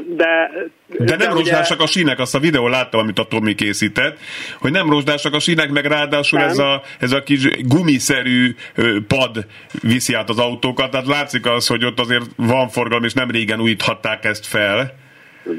De, 0.08 0.52
de, 0.88 1.04
de 1.04 1.16
nem 1.16 1.34
rozsdásak 1.34 1.78
ugye... 1.78 1.84
a 1.84 1.88
sínek, 1.88 2.20
azt 2.20 2.36
a 2.36 2.40
videó 2.40 2.68
láttam, 2.68 3.00
amit 3.00 3.20
a 3.20 3.24
Tomi 3.24 3.56
készített, 3.56 4.18
hogy 4.60 4.72
nem 4.72 4.90
rozsdásak 4.90 5.34
a 5.34 5.40
sínek, 5.40 5.70
meg 5.70 5.86
ráadásul 5.86 6.40
ez 6.40 6.58
a, 6.58 6.82
ez 7.00 7.12
a 7.12 7.24
kis 7.24 7.48
gumiszerű 7.68 8.56
pad 9.08 9.46
viszi 9.82 10.14
át 10.14 10.30
az 10.30 10.40
autókat, 10.40 10.92
tehát 10.92 11.08
látszik 11.08 11.46
az, 11.46 11.68
hogy 11.68 11.86
ott 11.86 12.00
azért 12.00 12.26
van 12.36 12.68
forgalom, 12.68 13.04
és 13.04 13.14
nem 13.14 13.32
régen 13.32 13.62
újíthatták 13.62 14.26
ezt 14.26 14.46
fel. 14.46 14.94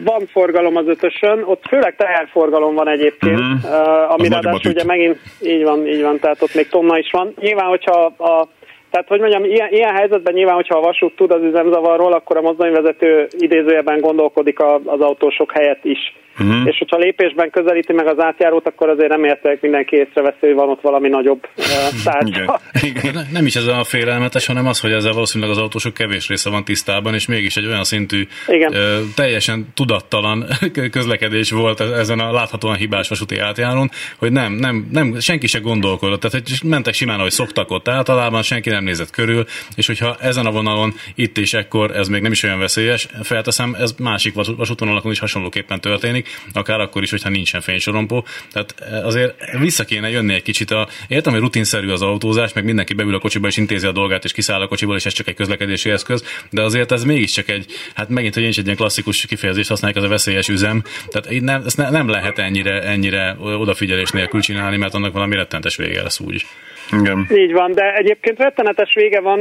Van 0.04 0.26
forgalom 0.26 0.76
az 0.76 0.86
ötösön, 0.86 1.42
ott 1.44 1.64
főleg 1.68 1.96
teherforgalom 1.96 2.74
van 2.74 2.88
egyébként, 2.88 3.38
uh-huh. 3.38 4.12
ami 4.12 4.28
ráadásul 4.28 4.70
ugye 4.70 4.84
megint 4.84 5.18
így 5.40 5.62
van, 5.62 5.86
így 5.86 6.02
van, 6.02 6.18
tehát 6.18 6.42
ott 6.42 6.54
még 6.54 6.68
tonna 6.68 6.98
is 6.98 7.10
van. 7.10 7.34
Nyilván, 7.40 7.66
hogyha 7.66 8.04
a 8.04 8.48
tehát, 8.90 9.08
hogy 9.08 9.20
mondjam, 9.20 9.44
ilyen, 9.44 9.68
ilyen 9.72 9.94
helyzetben 9.94 10.34
nyilván, 10.34 10.54
hogyha 10.54 10.78
a 10.78 10.80
vasút 10.80 11.16
tud 11.16 11.30
az 11.30 11.42
üzemzavarról, 11.42 12.12
akkor 12.12 12.36
a 12.36 12.40
mozdonyvezető 12.40 13.28
idézőjeben 13.38 14.00
gondolkodik 14.00 14.60
az 14.84 15.00
autósok 15.00 15.52
helyett 15.52 15.84
is. 15.84 16.14
Uh-huh. 16.38 16.66
És 16.66 16.78
hogyha 16.78 16.96
lépésben 16.96 17.50
közelíti 17.50 17.92
meg 17.92 18.06
az 18.06 18.18
átjárót, 18.18 18.66
akkor 18.66 18.88
azért 18.88 19.10
reméltek 19.10 19.60
mindenki 19.60 19.96
észreveszi, 19.96 20.36
hogy 20.40 20.54
van 20.54 20.68
ott 20.68 20.80
valami 20.80 21.08
nagyobb 21.08 21.46
uh, 21.56 21.64
tárgya. 22.04 22.60
Igen. 22.82 23.26
Nem 23.32 23.46
is 23.46 23.56
ez 23.56 23.66
a 23.66 23.84
félelmetes, 23.84 24.46
hanem 24.46 24.66
az, 24.66 24.80
hogy 24.80 24.92
ezzel 24.92 25.12
valószínűleg 25.12 25.52
az 25.52 25.62
autósok 25.62 25.94
kevés 25.94 26.28
része 26.28 26.50
van 26.50 26.64
tisztában, 26.64 27.14
és 27.14 27.26
mégis 27.26 27.56
egy 27.56 27.66
olyan 27.66 27.84
szintű, 27.84 28.26
Igen. 28.46 28.72
Uh, 28.72 28.78
teljesen 29.14 29.66
tudattalan 29.74 30.44
közlekedés 30.90 31.50
volt 31.50 31.80
e- 31.80 31.84
ezen 31.84 32.18
a 32.18 32.32
láthatóan 32.32 32.76
hibás 32.76 33.08
vasúti 33.08 33.38
átjárón, 33.38 33.88
hogy 34.18 34.32
nem, 34.32 34.52
nem, 34.52 34.88
nem, 34.92 35.18
senki 35.18 35.46
se 35.46 35.58
gondolkodott. 35.58 36.20
Tehát, 36.20 36.48
hogy 36.48 36.68
mentek 36.70 36.94
simán, 36.94 37.18
ahogy 37.18 37.30
szoktak 37.30 37.70
ott 37.70 37.88
általában, 37.88 38.42
senki 38.42 38.68
nem 38.68 38.84
nézett 38.84 39.10
körül, 39.10 39.44
és 39.76 39.86
hogyha 39.86 40.16
ezen 40.20 40.46
a 40.46 40.50
vonalon 40.50 40.92
itt 41.14 41.38
és 41.38 41.54
ekkor 41.54 41.96
ez 41.96 42.08
még 42.08 42.22
nem 42.22 42.32
is 42.32 42.42
olyan 42.42 42.58
veszélyes, 42.58 43.08
felteszem, 43.22 43.76
ez 43.78 43.94
másik 43.98 44.34
vasútvonalakon 44.34 45.10
is 45.10 45.18
hasonlóképpen 45.18 45.80
történik, 45.80 46.19
akár 46.52 46.80
akkor 46.80 47.02
is, 47.02 47.10
hogyha 47.10 47.28
nincsen 47.28 47.60
fénysorompó. 47.60 48.26
Tehát 48.52 48.74
eh, 48.78 49.06
azért 49.06 49.34
vissza 49.58 49.84
kéne 49.84 50.10
jönni 50.10 50.34
egy 50.34 50.42
kicsit. 50.42 50.70
A, 50.70 50.88
értem, 51.08 51.32
hogy 51.32 51.42
rutinszerű 51.42 51.88
az 51.88 52.02
autózás, 52.02 52.52
meg 52.52 52.64
mindenki 52.64 52.94
beül 52.94 53.14
a 53.14 53.18
kocsiba 53.18 53.46
és 53.46 53.56
intézi 53.56 53.86
a 53.86 53.92
dolgát, 53.92 54.24
és 54.24 54.32
kiszáll 54.32 54.60
a 54.60 54.68
kocsiból, 54.68 54.96
és 54.96 55.06
ez 55.06 55.12
csak 55.12 55.28
egy 55.28 55.34
közlekedési 55.34 55.90
eszköz, 55.90 56.24
de 56.50 56.62
azért 56.62 56.92
ez 56.92 57.04
mégiscsak 57.04 57.48
egy, 57.48 57.66
hát 57.94 58.08
megint, 58.08 58.34
hogy 58.34 58.42
én 58.42 58.48
is 58.48 58.58
egy 58.58 58.64
ilyen 58.64 58.76
klasszikus 58.76 59.26
kifejezést 59.26 59.68
használják, 59.68 60.02
az 60.02 60.08
a 60.08 60.12
veszélyes 60.12 60.48
üzem. 60.48 60.82
Tehát 61.08 61.40
nem, 61.40 61.62
ezt 61.66 61.76
ne, 61.76 61.90
nem 61.90 62.08
lehet 62.08 62.38
ennyire, 62.38 62.82
ennyire 62.82 63.36
odafigyelés 63.38 64.10
nélkül 64.10 64.40
csinálni, 64.40 64.76
mert 64.76 64.94
annak 64.94 65.12
valami 65.12 65.34
rettentes 65.34 65.76
vége 65.76 66.02
lesz 66.02 66.20
úgy. 66.20 66.46
Igen. 66.92 67.26
Így 67.30 67.52
van, 67.52 67.72
de 67.72 67.94
egyébként 67.94 68.38
rettenetes 68.38 68.94
vége 68.94 69.20
van, 69.20 69.40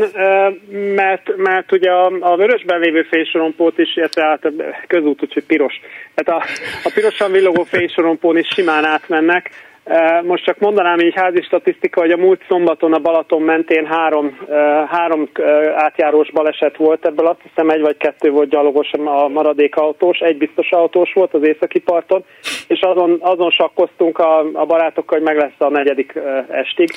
mert, 0.96 1.36
mert 1.36 1.72
ugye 1.72 1.92
a, 1.92 2.12
a 2.20 2.36
vörösben 2.36 2.80
lévő 2.80 3.02
fénysorompót 3.02 3.78
is, 3.78 3.96
illetve 3.96 4.24
hát 4.24 4.52
közút, 4.88 5.24
úgyhogy 5.24 5.44
piros. 5.44 5.80
Tehát 6.16 6.42
a, 6.42 6.46
a 6.84 6.92
pirosan 6.94 7.32
villogó 7.32 7.64
fénysorompón 7.64 8.38
is 8.38 8.48
simán 8.48 8.86
átmennek. 8.86 9.50
Most 10.24 10.44
csak 10.44 10.60
mondanám 10.60 11.00
így 11.00 11.16
házi 11.16 11.42
statisztika, 11.42 12.00
hogy 12.00 12.12
a 12.12 12.18
múlt 12.18 12.42
szombaton 12.48 12.94
a 12.94 13.00
Balaton 13.00 13.42
mentén 13.42 13.86
három, 13.86 14.38
három 14.88 15.30
átjárós 15.76 16.32
baleset 16.32 16.78
volt, 16.78 17.06
ebből 17.06 17.28
azt 17.28 17.42
hiszem 17.44 17.70
egy 17.70 17.82
vagy 17.82 17.98
kettő 17.98 18.30
volt 18.30 18.50
gyalogos 18.50 18.92
a 18.92 19.28
maradék 19.28 19.76
autós, 19.76 20.20
egy 20.20 20.38
biztos 20.38 20.72
autós 20.72 21.14
volt 21.14 21.34
az 21.34 21.44
északi 21.44 21.80
parton, 21.80 22.24
és 22.68 22.82
azon, 22.82 23.18
azon 23.20 23.50
sakkoztunk 23.50 24.18
a, 24.18 24.40
a 24.40 24.66
barátokkal, 24.66 25.18
hogy 25.18 25.28
meg 25.28 25.38
lesz 25.38 25.60
a 25.60 25.70
negyedik 25.70 26.20
estig. 26.50 26.90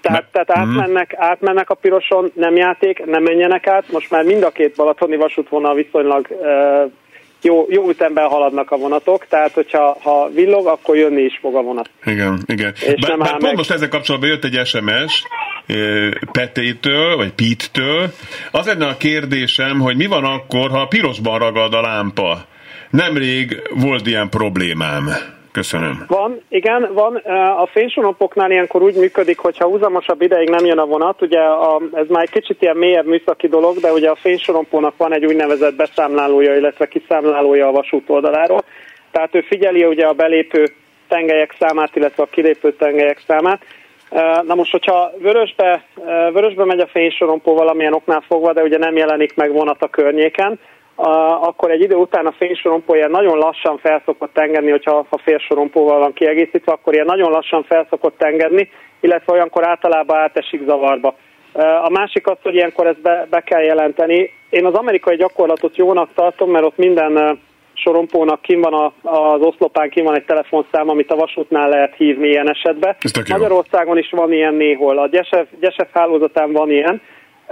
Tehát, 0.00 0.24
tehát 0.32 0.50
átmennek, 0.50 1.14
átmennek 1.16 1.70
a 1.70 1.74
piroson, 1.74 2.30
nem 2.34 2.56
játék, 2.56 3.04
nem 3.04 3.22
menjenek 3.22 3.66
át. 3.66 3.92
Most 3.92 4.10
már 4.10 4.24
mind 4.24 4.42
a 4.42 4.50
két 4.50 4.74
balatoni 4.74 5.16
vasútvonal 5.16 5.74
viszonylag 5.74 6.28
jó, 7.42 7.66
jó 7.68 7.88
ütemben 7.88 8.28
haladnak 8.28 8.70
a 8.70 8.76
vonatok, 8.76 9.26
tehát 9.28 9.52
hogyha 9.52 9.96
ha 10.02 10.28
villog, 10.34 10.66
akkor 10.66 10.96
jönni 10.96 11.22
is 11.22 11.38
fog 11.40 11.54
a 11.54 11.62
vonat. 11.62 11.90
Igen, 12.04 12.38
igen. 12.46 12.72
És 12.80 13.06
bár, 13.06 13.18
bár 13.18 13.36
pont 13.36 13.56
most 13.56 13.70
ezzel 13.70 13.88
kapcsolatban 13.88 14.30
jött 14.30 14.44
egy 14.44 14.66
SMS 14.66 15.24
Petétől, 16.32 17.16
vagy 17.16 17.32
Pittől. 17.32 18.08
Az 18.50 18.66
lenne 18.66 18.86
a 18.86 18.96
kérdésem, 18.96 19.80
hogy 19.80 19.96
mi 19.96 20.06
van 20.06 20.24
akkor, 20.24 20.70
ha 20.70 20.80
a 20.80 20.86
pirosban 20.86 21.38
ragad 21.38 21.74
a 21.74 21.80
lámpa? 21.80 22.44
Nemrég 22.90 23.62
volt 23.74 24.06
ilyen 24.06 24.28
problémám. 24.28 25.08
Köszönöm. 25.52 26.04
Van, 26.08 26.40
igen, 26.48 26.90
van. 26.92 27.16
A 27.56 27.66
fénysonopoknál 27.66 28.50
ilyenkor 28.50 28.82
úgy 28.82 28.94
működik, 28.94 29.38
hogyha 29.38 29.66
húzamosabb 29.66 30.22
ideig 30.22 30.48
nem 30.48 30.64
jön 30.64 30.78
a 30.78 30.86
vonat, 30.86 31.22
ugye 31.22 31.40
a, 31.40 31.80
ez 31.92 32.08
már 32.08 32.22
egy 32.22 32.30
kicsit 32.30 32.62
ilyen 32.62 32.76
mélyebb 32.76 33.06
műszaki 33.06 33.48
dolog, 33.48 33.76
de 33.76 33.92
ugye 33.92 34.10
a 34.10 34.14
fénysorompónak 34.14 34.96
van 34.96 35.12
egy 35.12 35.26
úgynevezett 35.26 35.74
beszámlálója, 35.74 36.56
illetve 36.56 36.86
kiszámlálója 36.86 37.68
a 37.68 37.72
vasút 37.72 38.08
oldaláról. 38.08 38.64
Tehát 39.10 39.34
ő 39.34 39.40
figyeli 39.40 39.84
ugye 39.84 40.06
a 40.06 40.12
belépő 40.12 40.64
tengelyek 41.08 41.54
számát, 41.58 41.96
illetve 41.96 42.22
a 42.22 42.30
kilépő 42.30 42.72
tengelyek 42.72 43.22
számát. 43.26 43.62
Na 44.46 44.54
most, 44.54 44.70
hogyha 44.70 45.12
vörösbe, 45.18 45.84
vörösbe 46.32 46.64
megy 46.64 46.80
a 46.80 46.86
fénysorompó 46.86 47.54
valamilyen 47.54 47.92
oknál 47.92 48.24
fogva, 48.26 48.52
de 48.52 48.62
ugye 48.62 48.78
nem 48.78 48.96
jelenik 48.96 49.34
meg 49.34 49.52
vonat 49.52 49.82
a 49.82 49.88
környéken, 49.88 50.58
akkor 51.40 51.70
egy 51.70 51.80
idő 51.80 51.94
után 51.94 52.26
a 52.26 52.32
fénysorompó 52.32 52.94
ilyen 52.94 53.10
nagyon 53.10 53.38
lassan 53.38 53.78
felszokott 53.78 54.38
engedni, 54.38 54.70
hogyha 54.70 55.06
a 55.08 55.18
félsorompóval 55.18 55.98
van 55.98 56.12
kiegészítve, 56.12 56.72
akkor 56.72 56.92
ilyen 56.92 57.06
nagyon 57.06 57.30
lassan 57.30 57.62
felszokott 57.62 58.22
engedni, 58.22 58.70
illetve 59.00 59.32
olyankor 59.32 59.66
általában 59.66 60.18
átesik 60.18 60.62
zavarba. 60.66 61.14
A 61.82 61.90
másik 61.90 62.26
az, 62.26 62.36
hogy 62.42 62.54
ilyenkor 62.54 62.86
ezt 62.86 63.00
be, 63.00 63.26
be 63.30 63.40
kell 63.40 63.62
jelenteni. 63.62 64.30
Én 64.50 64.66
az 64.66 64.74
amerikai 64.74 65.16
gyakorlatot 65.16 65.76
jónak 65.76 66.08
tartom, 66.14 66.50
mert 66.50 66.64
ott 66.64 66.76
minden 66.76 67.40
sorompónak 67.74 68.42
kim 68.42 68.60
van 68.60 68.72
a, 68.72 68.92
az 69.02 69.40
oszlopán, 69.40 69.90
kim 69.90 70.04
van 70.04 70.16
egy 70.16 70.24
telefonszám, 70.24 70.88
amit 70.88 71.10
a 71.10 71.16
vasútnál 71.16 71.68
lehet 71.68 71.94
hívni 71.94 72.28
ilyen 72.28 72.50
esetben. 72.50 72.96
Magyarországon 73.28 73.98
is 73.98 74.10
van 74.10 74.32
ilyen 74.32 74.54
néhol. 74.54 74.98
A 74.98 75.06
Gyesef, 75.06 75.48
Gyesef 75.60 75.88
hálózatán 75.92 76.52
van 76.52 76.70
ilyen, 76.70 77.00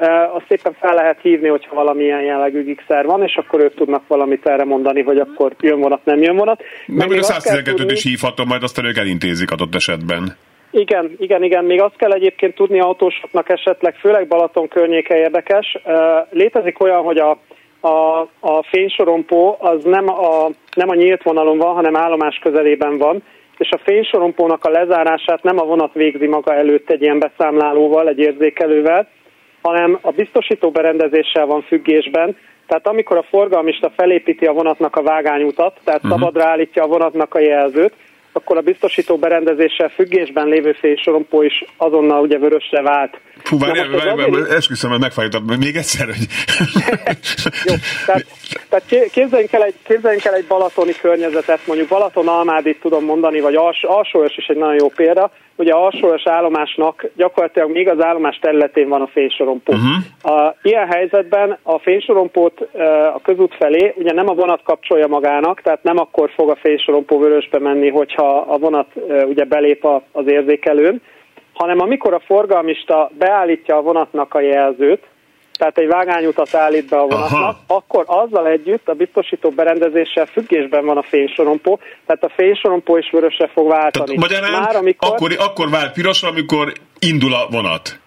azt 0.08 0.44
szépen 0.48 0.72
fel 0.80 0.94
lehet 0.94 1.18
hívni, 1.22 1.48
hogyha 1.48 1.74
valamilyen 1.74 2.22
jellegű 2.22 2.64
gigszer 2.64 3.06
van, 3.06 3.22
és 3.22 3.36
akkor 3.36 3.60
ők 3.60 3.74
tudnak 3.74 4.02
valamit 4.06 4.46
erre 4.46 4.64
mondani, 4.64 5.02
hogy 5.02 5.18
akkor 5.18 5.52
jön 5.60 5.80
vonat, 5.80 6.04
nem 6.04 6.22
jön 6.22 6.36
vonat. 6.36 6.62
Nem, 6.86 7.08
még 7.08 7.18
a 7.18 7.22
112 7.22 7.92
is 7.92 8.02
hívhatom, 8.02 8.48
majd 8.48 8.62
aztán 8.62 8.84
ők 8.84 8.96
elintézik 8.96 9.50
adott 9.50 9.74
esetben. 9.74 10.36
Igen, 10.70 11.16
igen, 11.18 11.42
igen. 11.42 11.64
Még 11.64 11.80
azt 11.80 11.96
kell 11.96 12.12
egyébként 12.12 12.54
tudni 12.54 12.80
autósoknak 12.80 13.48
esetleg, 13.48 13.94
főleg 13.94 14.26
Balaton 14.26 14.68
környéke 14.68 15.16
érdekes. 15.16 15.78
Létezik 16.30 16.80
olyan, 16.80 17.02
hogy 17.02 17.18
a, 17.18 17.38
a, 17.80 18.20
a 18.40 18.62
fénysorompó 18.70 19.56
az 19.60 19.84
nem 19.84 20.08
a, 20.08 20.50
nem 20.74 20.88
a 20.88 20.94
nyílt 20.94 21.22
vonalon 21.22 21.58
van, 21.58 21.74
hanem 21.74 21.96
állomás 21.96 22.38
közelében 22.42 22.98
van, 22.98 23.22
és 23.58 23.70
a 23.70 23.80
fénysorompónak 23.84 24.64
a 24.64 24.70
lezárását 24.70 25.42
nem 25.42 25.58
a 25.58 25.64
vonat 25.64 25.92
végzi 25.92 26.26
maga 26.26 26.54
előtt 26.54 26.90
egy 26.90 27.02
ilyen 27.02 27.18
beszámlálóval, 27.18 28.08
egy 28.08 28.18
érzékelővel, 28.18 29.08
hanem 29.62 29.98
a 30.00 30.10
biztosító 30.10 30.70
berendezéssel 30.70 31.46
van 31.46 31.62
függésben, 31.62 32.36
tehát 32.66 32.86
amikor 32.86 33.16
a 33.16 33.22
forgalmista 33.22 33.90
felépíti 33.96 34.46
a 34.46 34.52
vonatnak 34.52 34.96
a 34.96 35.02
vágányutat, 35.02 35.80
tehát 35.84 36.04
uh-huh. 36.04 36.18
szabadra 36.18 36.44
állítja 36.44 36.82
a 36.82 36.86
vonatnak 36.86 37.34
a 37.34 37.38
jelzőt, 37.38 37.94
akkor 38.32 38.56
a 38.56 38.60
biztosító 38.60 39.16
berendezéssel 39.16 39.88
függésben 39.88 40.46
lévő 40.46 40.72
fénysorompó 40.72 41.42
is 41.42 41.64
azonnal 41.76 42.20
ugye 42.20 42.38
vörösre 42.38 42.82
vált. 42.82 43.20
Hú, 43.44 43.58
várj, 43.58 43.78
várj, 43.78 44.30
várj, 44.30 44.54
esküszöm, 44.54 44.90
hogy 44.90 45.00
megfájtam. 45.00 45.44
Még 45.44 45.76
egyszer, 45.76 46.06
hogy... 46.06 46.26
Jó, 47.68 47.74
tehát, 48.06 48.26
tehát 48.68 49.10
képzeljünk, 49.12 49.52
el 49.52 49.62
egy, 49.62 49.74
képzeljünk 49.82 50.24
el 50.24 50.34
egy 50.34 50.46
balatoni 50.46 50.92
környezetet, 51.00 51.66
mondjuk 51.66 51.88
Balaton 51.88 52.28
Almádit 52.28 52.80
tudom 52.80 53.04
mondani, 53.04 53.40
vagy 53.40 53.54
Als, 53.54 53.82
Alsóös 53.82 54.36
is 54.36 54.46
egy 54.46 54.56
nagyon 54.56 54.76
jó 54.80 54.88
példa. 54.88 55.30
Ugye 55.56 55.72
a 55.72 55.84
Alsóös 55.84 56.26
állomásnak 56.26 57.06
gyakorlatilag 57.16 57.70
még 57.70 57.88
az 57.88 58.02
állomás 58.02 58.38
területén 58.38 58.88
van 58.88 59.00
a 59.00 59.06
fénysorompó. 59.06 59.72
Uh-huh. 59.72 60.36
A, 60.36 60.56
ilyen 60.62 60.86
helyzetben 60.86 61.58
a 61.62 61.78
fénysorompót 61.78 62.60
a 63.14 63.20
közút 63.22 63.54
felé 63.54 63.94
ugye 63.96 64.12
nem 64.12 64.28
a 64.28 64.34
vonat 64.34 64.62
kapcsolja 64.62 65.06
magának, 65.06 65.60
tehát 65.60 65.82
nem 65.82 65.98
akkor 65.98 66.30
fog 66.30 66.50
a 66.50 66.56
fénysorompó 66.56 67.18
vörösbe 67.18 67.58
menni, 67.58 67.88
hogyha 67.88 68.19
a 68.24 68.58
vonat 68.58 68.86
ugye 69.24 69.44
belép 69.44 69.86
az 70.12 70.26
érzékelőn, 70.26 71.02
hanem 71.52 71.80
amikor 71.80 72.14
a 72.14 72.20
forgalmista 72.26 73.10
beállítja 73.18 73.76
a 73.76 73.82
vonatnak 73.82 74.34
a 74.34 74.40
jelzőt, 74.40 75.02
tehát 75.60 75.78
egy 75.78 75.86
vágányutat 75.86 76.54
állít 76.54 76.88
be 76.88 76.98
a 76.98 77.06
vonatnak, 77.06 77.40
Aha. 77.40 77.60
akkor 77.66 78.04
azzal 78.06 78.46
együtt 78.46 78.88
a 78.88 78.94
biztosító 78.94 79.50
berendezéssel 79.50 80.26
függésben 80.26 80.84
van 80.84 80.96
a 80.96 81.02
fénysorompó, 81.02 81.78
tehát 82.06 82.24
a 82.24 82.28
fénysorompó 82.36 82.96
is 82.96 83.10
vörösre 83.10 83.48
fog 83.48 83.68
váltani. 83.68 84.14
Tehát 84.14 84.20
magyarán 84.20 84.60
Már, 84.60 84.76
amikor... 84.76 85.08
akkor, 85.08 85.30
akkor 85.38 85.70
vált 85.70 85.92
pirosra, 85.92 86.28
amikor 86.28 86.72
indul 86.98 87.34
a 87.34 87.46
vonat. 87.50 88.00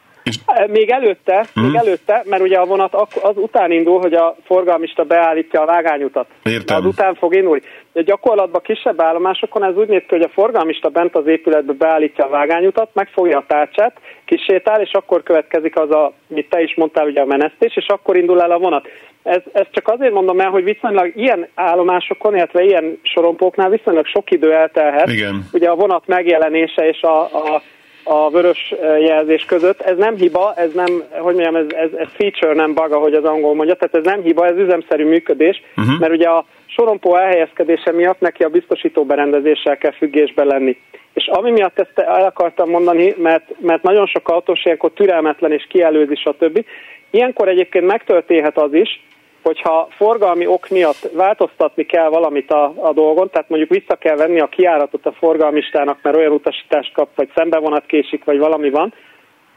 Még 0.67 0.89
előtte, 0.89 1.45
hmm. 1.53 1.63
még 1.63 1.76
előtte, 1.76 2.24
mert 2.26 2.41
ugye 2.41 2.57
a 2.57 2.65
vonat 2.65 2.93
az 3.21 3.36
után 3.36 3.71
indul, 3.71 3.99
hogy 3.99 4.13
a 4.13 4.36
forgalmista 4.45 5.03
beállítja 5.03 5.61
a 5.61 5.65
vágányutat. 5.65 6.28
Értem. 6.43 6.78
Az 6.78 6.86
után 6.86 7.15
fog 7.15 7.36
indulni. 7.36 7.61
De 7.93 8.01
gyakorlatban 8.01 8.61
kisebb 8.61 9.01
állomásokon 9.01 9.63
ez 9.63 9.76
úgy 9.76 9.88
néz 9.88 10.01
ki, 10.01 10.15
hogy 10.15 10.21
a 10.21 10.34
forgalmista 10.34 10.89
bent 10.89 11.15
az 11.15 11.28
épületbe 11.28 11.74
beállítja 11.74 12.26
a 12.26 12.30
vágányutat, 12.30 12.89
megfogja 12.93 13.38
a 13.38 13.45
tárcsát, 13.47 13.97
kisétál, 14.26 14.82
és 14.82 14.91
akkor 14.91 15.24
következik 15.24 15.80
az 15.80 15.91
a, 15.91 16.13
mit 16.28 16.49
te 16.49 16.61
is 16.61 16.76
mondtál, 16.76 17.05
ugye 17.05 17.21
a 17.21 17.26
menesztés, 17.26 17.76
és 17.76 17.86
akkor 17.88 18.15
indul 18.15 18.41
el 18.41 18.51
a 18.51 18.59
vonat. 18.59 18.88
Ez, 19.24 19.41
ez 19.51 19.65
csak 19.71 19.88
azért 19.88 20.13
mondom 20.13 20.39
el, 20.39 20.49
hogy 20.49 20.63
viszonylag 20.63 21.11
ilyen 21.15 21.47
állomásokon, 21.55 22.36
illetve 22.36 22.63
ilyen 22.63 22.99
sorompóknál 23.01 23.69
viszonylag 23.69 24.05
sok 24.05 24.32
idő 24.32 24.53
eltelhet. 24.53 25.09
Igen. 25.09 25.45
Ugye 25.53 25.69
a 25.69 25.76
vonat 25.76 26.07
megjelenése 26.07 26.88
és 26.88 27.01
a, 27.01 27.21
a 27.21 27.61
a 28.04 28.30
vörös 28.30 28.74
jelzés 28.99 29.45
között. 29.45 29.82
Ez 29.82 29.97
nem 29.97 30.16
hiba, 30.16 30.54
ez 30.56 30.74
nem, 30.74 31.04
hogy 31.10 31.36
mondjam, 31.36 31.56
ez, 31.56 31.66
ez, 31.70 31.89
ez 31.97 32.08
feature, 32.14 32.54
nem 32.54 32.74
bug, 32.74 32.91
ahogy 32.91 33.14
az 33.14 33.24
angol 33.24 33.56
mondja, 33.56 33.76
tehát 33.76 33.95
ez 33.95 34.04
nem 34.04 34.22
hiba, 34.22 34.45
ez 34.45 34.58
üzemszerű 34.58 35.06
működés, 35.06 35.62
uh-huh. 35.78 35.99
mert 35.99 36.14
ugye 36.14 36.28
a 36.28 36.45
sorompó 36.66 37.16
elhelyezkedése 37.16 37.91
miatt 37.91 38.20
neki 38.20 38.43
a 38.43 38.49
biztosító 38.49 39.06
berendezéssel 39.06 39.78
kell 39.78 39.91
függésbe 39.91 40.43
lenni. 40.43 40.78
És 41.14 41.28
ami 41.28 41.51
miatt 41.51 41.80
ezt 41.80 41.99
el 41.99 42.26
akartam 42.26 42.70
mondani, 42.70 43.14
mert, 43.18 43.54
mert 43.60 43.84
nagyon 43.84 44.06
sok 44.06 44.30
autós 44.30 44.66
ilyenkor 44.66 44.91
türelmetlen 44.91 45.51
és 45.51 45.68
kielőzi, 45.70 46.16
stb. 46.16 46.66
Ilyenkor 47.10 47.47
egyébként 47.47 47.86
megtörténhet 47.86 48.58
az 48.58 48.74
is, 48.74 49.04
hogyha 49.44 49.88
forgalmi 49.98 50.46
ok 50.48 50.70
miatt 50.70 51.10
változtatni 51.14 51.86
kell 51.86 52.10
valamit 52.10 52.52
a, 52.52 52.74
a 52.76 52.94
dolgon, 52.94 53.30
tehát 53.30 53.50
mondjuk 53.50 53.72
vissza 53.72 53.96
kell 53.96 54.16
venni 54.16 54.39
a 54.39 54.48
kiáratot 54.48 55.06
a 55.06 55.12
forgalmistának, 55.12 55.98
mert 56.02 56.16
olyan 56.16 56.32
utasítást 56.32 56.94
kap, 56.94 57.10
vagy 57.16 57.30
szembevonat 57.36 57.86
késik, 57.86 58.24
vagy 58.24 58.38
valami 58.38 58.70
van, 58.70 58.94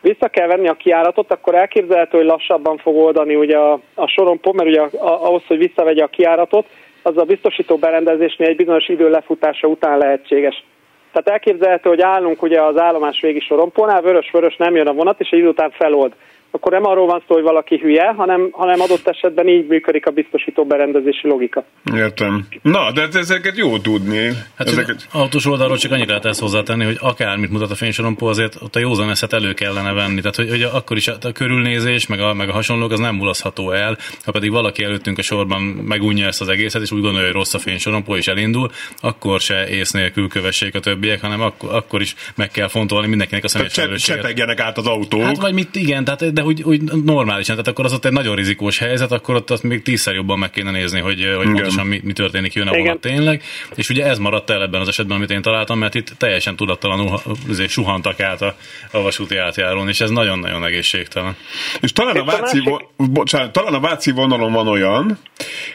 vissza 0.01 0.29
kell 0.29 0.47
venni 0.47 0.69
a 0.69 0.75
kiáratot, 0.75 1.31
akkor 1.31 1.55
elképzelhető, 1.55 2.17
hogy 2.17 2.27
lassabban 2.27 2.79
fog 2.79 2.97
oldani 2.97 3.35
ugye 3.35 3.59
a, 3.59 3.81
a 3.95 4.07
sorompó, 4.07 4.53
mert 4.53 4.69
ugye 4.69 4.81
ahhoz, 5.01 5.43
hogy 5.47 5.59
visszavegye 5.59 6.03
a 6.03 6.09
kiáratot, 6.09 6.67
az 7.03 7.17
a 7.17 7.25
biztosító 7.25 7.77
berendezésnél 7.77 8.49
egy 8.49 8.57
bizonyos 8.57 8.89
idő 8.89 9.11
lefutása 9.11 9.67
után 9.69 9.99
lehetséges. 9.99 10.65
Tehát 11.13 11.29
elképzelhető, 11.29 11.89
hogy 11.89 12.01
állunk 12.01 12.43
ugye 12.43 12.63
az 12.63 12.79
állomás 12.79 13.21
végi 13.21 13.41
sorompónál, 13.41 14.03
vörös-vörös 14.03 14.57
nem 14.57 14.77
jön 14.77 14.87
a 14.87 14.93
vonat, 14.93 15.21
és 15.21 15.31
egy 15.31 15.39
idő 15.39 15.49
után 15.49 15.71
felold 15.71 16.13
akkor 16.57 16.73
nem 16.73 16.85
arról 16.85 17.07
van 17.07 17.23
szó, 17.29 17.35
hogy 17.35 17.43
valaki 17.43 17.79
hülye, 17.79 18.13
hanem, 18.17 18.49
hanem 18.53 18.81
adott 18.81 19.09
esetben 19.09 19.49
így 19.49 19.67
működik 19.67 20.07
a 20.07 20.11
biztosító 20.11 20.65
berendezési 20.65 21.29
logika. 21.29 21.65
Értem. 21.95 22.47
Na, 22.63 22.93
de 22.93 23.09
ezeket 23.13 23.57
jó 23.57 23.79
tudni. 23.79 24.27
Hát 24.57 24.67
ezeket... 24.67 25.09
autós 25.13 25.47
oldalról 25.47 25.77
csak 25.77 25.93
annyira 25.93 26.09
lehet 26.09 26.25
ezt 26.25 26.41
hozzátenni, 26.41 26.85
hogy 26.85 26.97
akármit 27.01 27.51
mutat 27.51 27.71
a 27.71 27.75
fénysorompó, 27.75 28.27
azért 28.27 28.55
ott 28.63 28.77
a 28.77 28.79
józan 28.79 29.11
eszet 29.11 29.33
elő 29.33 29.53
kellene 29.53 29.93
venni. 29.93 30.21
Tehát, 30.21 30.37
hogy, 30.37 30.49
hogy 30.49 30.63
akkor 30.63 30.97
is 30.97 31.09
a 31.09 31.33
körülnézés, 31.35 32.07
meg 32.07 32.21
a, 32.21 32.35
meg 32.35 32.49
a 32.49 32.53
hasonlók, 32.53 32.93
az 32.93 32.99
nem 32.99 33.15
mulasztható 33.15 33.71
el. 33.71 33.97
Ha 34.25 34.31
pedig 34.31 34.51
valaki 34.51 34.85
előttünk 34.85 35.19
a 35.19 35.23
sorban 35.23 35.63
megunja 35.63 36.27
ezt 36.27 36.41
az 36.41 36.49
egészet, 36.49 36.83
és 36.83 36.93
úgy 36.93 37.03
gondolja, 37.03 37.27
hogy 37.27 37.37
rossz 37.37 37.55
a 37.55 37.59
fénysorompó, 37.59 38.17
és 38.17 38.27
elindul, 38.27 38.71
akkor 39.01 39.41
se 39.41 39.69
ész 39.69 39.91
nélkül 39.91 40.29
kövessék 40.29 40.75
a 40.75 40.81
többiek, 40.81 41.21
hanem 41.21 41.41
akkor, 41.41 41.75
akkor 41.75 42.01
is 42.01 42.15
meg 42.35 42.51
kell 42.51 42.69
fontolni 42.69 43.09
mindenkinek 43.09 43.45
a 43.45 43.49
személyes 43.49 43.75
felelősséget. 43.75 44.61
át 44.61 44.79
az 44.79 44.87
autók. 44.87 45.23
Hát 45.23 45.37
vagy 45.37 45.55
mit, 45.55 45.77
igen, 45.77 46.05
tehát, 46.05 46.33
de 46.33 46.43
úgy, 46.47 46.63
úgy 46.63 46.83
normálisan, 46.83 47.55
tehát 47.55 47.71
akkor 47.71 47.85
az 47.85 47.93
ott 47.93 48.05
egy 48.05 48.13
nagyon 48.13 48.35
rizikós 48.35 48.79
helyzet, 48.79 49.13
akkor 49.13 49.35
ott 49.35 49.51
azt 49.51 49.63
még 49.63 49.83
tízszer 49.83 50.15
jobban 50.15 50.39
meg 50.39 50.51
kéne 50.51 50.71
nézni, 50.71 51.01
hogy, 51.01 51.33
hogy 51.37 51.47
pontosan 51.47 51.87
mi, 51.87 52.01
mi 52.05 52.13
történik 52.13 52.55
jön 52.55 52.69
a 52.69 52.77
vonat 52.77 53.01
tényleg. 53.01 53.43
És 53.75 53.89
ugye 53.89 54.07
ez 54.07 54.19
maradt 54.19 54.51
el 54.51 54.63
ebben 54.63 54.81
az 54.81 54.89
esetben, 54.89 55.17
amit 55.17 55.31
én 55.31 55.43
találtam, 55.43 55.79
mert 55.79 55.95
itt 55.95 56.09
teljesen 56.19 56.57
tudattalanul 56.57 57.21
suhantak 57.69 58.21
át 58.21 58.43
a, 58.43 58.57
a 58.91 59.01
vasúti 59.03 59.37
átjárón, 59.37 59.89
és 59.89 60.01
ez 60.01 60.11
nagyon-nagyon 60.11 60.65
egészségtelen. 60.65 61.37
És 61.81 61.93
talán 61.93 62.17
a, 62.17 62.25
Váci, 62.25 62.63
bocsánat, 62.97 63.53
talán 63.53 63.75
a 63.75 63.81
Váci 63.81 64.11
vonalon 64.11 64.53
van 64.53 64.69
olyan, 64.69 65.19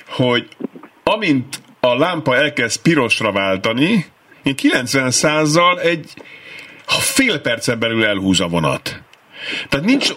hogy 0.07 0.47
amint 1.03 1.61
a 1.80 1.95
lámpa 1.95 2.36
elkezd 2.36 2.82
pirosra 2.82 3.32
váltani, 3.32 4.05
én 4.43 4.55
90 4.55 5.11
százal 5.11 5.80
egy 5.80 6.13
fél 6.99 7.39
percen 7.39 7.80
belül 7.80 8.05
elhúz 8.05 8.39
a 8.39 8.47
vonat. 8.47 9.01
Tehát 9.69 9.85
nincs, 9.85 10.09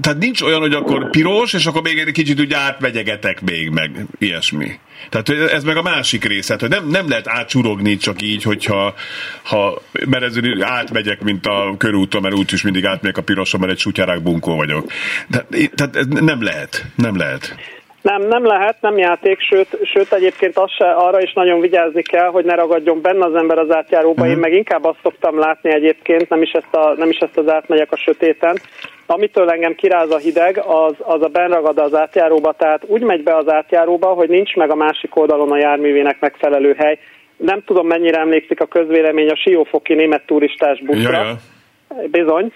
tehát 0.00 0.18
nincs 0.18 0.40
olyan, 0.40 0.60
hogy 0.60 0.74
akkor 0.74 1.10
piros, 1.10 1.52
és 1.52 1.66
akkor 1.66 1.82
még 1.82 1.98
egy 1.98 2.12
kicsit 2.12 2.40
úgy 2.40 2.52
átmegyegetek 2.52 3.40
még, 3.40 3.70
meg 3.70 4.06
ilyesmi. 4.18 4.78
Tehát 5.08 5.28
ez 5.28 5.64
meg 5.64 5.76
a 5.76 5.82
másik 5.82 6.24
része, 6.24 6.56
hogy 6.60 6.68
nem, 6.68 6.88
nem 6.88 7.08
lehet 7.08 7.28
átsurogni 7.28 7.96
csak 7.96 8.22
így, 8.22 8.42
hogyha 8.42 8.94
ha, 9.42 9.82
mert 10.06 10.24
ez 10.24 10.34
átmegyek, 10.60 11.22
mint 11.22 11.46
a 11.46 11.74
körúton, 11.78 12.22
mert 12.22 12.34
úgyis 12.34 12.62
mindig 12.62 12.86
átmegyek 12.86 13.18
a 13.18 13.22
piroson, 13.22 13.60
mert 13.60 13.72
egy 13.72 13.78
sutyárák 13.78 14.22
bunkó 14.22 14.56
vagyok. 14.56 14.92
Tehát, 15.30 15.70
tehát 15.74 15.96
ez 15.96 16.06
nem 16.06 16.42
lehet, 16.42 16.84
nem 16.94 17.16
lehet. 17.16 17.56
Nem, 18.02 18.22
nem 18.22 18.44
lehet, 18.44 18.76
nem 18.80 18.98
játék, 18.98 19.40
sőt, 19.40 19.78
sőt 19.82 20.12
egyébként 20.12 20.58
az 20.58 20.70
se, 20.70 20.90
arra 20.90 21.20
is 21.20 21.32
nagyon 21.32 21.60
vigyázni 21.60 22.02
kell, 22.02 22.26
hogy 22.26 22.44
ne 22.44 22.54
ragadjon 22.54 23.00
benne 23.02 23.24
az 23.24 23.34
ember 23.34 23.58
az 23.58 23.70
átjáróba. 23.70 24.12
Uh-huh. 24.12 24.28
Én 24.28 24.32
mhm. 24.32 24.40
meg 24.40 24.52
inkább 24.52 24.84
azt 24.84 24.98
szoktam 25.02 25.38
látni 25.38 25.72
egyébként, 25.72 26.28
nem 26.28 26.42
is 26.42 26.50
ezt, 26.50 26.74
a, 26.74 26.94
nem 26.96 27.10
is 27.10 27.18
ezt 27.18 27.36
az 27.36 27.48
átmegyek 27.48 27.92
a 27.92 27.96
sötéten. 27.96 28.58
Amitől 29.06 29.50
engem 29.50 29.74
kiráz 29.74 30.10
a 30.10 30.18
hideg, 30.18 30.62
az, 30.66 30.94
az 30.98 31.22
a 31.22 31.28
benragad 31.28 31.78
az 31.78 31.94
átjáróba, 31.94 32.52
tehát 32.52 32.82
úgy 32.86 33.02
megy 33.02 33.22
be 33.22 33.36
az 33.36 33.48
átjáróba, 33.48 34.06
hogy 34.06 34.28
nincs 34.28 34.54
meg 34.54 34.70
a 34.70 34.74
másik 34.74 35.16
oldalon 35.16 35.52
a 35.52 35.58
járművének 35.58 36.20
megfelelő 36.20 36.74
hely. 36.78 36.98
Nem 37.36 37.62
tudom, 37.64 37.86
mennyire 37.86 38.18
emlékszik 38.18 38.60
a 38.60 38.66
közvélemény 38.66 39.28
a 39.28 39.36
siófoki 39.36 39.94
német 39.94 40.26
turistás 40.26 40.80
buszra. 40.80 41.12
Jaja 41.12 41.36
Bizony. 42.10 42.52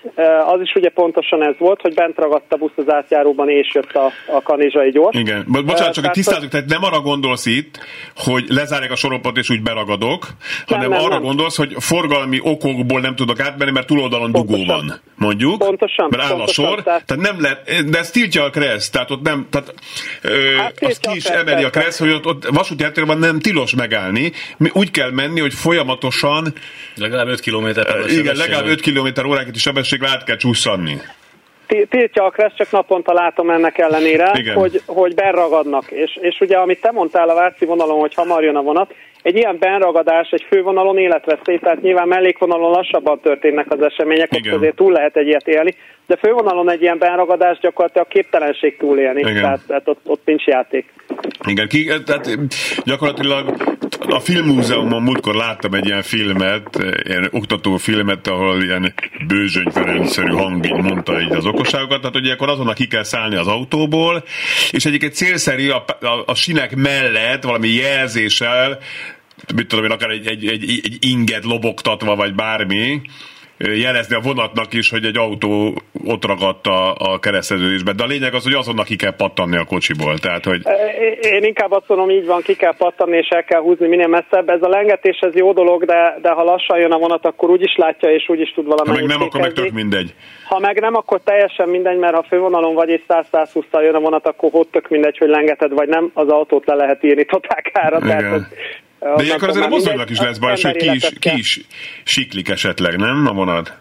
Az 0.46 0.60
is 0.60 0.74
ugye 0.74 0.88
pontosan 0.88 1.42
ez 1.42 1.54
volt, 1.58 1.80
hogy 1.80 1.94
bent 1.94 2.16
ragadt 2.16 2.52
a 2.52 2.56
busz 2.56 2.70
az 2.76 2.90
átjáróban, 2.92 3.48
és 3.48 3.74
jött 3.74 3.92
a, 3.92 4.12
a 4.26 4.42
kanizsai 4.42 4.90
gyors. 4.90 5.16
Igen. 5.16 5.44
Bo- 5.48 5.64
bocsánat, 5.64 5.94
csak 5.94 6.04
egy 6.04 6.10
tisztázunk, 6.10 6.50
tehát 6.50 6.68
nem 6.68 6.84
arra 6.84 7.00
gondolsz 7.00 7.46
itt, 7.46 7.78
hogy 8.16 8.44
lezárják 8.48 8.90
a 8.90 8.96
sorompot 8.96 9.36
és 9.36 9.50
úgy 9.50 9.62
beragadok, 9.62 10.26
hanem 10.66 10.88
nem, 10.88 10.98
nem, 10.98 11.04
arra 11.04 11.14
nem. 11.14 11.22
gondolsz, 11.22 11.56
hogy 11.56 11.74
forgalmi 11.78 12.38
okokból 12.42 13.00
nem 13.00 13.14
tudok 13.14 13.40
átmenni, 13.40 13.70
mert 13.70 13.86
túloldalon 13.86 14.32
dugó 14.32 14.64
van, 14.64 15.00
mondjuk. 15.16 15.58
Pontosan. 15.58 16.08
Mert 16.10 16.22
áll 16.22 16.28
pontosan, 16.28 16.64
a 16.64 16.68
sor. 16.68 16.82
Tehát, 16.82 17.04
tehát 17.04 17.22
nem 17.22 17.40
lehet, 17.40 17.90
de 17.90 17.98
ez 17.98 18.10
tiltja 18.10 18.44
a 18.44 18.50
kressz, 18.50 18.90
tehát 18.90 19.10
ott 19.10 19.22
nem, 19.22 19.46
tehát 19.50 19.74
ö, 20.22 20.56
hát 20.56 20.74
azt 20.80 21.00
ki 21.00 21.16
is 21.16 21.24
emeli 21.24 21.64
a 21.64 21.70
kressz, 21.70 21.98
hogy 21.98 22.10
ott, 22.10 22.26
ott 22.26 22.46
vasúti 22.46 22.84
nem 23.18 23.40
tilos 23.40 23.74
megállni. 23.74 24.32
Úgy 24.72 24.90
kell 24.90 25.10
menni, 25.10 25.40
hogy 25.40 25.54
folyamatosan 25.54 26.54
legalább 26.96 27.28
5 27.28 27.40
km 27.40 27.64
per 27.72 28.04
Igen, 28.08 28.36
legalább 28.36 28.66
5 28.66 28.80
km 28.80 29.21
óránként 29.26 29.56
sebességre 29.56 30.08
át 30.08 30.24
kell 30.24 30.36
csúszani 30.36 31.00
tiltja 31.88 32.24
a 32.24 32.30
Kressz, 32.30 32.56
csak 32.56 32.70
naponta 32.70 33.12
látom 33.12 33.50
ennek 33.50 33.78
ellenére, 33.78 34.32
Igen. 34.34 34.54
hogy, 34.54 34.82
hogy 34.86 35.14
benragadnak. 35.14 35.90
És, 35.90 36.18
és 36.20 36.40
ugye, 36.40 36.56
amit 36.56 36.80
te 36.80 36.90
mondtál 36.90 37.28
a 37.28 37.34
Váci 37.34 37.64
vonalon, 37.64 38.00
hogy 38.00 38.14
hamar 38.14 38.42
jön 38.42 38.56
a 38.56 38.62
vonat, 38.62 38.94
egy 39.22 39.36
ilyen 39.36 39.56
benragadás 39.58 40.30
egy 40.30 40.46
fővonalon 40.48 40.98
életveszély, 40.98 41.58
tehát 41.58 41.82
nyilván 41.82 42.08
mellékvonalon 42.08 42.70
lassabban 42.70 43.20
történnek 43.20 43.72
az 43.72 43.82
események, 43.82 44.30
ott 44.32 44.52
azért 44.52 44.76
túl 44.76 44.92
lehet 44.92 45.16
egy 45.16 45.26
ilyet 45.26 45.48
élni, 45.48 45.74
de 46.06 46.16
fővonalon 46.16 46.70
egy 46.70 46.82
ilyen 46.82 46.98
benragadás 46.98 47.58
gyakorlatilag 47.58 48.08
képtelenség 48.08 48.76
túlélni, 48.76 49.20
Igen. 49.20 49.34
tehát, 49.34 49.60
tehát 49.66 49.88
ott, 49.88 50.00
ott 50.06 50.22
nincs 50.24 50.44
játék. 50.44 50.92
Igen, 51.44 51.68
ki, 51.68 51.90
tehát 52.04 52.38
gyakorlatilag 52.84 53.76
a 54.08 54.20
filmmúzeumon 54.20 55.02
múltkor 55.02 55.34
láttam 55.34 55.74
egy 55.74 55.86
ilyen 55.86 56.02
filmet, 56.02 56.78
ilyen 57.04 57.28
oktató 57.30 57.76
filmet, 57.76 58.26
ahol 58.26 58.62
ilyen 58.62 58.94
Bőzsöny 59.26 59.70
Ferencszerű 59.70 60.30
hangig 60.30 60.72
mondta 60.72 61.20
így 61.20 61.32
az 61.32 61.46
okosságokat, 61.46 61.98
tehát 62.00 62.14
hogy 62.14 62.30
akkor 62.30 62.48
azonnal 62.48 62.74
ki 62.74 62.86
kell 62.86 63.02
szállni 63.02 63.36
az 63.36 63.46
autóból, 63.46 64.24
és 64.70 64.84
egyébként 64.84 65.14
célszerű 65.14 65.68
a, 65.68 65.84
a, 66.00 66.22
a 66.26 66.34
sinek 66.34 66.76
mellett 66.76 67.42
valami 67.42 67.68
jelzéssel 67.68 68.78
mit 69.54 69.66
tudom 69.66 69.84
én, 69.84 69.90
akár 69.90 70.10
egy, 70.10 70.26
egy, 70.26 70.46
egy, 70.46 70.80
egy 70.84 70.96
inget 71.00 71.44
lobogtatva, 71.44 72.16
vagy 72.16 72.34
bármi, 72.34 73.00
jelezni 73.62 74.14
a 74.16 74.20
vonatnak 74.20 74.72
is, 74.72 74.90
hogy 74.90 75.04
egy 75.04 75.16
autó 75.16 75.74
ott 76.06 76.26
ragadt 76.26 76.66
a, 76.66 76.94
a 76.94 77.18
kereszteződésben. 77.18 77.96
De 77.96 78.02
a 78.02 78.06
lényeg 78.06 78.34
az, 78.34 78.42
hogy 78.42 78.52
azonnal 78.52 78.84
ki 78.84 78.96
kell 78.96 79.16
pattanni 79.16 79.56
a 79.56 79.64
kocsiból. 79.64 80.18
Tehát, 80.18 80.44
hogy... 80.44 80.62
Én 81.20 81.44
inkább 81.44 81.72
azt 81.72 81.88
mondom, 81.88 82.10
így 82.10 82.26
van, 82.26 82.40
ki 82.42 82.54
kell 82.54 82.76
pattanni, 82.76 83.16
és 83.16 83.28
el 83.28 83.44
kell 83.44 83.60
húzni 83.60 83.86
minél 83.86 84.06
messzebb. 84.06 84.48
Ez 84.48 84.62
a 84.62 84.68
lengetés, 84.68 85.18
ez 85.20 85.34
jó 85.34 85.52
dolog, 85.52 85.84
de, 85.84 86.18
de 86.22 86.30
ha 86.30 86.42
lassan 86.42 86.78
jön 86.78 86.92
a 86.92 86.98
vonat, 86.98 87.26
akkor 87.26 87.50
úgy 87.50 87.62
is 87.62 87.76
látja, 87.76 88.10
és 88.10 88.28
úgy 88.28 88.40
is 88.40 88.52
tud 88.54 88.66
valamennyit 88.66 89.00
Ha 89.00 89.06
meg 89.06 89.16
nem, 89.16 89.26
akkor 89.26 89.40
meg 89.40 89.52
tök 89.52 89.70
mindegy. 89.70 90.14
Ha 90.44 90.58
meg 90.58 90.80
nem, 90.80 90.94
akkor 90.94 91.20
teljesen 91.24 91.68
mindegy, 91.68 91.98
mert 91.98 92.14
ha 92.14 92.22
fővonalon 92.28 92.74
vagy 92.74 92.88
és 92.88 93.00
100-120 93.08 93.64
jön 93.72 93.94
a 93.94 94.00
vonat, 94.00 94.26
akkor 94.26 94.50
ott 94.52 94.70
tök 94.70 94.88
mindegy, 94.88 95.18
hogy 95.18 95.28
lengeted 95.28 95.72
vagy 95.72 95.88
nem, 95.88 96.10
az 96.14 96.28
autót 96.28 96.66
le 96.66 96.74
lehet 96.74 97.04
írni 97.04 97.24
totálkára. 97.24 97.98
Tehát 97.98 98.40
de 99.16 99.22
ilyenkor 99.22 99.48
azért 99.48 99.66
a 99.66 99.68
mozdonynak 99.68 100.10
is 100.10 100.20
lesz 100.20 100.38
baj, 100.38 100.56
hogy 100.62 100.76
ki 100.76 100.90
is, 100.94 101.08
ki 101.18 101.30
is 101.36 101.60
siklik 102.04 102.48
esetleg, 102.48 102.96
nem 102.96 103.26
a 103.26 103.32
vonat? 103.32 103.72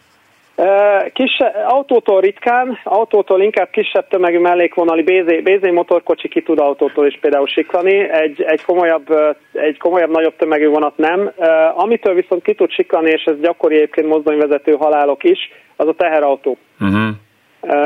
Kis, 1.13 1.37
autótól 1.67 2.21
ritkán, 2.21 2.79
autótól 2.83 3.41
inkább 3.41 3.69
kisebb 3.69 4.07
tömegű 4.07 4.39
mellékvonali 4.39 5.03
BZ, 5.03 5.43
BZ 5.43 5.71
motorkocsi 5.71 6.27
ki 6.27 6.41
tud 6.41 6.59
autótól 6.59 7.07
is 7.07 7.17
például 7.21 7.47
siklani, 7.47 8.09
egy, 8.09 8.41
egy, 8.41 8.63
komolyabb, 8.63 9.07
egy 9.51 9.77
komolyabb, 9.77 10.11
nagyobb 10.11 10.35
tömegű 10.35 10.67
vonat 10.67 10.97
nem. 10.97 11.31
Amitől 11.75 12.13
viszont 12.13 12.43
ki 12.43 12.53
tud 12.53 12.71
siklani, 12.71 13.09
és 13.09 13.23
ez 13.23 13.35
gyakori 13.41 13.75
egyébként 13.75 14.07
mozdonyvezető 14.07 14.71
halálok 14.71 15.23
is, 15.23 15.39
az 15.75 15.87
a 15.87 15.93
teherautó. 15.93 16.57
Uh-huh. 16.79 17.09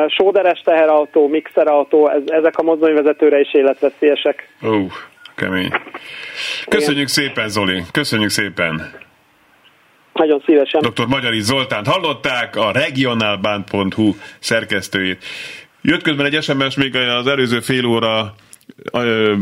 Sóderes 0.08 0.62
teherautó, 0.62 1.28
mixerautó, 1.28 2.10
ez, 2.10 2.22
ezek 2.26 2.58
a 2.58 2.64
mozdonyvezetőre 2.64 3.40
is 3.40 3.54
életveszélyesek. 3.54 4.50
Uh. 4.62 4.92
Kemény. 5.36 5.74
Köszönjük 6.68 6.96
Igen. 6.96 7.08
szépen, 7.08 7.50
Zoli. 7.50 7.84
Köszönjük 7.92 8.30
szépen. 8.30 8.92
Nagyon 10.14 10.44
szívesen. 10.46 10.82
Dr. 10.82 11.06
Magyari 11.08 11.40
Zoltánt 11.40 11.88
hallották, 11.88 12.56
a 12.56 12.72
regionalband.hu 12.72 14.16
szerkesztőjét. 14.40 15.24
Jött 15.82 16.02
közben 16.02 16.26
egy 16.26 16.44
SMS 16.44 16.76
még 16.76 16.96
az 16.96 17.28
előző 17.28 17.60
fél 17.60 17.86
óra 17.86 18.36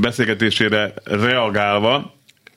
beszélgetésére 0.01 0.93
reagálva, 1.03 2.13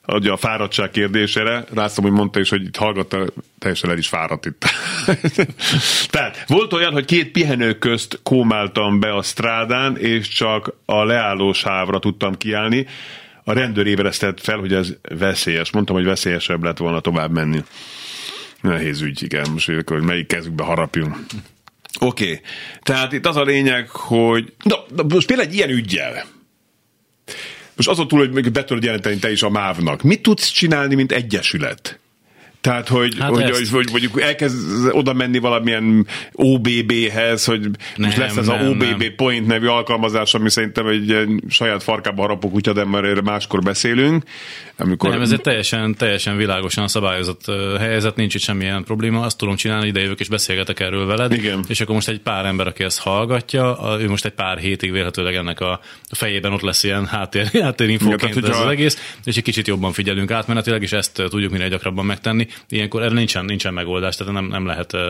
ugye 0.07 0.31
a 0.31 0.37
fáradtság 0.37 0.91
kérdésére, 0.91 1.65
látszom, 1.75 2.05
hogy 2.05 2.13
mondta 2.13 2.41
is, 2.41 2.49
hogy 2.49 2.63
itt 2.63 2.77
hallgatta, 2.77 3.25
teljesen 3.59 3.91
el 3.91 3.99
is 3.99 4.09
fáradt 4.09 4.47
itt. 4.47 4.65
Tehát 6.11 6.45
volt 6.47 6.73
olyan, 6.73 6.93
hogy 6.93 7.05
két 7.05 7.31
pihenő 7.31 7.79
közt 7.79 8.21
kómáltam 8.23 9.01
be 9.01 9.15
a 9.15 9.23
strádán, 9.23 9.97
és 9.97 10.29
csak 10.29 10.73
a 10.85 11.05
leállós 11.05 11.63
hávra 11.63 11.99
tudtam 11.99 12.37
kiállni 12.37 12.87
a 13.49 13.53
rendőr 13.53 13.87
ébresztett 13.87 14.41
fel, 14.41 14.59
hogy 14.59 14.73
ez 14.73 14.89
veszélyes. 15.09 15.71
Mondtam, 15.71 15.97
hogy 15.97 16.05
veszélyesebb 16.05 16.63
lett 16.63 16.79
volna 16.79 17.01
tovább 17.01 17.31
menni. 17.31 17.65
Nehéz 18.61 19.01
ügy, 19.01 19.23
igen, 19.23 19.51
most 19.51 19.71
hogy 19.87 20.03
melyik 20.03 20.27
kezükbe 20.27 20.65
harapjunk. 20.65 21.17
Oké, 22.01 22.25
okay. 22.25 22.41
tehát 22.83 23.13
itt 23.13 23.27
az 23.27 23.37
a 23.37 23.43
lényeg, 23.43 23.89
hogy 23.89 24.53
na, 24.63 24.77
na 24.95 25.03
most 25.03 25.27
például 25.27 25.49
egy 25.49 25.55
ilyen 25.55 25.71
ügyjel, 25.71 26.25
most 27.77 27.89
azon 27.89 28.09
túl, 28.09 28.29
hogy 28.29 28.53
be 28.53 28.65
tudod 28.65 28.85
jelenteni 28.85 29.19
te 29.19 29.31
is 29.31 29.43
a 29.43 29.51
mávnak, 29.51 30.03
mit 30.03 30.23
tudsz 30.23 30.49
csinálni, 30.49 30.95
mint 30.95 31.13
egyesület? 31.13 31.99
Tehát, 32.67 32.89
hogy, 32.89 33.17
hát 33.19 33.31
hogy, 33.31 33.51
hogy, 33.51 33.69
hogy 33.71 33.89
mondjuk 33.91 34.21
elkezd 34.21 34.89
oda 34.91 35.13
menni 35.13 35.39
valamilyen 35.39 36.07
OBB-hez, 36.33 37.45
hogy 37.45 37.61
nem, 37.61 37.71
most 37.97 38.17
lesz 38.17 38.37
ez 38.37 38.47
nem, 38.47 38.61
a 38.61 38.69
OBB 38.69 38.83
nem. 38.83 39.15
Point 39.17 39.47
nevű 39.47 39.67
alkalmazás, 39.67 40.35
ami 40.35 40.51
szerintem 40.51 40.87
egy 40.87 41.27
saját 41.49 41.83
farkába 41.83 42.23
harapó 42.23 42.51
kutya, 42.51 42.73
de 42.73 42.85
már 42.85 43.05
erre 43.05 43.21
máskor 43.21 43.61
beszélünk. 43.61 44.25
Amikor... 44.79 45.11
Nem, 45.11 45.21
ez 45.21 45.33
egy 45.33 45.41
teljesen, 45.41 45.95
teljesen 45.95 46.37
világosan 46.37 46.89
szabályozott 46.89 47.45
helyzet, 47.79 48.17
nincs 48.17 48.35
itt 48.35 48.41
semmilyen 48.41 48.85
probléma, 48.85 49.21
azt 49.21 49.39
tudom 49.39 49.57
csinálni, 49.57 49.81
hogy 49.81 49.91
idejövök 49.91 50.21
és 50.21 50.29
beszélgetek 50.29 50.81
erről 50.81 51.07
veled, 51.07 51.33
Igen. 51.33 51.65
és 51.69 51.81
akkor 51.81 51.95
most 51.95 52.09
egy 52.09 52.21
pár 52.21 52.45
ember, 52.45 52.67
aki 52.67 52.85
ezt 52.85 52.99
hallgatja, 52.99 53.79
ő 54.01 54.09
most 54.09 54.25
egy 54.25 54.33
pár 54.33 54.59
hétig 54.59 54.93
vélhetőleg 54.93 55.35
ennek 55.35 55.61
a 55.61 55.81
fejében 56.11 56.53
ott 56.53 56.61
lesz 56.61 56.83
ilyen 56.83 57.07
háttér, 57.07 57.47
háttérinfóként 57.63 58.49
ez 58.49 58.59
az 58.59 58.67
egész, 58.67 59.15
és 59.25 59.37
egy 59.37 59.43
kicsit 59.43 59.67
jobban 59.67 59.93
figyelünk 59.93 60.31
átmenetileg, 60.31 60.83
és 60.83 60.93
ezt 60.93 61.13
tudjuk 61.13 61.53
minél 61.53 61.69
gyakrabban 61.69 62.07
megtenni. 62.07 62.47
Ilyenkor 62.69 63.03
erre 63.03 63.15
nincsen, 63.15 63.45
nincsen 63.45 63.75
megoldás, 63.75 64.17
tehát 64.17 64.33
nem, 64.33 64.47
nem 64.47 64.67
lehet 64.67 64.93
uh, 64.93 65.01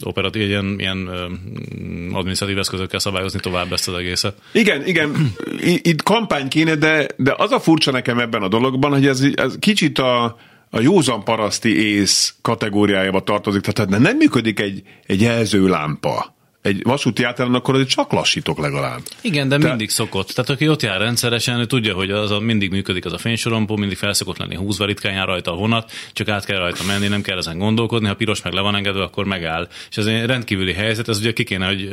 operatív, 0.00 0.48
ilyen, 0.48 0.74
ilyen 0.78 0.98
uh, 0.98 2.16
adminisztratív 2.16 2.58
eszközökkel 2.58 2.98
szabályozni 2.98 3.40
tovább 3.40 3.72
ezt 3.72 3.88
az 3.88 3.94
egészet. 3.94 4.34
Igen, 4.52 4.86
igen, 4.86 5.34
itt 5.90 6.02
kampány 6.02 6.48
kéne, 6.48 6.74
de, 6.74 7.06
de 7.16 7.34
az 7.36 7.52
a 7.52 7.60
furcsa 7.60 7.90
nekem 7.90 8.18
ebben 8.18 8.42
a 8.42 8.48
dologban, 8.48 8.90
hogy 8.90 9.06
ez, 9.06 9.26
ez 9.34 9.56
kicsit 9.58 9.98
a, 9.98 10.24
a 10.70 10.80
józan 10.80 11.24
paraszti 11.24 11.84
ész 11.84 12.34
kategóriájába 12.42 13.20
tartozik, 13.20 13.60
tehát 13.60 13.90
nem 14.00 14.16
működik 14.16 14.60
egy, 14.60 14.82
egy 15.06 15.20
jelzőlámpa 15.20 16.34
egy 16.62 16.82
vasúti 16.82 17.24
átállón, 17.24 17.54
akkor 17.54 17.74
azért 17.74 17.90
csak 17.90 18.12
lassítok 18.12 18.58
legalább. 18.58 19.00
Igen, 19.20 19.48
de 19.48 19.58
Te... 19.58 19.68
mindig 19.68 19.90
szokott. 19.90 20.28
Tehát 20.28 20.50
aki 20.50 20.68
ott 20.68 20.82
jár 20.82 21.00
rendszeresen, 21.00 21.58
ő 21.58 21.64
tudja, 21.64 21.94
hogy 21.94 22.10
az 22.10 22.30
a, 22.30 22.40
mindig 22.40 22.70
működik 22.70 23.04
az 23.04 23.12
a 23.12 23.18
fénysorompó, 23.18 23.76
mindig 23.76 23.96
felszokott 23.96 24.38
lenni 24.38 24.56
húzva, 24.56 24.84
ritkán 24.84 25.12
jár 25.12 25.26
rajta 25.26 25.52
a 25.52 25.56
vonat, 25.56 25.92
csak 26.12 26.28
át 26.28 26.44
kell 26.44 26.58
rajta 26.58 26.84
menni, 26.84 27.08
nem 27.08 27.22
kell 27.22 27.38
ezen 27.38 27.58
gondolkodni, 27.58 28.08
ha 28.08 28.14
piros 28.14 28.42
meg 28.42 28.52
le 28.52 28.60
van 28.60 28.74
engedve, 28.74 29.02
akkor 29.02 29.24
megáll. 29.24 29.68
És 29.90 29.96
ez 29.96 30.06
egy 30.06 30.26
rendkívüli 30.26 30.72
helyzet, 30.72 31.08
ez 31.08 31.18
ugye 31.18 31.32
ki 31.32 31.44
kéne, 31.44 31.66
hogy 31.66 31.88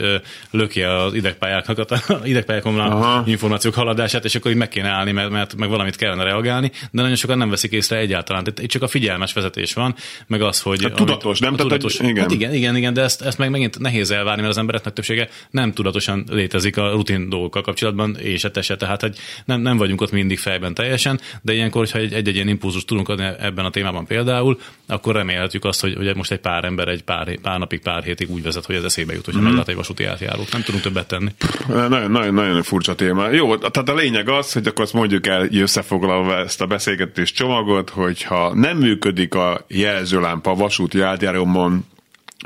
lökje 0.52 0.96
az 0.96 1.14
idegpályáknak, 1.14 1.78
a 1.80 2.14
idegpályákon 2.24 3.28
információk 3.28 3.74
haladását, 3.74 4.26
és 4.26 4.36
akkor 4.36 4.52
így 4.52 4.58
meg 4.58 4.70
kéne 4.70 4.90
állni, 4.90 5.12
mert, 5.12 5.30
mert 5.30 5.56
meg 5.56 5.70
valamit 5.70 5.96
kellene 5.96 6.24
reagálni, 6.24 6.72
de 6.92 7.02
nagyon 7.02 7.16
sokan 7.16 7.38
nem 7.38 7.50
veszik 7.50 7.72
észre 7.72 7.98
egyáltalán. 7.98 8.44
Tehát 8.44 8.60
itt 8.60 8.70
csak 8.70 8.82
a 8.82 8.88
figyelmes 8.88 9.34
vezetés 9.34 9.74
van, 9.74 9.96
meg 10.28 10.42
az, 10.42 10.62
hogy. 10.62 10.84
Hát 10.84 10.94
tudatos, 10.94 11.42
amit, 11.42 11.42
nem? 11.42 11.54
A 11.54 11.70
tudatos, 11.70 12.00
igen. 12.00 12.18
Hát 12.18 12.32
igen, 12.32 12.54
igen, 12.54 12.76
igen, 12.76 12.94
de 12.94 13.02
ezt, 13.02 13.22
ezt 13.22 13.38
meg 13.38 13.50
megint 13.50 13.80
nehéz 13.80 14.12
elvárni, 14.12 14.42
mert 14.42 14.54
az 14.54 14.59
embereknek 14.60 14.94
többsége 14.94 15.30
nem 15.50 15.74
tudatosan 15.74 16.26
létezik 16.30 16.78
a 16.78 16.92
rutin 16.92 17.30
dolgokkal 17.30 17.62
kapcsolatban, 17.62 18.18
és 18.18 18.48
se, 18.62 18.76
tehát 18.76 19.02
hogy 19.02 19.18
nem, 19.46 19.62
nem 19.62 19.78
vagyunk 19.78 20.02
ott 20.02 20.12
mindig 20.12 20.40
fejben 20.40 20.74
teljesen, 20.74 21.20
de 21.42 21.54
ilyenkor, 21.54 21.82
hogyha 21.82 22.00
egy, 22.00 22.14
egy 22.28 22.36
ilyen 22.36 22.48
impulzus 22.48 22.86
tudunk 22.86 23.10
adni 23.10 23.24
ebben 23.40 23.66
a 23.66 23.70
témában 23.70 24.06
például, 24.06 24.60
akkor 24.88 25.16
remélhetjük 25.16 25.66
azt, 25.66 25.82
hogy, 25.82 25.96
hogy 25.96 26.16
most 26.16 26.32
egy 26.32 26.40
pár 26.40 26.64
ember 26.64 26.88
egy 26.88 27.04
pár, 27.04 27.40
pár 27.40 27.60
napig, 27.60 27.82
pár 27.82 28.04
hétig 28.04 28.32
úgy 28.32 28.44
vezet, 28.44 28.66
hogy 28.66 28.76
ez 28.76 28.84
eszébe 28.84 29.14
jut, 29.14 29.26
hogyha 29.26 29.42
mm. 29.42 29.44
meglát 29.44 29.68
egy 29.68 29.76
vasúti 29.76 30.04
átjárót. 30.04 30.52
Nem 30.52 30.62
tudunk 30.62 30.84
többet 30.84 31.08
tenni. 31.08 31.30
Nagyon, 31.68 32.12
nagyon, 32.12 32.34
nagyon 32.34 32.64
furcsa 32.64 32.96
téma. 32.96 33.30
Jó, 33.30 33.58
tehát 33.58 33.90
a 33.90 33.96
lényeg 33.96 34.30
az, 34.30 34.54
hogy 34.54 34.68
akkor 34.68 34.84
azt 34.84 34.94
mondjuk 34.94 35.28
el 35.28 35.48
összefoglalva 35.52 36.38
ezt 36.38 36.62
a 36.62 36.66
beszélgetés 36.66 37.32
csomagot, 37.32 37.90
hogyha 37.90 38.54
nem 38.54 38.78
működik 38.78 39.34
a 39.34 39.66
jelzőlámpa 39.68 40.52
a 40.52 40.56
vasúti 40.56 41.02
átjárómon, 41.02 41.86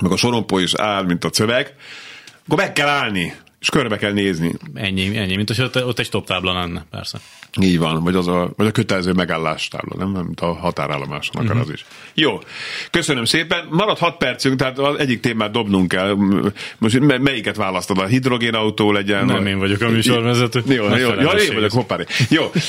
meg 0.01 0.11
a 0.11 0.17
sorompó 0.17 0.57
is 0.57 0.73
áll, 0.73 1.03
mint 1.03 1.23
a 1.23 1.29
szöveg, 1.31 1.75
akkor 2.45 2.57
meg 2.57 2.73
kell 2.73 2.87
állni, 2.87 3.33
és 3.63 3.69
körbe 3.69 3.97
kell 3.97 4.11
nézni. 4.11 4.53
Ennyi, 4.73 5.17
ennyi, 5.17 5.35
mint 5.35 5.47
hogy 5.47 5.61
ott, 5.61 5.85
ott 5.85 5.99
egy 5.99 6.05
stop 6.05 6.25
tábla 6.25 6.53
lenne, 6.53 6.85
persze. 6.91 7.19
Így 7.61 7.79
van, 7.79 8.03
vagy, 8.03 8.15
az 8.15 8.27
a, 8.27 8.53
vagy 8.57 8.67
a 8.67 8.71
kötelező 8.71 9.11
megállás 9.11 9.67
tábla, 9.67 9.95
nem? 9.97 10.09
Mint 10.09 10.39
a 10.39 10.53
határállomáson 10.53 11.35
akar 11.35 11.45
uh-huh. 11.45 11.61
az 11.61 11.69
is. 11.73 11.85
Jó, 12.13 12.39
köszönöm 12.91 13.25
szépen. 13.25 13.67
Marad 13.69 13.97
6 13.97 14.17
percünk, 14.17 14.59
tehát 14.59 14.79
az 14.79 14.99
egyik 14.99 15.19
témát 15.19 15.51
dobnunk 15.51 15.87
kell. 15.87 16.17
Most 16.77 16.99
melyiket 16.99 17.55
választod? 17.55 17.97
A 17.97 18.05
hidrogénautó 18.05 18.91
legyen? 18.91 19.25
Nem, 19.25 19.45
én 19.45 19.59
vagyok 19.59 19.81
a 19.81 19.89
műsorvezető. 19.89 20.63
Jó, 20.65 20.73
jó, 20.73 21.09
jó, 21.19 21.29
én 21.29 21.53
vagyok, 21.53 21.71
hoppári. 21.71 22.05
Jó, 22.29 22.43
oké, 22.43 22.59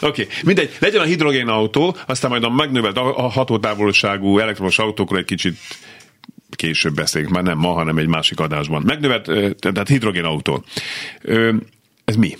okay. 0.00 0.26
mindegy, 0.44 0.76
legyen 0.78 1.00
a 1.00 1.04
hidrogénautó, 1.04 1.96
aztán 2.06 2.30
majd 2.30 2.44
a 2.44 2.50
megnövelt 2.50 2.96
a 2.96 3.28
hatótávolságú 3.28 4.38
elektromos 4.38 4.78
autókról 4.78 5.18
egy 5.18 5.24
kicsit 5.24 5.56
később 6.60 6.94
beszélünk, 6.94 7.32
már 7.32 7.42
nem 7.42 7.58
ma, 7.58 7.72
hanem 7.72 7.98
egy 7.98 8.06
másik 8.06 8.40
adásban. 8.40 8.82
Megnövelt, 8.86 9.56
tehát 9.58 9.88
hidrogénautó. 9.88 10.64
Ez 12.04 12.16
mi? 12.16 12.36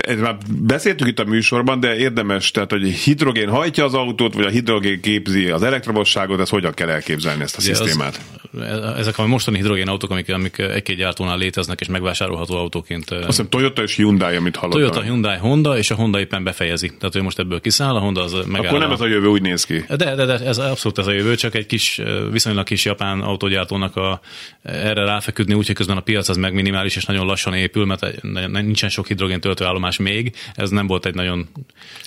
Ez 0.00 0.20
már 0.20 0.36
beszéltük 0.48 1.06
itt 1.06 1.18
a 1.18 1.24
műsorban, 1.24 1.80
de 1.80 1.96
érdemes, 1.96 2.50
tehát 2.50 2.70
hogy 2.70 2.88
hidrogén 2.88 3.48
hajtja 3.48 3.84
az 3.84 3.94
autót, 3.94 4.34
vagy 4.34 4.44
a 4.44 4.48
hidrogén 4.48 5.00
képzi 5.00 5.48
az 5.48 5.62
elektromosságot, 5.62 6.40
ezt 6.40 6.50
hogyan 6.50 6.72
kell 6.72 6.88
elképzelni 6.88 7.42
ezt 7.42 7.56
a 7.56 7.58
Ugye 7.62 7.74
szisztémát? 7.74 8.20
Az, 8.52 8.96
ezek 8.98 9.18
a 9.18 9.26
mostani 9.26 9.56
hidrogén 9.56 9.88
autók, 9.88 10.10
amik, 10.10 10.32
amik 10.32 10.58
egy-két 10.58 10.96
gyártónál 10.96 11.38
léteznek 11.38 11.80
és 11.80 11.86
megvásárolható 11.86 12.56
autóként. 12.56 13.10
Azt 13.10 13.26
hiszem 13.26 13.48
Toyota 13.48 13.82
és 13.82 13.96
Hyundai, 13.96 14.36
amit 14.36 14.56
hallottam. 14.56 14.80
Toyota, 14.80 15.02
Hyundai, 15.02 15.36
Honda, 15.36 15.78
és 15.78 15.90
a 15.90 15.94
Honda 15.94 16.20
éppen 16.20 16.44
befejezi. 16.44 16.86
Tehát, 16.98 17.12
hogy 17.12 17.22
most 17.22 17.38
ebből 17.38 17.60
kiszáll, 17.60 17.94
a 17.94 17.98
Honda 17.98 18.22
az 18.22 18.32
megáll. 18.46 18.66
Akkor 18.66 18.78
nem 18.78 18.90
ez 18.90 19.00
a 19.00 19.06
jövő 19.06 19.26
úgy 19.26 19.42
néz 19.42 19.64
ki. 19.64 19.84
De, 19.88 20.14
de, 20.14 20.24
de 20.24 20.38
ez 20.38 20.58
abszolút 20.58 20.98
ez 20.98 21.06
a 21.06 21.12
jövő, 21.12 21.34
csak 21.34 21.54
egy 21.54 21.66
kis, 21.66 22.00
viszonylag 22.30 22.64
kis 22.64 22.84
japán 22.84 23.20
autógyártónak 23.20 23.96
a, 23.96 24.20
erre 24.62 25.04
ráfeküdni, 25.04 25.54
úgyhogy 25.54 25.74
közben 25.74 25.96
a 25.96 26.00
piac 26.00 26.28
az 26.28 26.36
meg 26.36 26.54
minimális 26.54 26.96
és 26.96 27.04
nagyon 27.04 27.26
lassan 27.26 27.54
épül, 27.54 27.84
mert 27.84 28.22
nincsen 28.50 28.88
sok 28.88 29.06
hidrogén 29.06 29.40
töltőállomás 29.40 29.87
töltőállomás 29.96 29.96
még. 29.96 30.32
Ez 30.54 30.70
nem 30.70 30.86
volt 30.86 31.06
egy 31.06 31.14
nagyon 31.14 31.48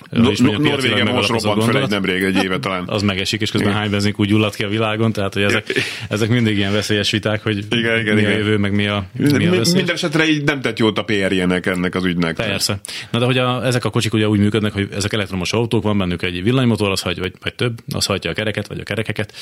no, 0.09 0.31
no, 0.37 0.57
Norvégia 0.57 1.03
most 1.03 1.29
robbant 1.29 1.63
fel 1.63 1.81
egy 1.81 1.89
nemrég, 1.89 2.23
egy 2.23 2.43
éve 2.43 2.59
talán. 2.65 2.83
Az 2.87 3.01
megesik, 3.01 3.41
és 3.41 3.51
közben 3.51 3.69
igen. 3.69 3.81
hány 3.81 3.91
benzink 3.91 4.19
úgy 4.19 4.27
gyulladt 4.27 4.55
ki 4.55 4.63
a 4.63 4.67
világon, 4.67 5.11
tehát 5.11 5.33
hogy 5.33 5.43
ezek, 5.43 5.65
ezek 6.09 6.29
mindig 6.29 6.57
ilyen 6.57 6.71
veszélyes 6.71 7.11
viták, 7.11 7.43
hogy 7.43 7.65
igen, 7.69 7.99
igen, 7.99 8.15
mi 8.15 8.21
igen. 8.21 8.33
a 8.33 8.37
jövő, 8.37 8.57
meg 8.57 8.73
mi 8.73 8.87
a, 8.87 9.05
mi 9.11 9.47
a 9.47 9.51
veszély. 9.51 9.73
Minden 9.75 9.95
esetre 9.95 10.29
így 10.29 10.43
nem 10.43 10.61
tett 10.61 10.79
jót 10.79 10.97
a 10.97 11.03
PR-jének 11.03 11.65
ennek 11.65 11.95
az 11.95 12.05
ügynek. 12.05 12.35
Persze. 12.35 12.79
Na 13.11 13.19
de 13.19 13.25
hogy 13.25 13.37
a, 13.37 13.65
ezek 13.65 13.85
a 13.85 13.89
kocsik 13.89 14.13
ugye 14.13 14.27
úgy 14.27 14.39
működnek, 14.39 14.73
hogy 14.73 14.87
ezek 14.93 15.13
elektromos 15.13 15.53
autók, 15.53 15.83
van 15.83 15.97
bennük 15.97 16.21
egy 16.21 16.43
villanymotor, 16.43 16.91
az 16.91 17.01
hagy, 17.01 17.19
vagy, 17.19 17.33
vagy 17.41 17.53
több, 17.53 17.79
az 17.93 18.05
hagyja 18.05 18.29
a 18.29 18.33
kereket, 18.33 18.67
vagy 18.67 18.79
a 18.79 18.83
kerekeket, 18.83 19.33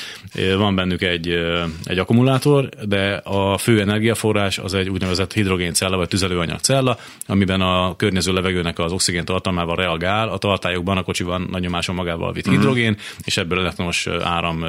van 0.56 0.74
bennük 0.74 1.02
egy, 1.02 1.38
egy 1.84 1.98
akkumulátor, 1.98 2.68
de 2.88 3.14
a 3.24 3.58
fő 3.58 3.80
energiaforrás 3.80 4.58
az 4.58 4.74
egy 4.74 4.88
úgynevezett 4.88 5.32
hidrogéncella, 5.32 5.96
vagy 5.96 6.08
tüzelőanyagcella, 6.08 6.98
amiben 7.26 7.60
a 7.60 7.96
környező 8.24 8.32
levegőnek 8.32 8.78
az 8.78 8.92
oxigén 8.92 9.24
tartalmával 9.24 9.76
reagál, 9.76 10.28
a 10.28 10.38
tartályokban 10.38 10.96
a 10.96 11.02
kocsiban 11.02 11.48
nagy 11.50 11.62
nyomáson 11.62 11.94
magával 11.94 12.32
vitt 12.32 12.46
uh-huh. 12.46 12.60
hidrogén, 12.60 12.96
és 13.24 13.36
ebből 13.36 13.58
elektromos 13.58 14.06
áram 14.06 14.64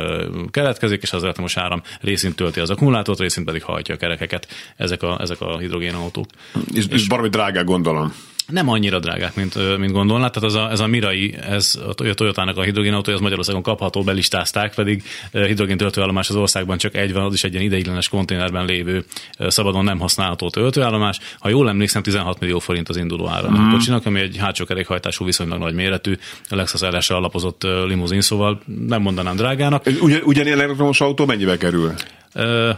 keletkezik, 0.52 1.02
és 1.02 1.12
az 1.14 1.24
elektromos 1.24 1.58
áram 1.58 1.82
részint 2.02 2.36
tölti 2.36 2.60
az 2.60 2.70
akkumulátort, 2.70 3.20
részint 3.20 3.46
pedig 3.46 3.64
hajtja 3.64 3.96
a 3.96 3.98
kerekeket. 3.98 4.48
Ezek 4.76 5.04
a, 5.04 5.18
ezek 5.22 5.42
a 5.42 5.58
hidrogénautók. 5.58 6.26
És, 6.74 6.86
és, 6.86 6.94
és 6.94 7.08
baromi 7.08 7.30
drágák 7.30 7.66
gondolom 7.66 8.14
nem 8.52 8.70
annyira 8.70 9.00
drágák, 9.00 9.36
mint, 9.36 9.78
mint 9.78 9.92
gondolná. 9.92 10.30
Tehát 10.30 10.50
ez 10.50 10.56
a, 10.56 10.72
ez 10.72 10.80
a 10.80 10.88
Mirai, 10.88 11.36
ez 11.50 11.80
a 11.88 12.14
Toyotának 12.14 12.58
a 12.58 12.62
hidrogénautó, 12.62 13.14
az 13.14 13.20
Magyarországon 13.20 13.62
kapható, 13.62 14.04
belistázták, 14.04 14.76
pedig 14.76 15.04
hidrogén 15.32 15.78
töltőállomás 15.78 16.30
az 16.30 16.36
országban 16.36 16.78
csak 16.78 16.96
egy 16.96 17.14
van, 17.14 17.24
az 17.24 17.34
is 17.34 17.44
egy 17.44 17.54
ilyen 17.54 17.66
ideiglenes 17.66 18.10
konténerben 18.10 18.66
lévő, 18.66 19.06
szabadon 19.38 19.84
nem 19.84 20.00
használható 20.00 20.50
töltőállomás. 20.50 21.20
Ha 21.40 21.50
jól 21.50 21.70
emlékszem, 21.70 22.04
16 22.04 22.40
millió 22.40 22.60
forint 22.60 22.90
az 22.90 22.98
induló 22.98 23.28
ára 23.28 23.50
mm. 23.50 23.54
a 23.54 23.72
kocsinak, 23.72 24.06
ami 24.06 24.20
egy 24.20 24.38
hátsó 24.38 24.66
kerékhajtású, 24.66 25.26
viszonylag 25.26 25.60
nagy 25.60 25.74
méretű, 25.74 26.18
Lexus 26.50 26.82
rs 26.82 27.10
alapozott 27.10 27.64
limuzin, 27.64 28.22
szóval 28.22 28.62
nem 28.88 29.02
mondanám 29.02 29.36
drágának. 29.36 29.86
Ugyan, 30.02 30.22
ugyanilyen 30.24 30.60
elektromos 30.60 31.02
autó 31.02 31.26
mennyibe 31.26 31.58
kerül? 31.58 31.94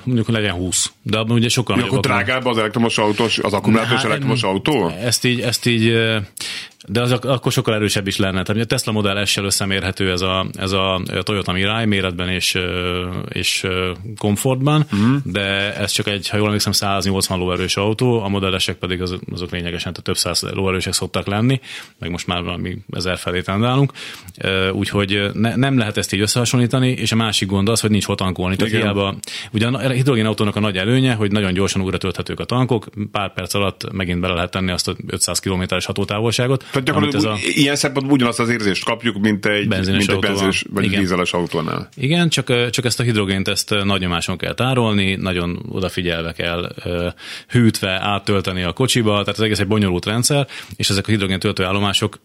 Mondjuk 0.04 0.28
legyen 0.28 0.54
20, 0.54 0.92
de 1.02 1.18
abban 1.18 1.38
ugye 1.38 1.50
sokkal 1.50 1.76
nagyobb. 1.76 1.92
Akkor 1.92 2.04
drágább 2.04 2.46
az 2.46 2.58
elektromos 2.58 2.98
autós, 2.98 3.40
az 3.40 3.54
akkumulátoros 3.54 4.02
hát, 4.02 4.06
elektromos 4.06 4.44
autó? 4.44 4.88
Ezt 4.88 5.26
így, 5.26 5.42
ezt 5.42 5.66
így 5.66 5.94
de 6.88 7.02
az 7.02 7.12
akkor 7.12 7.52
sokkal 7.52 7.74
erősebb 7.74 8.08
is 8.08 8.18
lenne. 8.18 8.44
Tehát 8.44 8.64
a 8.64 8.66
Tesla 8.66 8.92
Model 8.92 9.26
S-sel 9.26 9.44
összemérhető 9.44 10.12
ez 10.12 10.22
a, 10.22 10.46
ez 10.54 10.72
a 10.72 11.02
Toyota 11.24 11.52
Mirai 11.52 11.86
méretben 11.86 12.30
és, 12.30 12.58
és 13.30 13.68
komfortban, 14.18 14.86
uh-huh. 14.92 15.18
de 15.24 15.76
ez 15.76 15.92
csak 15.92 16.08
egy, 16.08 16.30
ha 16.30 16.38
jól 16.38 16.46
emlékszem, 16.46 16.72
180 16.72 17.38
lóerős 17.38 17.78
autó, 17.78 18.22
a 18.24 18.28
Model 18.28 18.58
S-ek 18.58 18.78
pedig 18.78 19.02
az, 19.02 19.16
azok 19.32 19.52
lényegesen 19.52 19.94
tehát 19.94 20.04
több 20.04 20.18
száz 20.18 20.54
lóerősek 20.54 20.94
szoktak 20.94 21.28
lenni, 21.28 21.60
meg 22.00 22.10
most 22.10 22.28
már 22.28 22.44
valami 22.44 22.78
ezer 22.92 23.18
felé 23.18 23.42
tendálunk. 23.42 23.92
Úgyhogy 24.72 25.30
ne, 25.34 25.56
nem 25.56 25.78
lehet 25.78 25.98
ezt 25.98 26.14
így 26.14 26.22
összehasonlítani, 26.22 26.90
és 26.90 27.12
a 27.12 27.16
másik 27.16 27.48
gond 27.48 27.70
az, 27.70 27.80
hogy 27.80 27.90
nincs 27.90 28.06
hol 28.06 28.16
tankolni. 28.16 28.56
Tehát 28.56 28.74
hiába, 28.74 29.16
ugye 29.52 29.68
a 29.68 29.90
hidrogénautónak 29.90 30.56
a 30.56 30.60
nagy 30.60 30.78
előnye, 30.78 31.14
hogy 31.14 31.32
nagyon 31.32 31.54
gyorsan 31.54 31.82
újra 31.82 31.98
tölthetők 31.98 32.40
a 32.40 32.46
tankok, 32.46 32.88
pár 33.12 33.34
perc 33.34 33.54
alatt 33.54 33.92
megint 33.92 34.20
bele 34.20 34.34
lehet 34.34 34.52
tenni 34.52 34.72
azt 34.72 34.88
a 34.88 34.96
500 35.08 35.40
km-es 35.40 35.86
hatótávolságot, 35.86 36.66
tehát 36.74 36.88
gyakorlatilag 36.88 37.34
a... 37.34 37.38
ilyen 37.42 37.76
szempontból 37.76 38.16
ugyanazt 38.16 38.40
az 38.40 38.50
érzést 38.50 38.86
kapjuk, 38.86 39.18
mint 39.18 39.46
egy, 39.46 39.68
benzines 39.68 40.06
mint 40.06 40.12
egy 40.12 40.30
benzines 40.30 40.66
vagy 40.70 40.84
Igen. 40.84 41.00
dízeles 41.00 41.34
autónál. 41.34 41.90
Igen, 41.96 42.30
csak, 42.30 42.70
csak 42.70 42.86
ezt 42.86 43.00
a 43.00 43.04
hidrogént 43.04 43.48
ezt 43.48 43.76
nagy 43.84 44.02
nyomáson 44.02 44.38
kell 44.38 44.54
tárolni, 44.54 45.16
nagyon 45.16 45.66
odafigyelve 45.70 46.32
kell 46.32 46.74
hűtve 47.48 48.00
áttölteni 48.02 48.64
a 48.64 48.74
kocsiba, 48.74 49.12
tehát 49.12 49.28
az 49.28 49.42
egész 49.42 49.60
egy 49.60 49.68
bonyolult 49.68 50.06
rendszer, 50.06 50.48
és 50.76 50.90
ezek 50.90 51.08
a 51.08 51.12
hidrogén 51.12 51.40
töltőállomások 51.40 52.20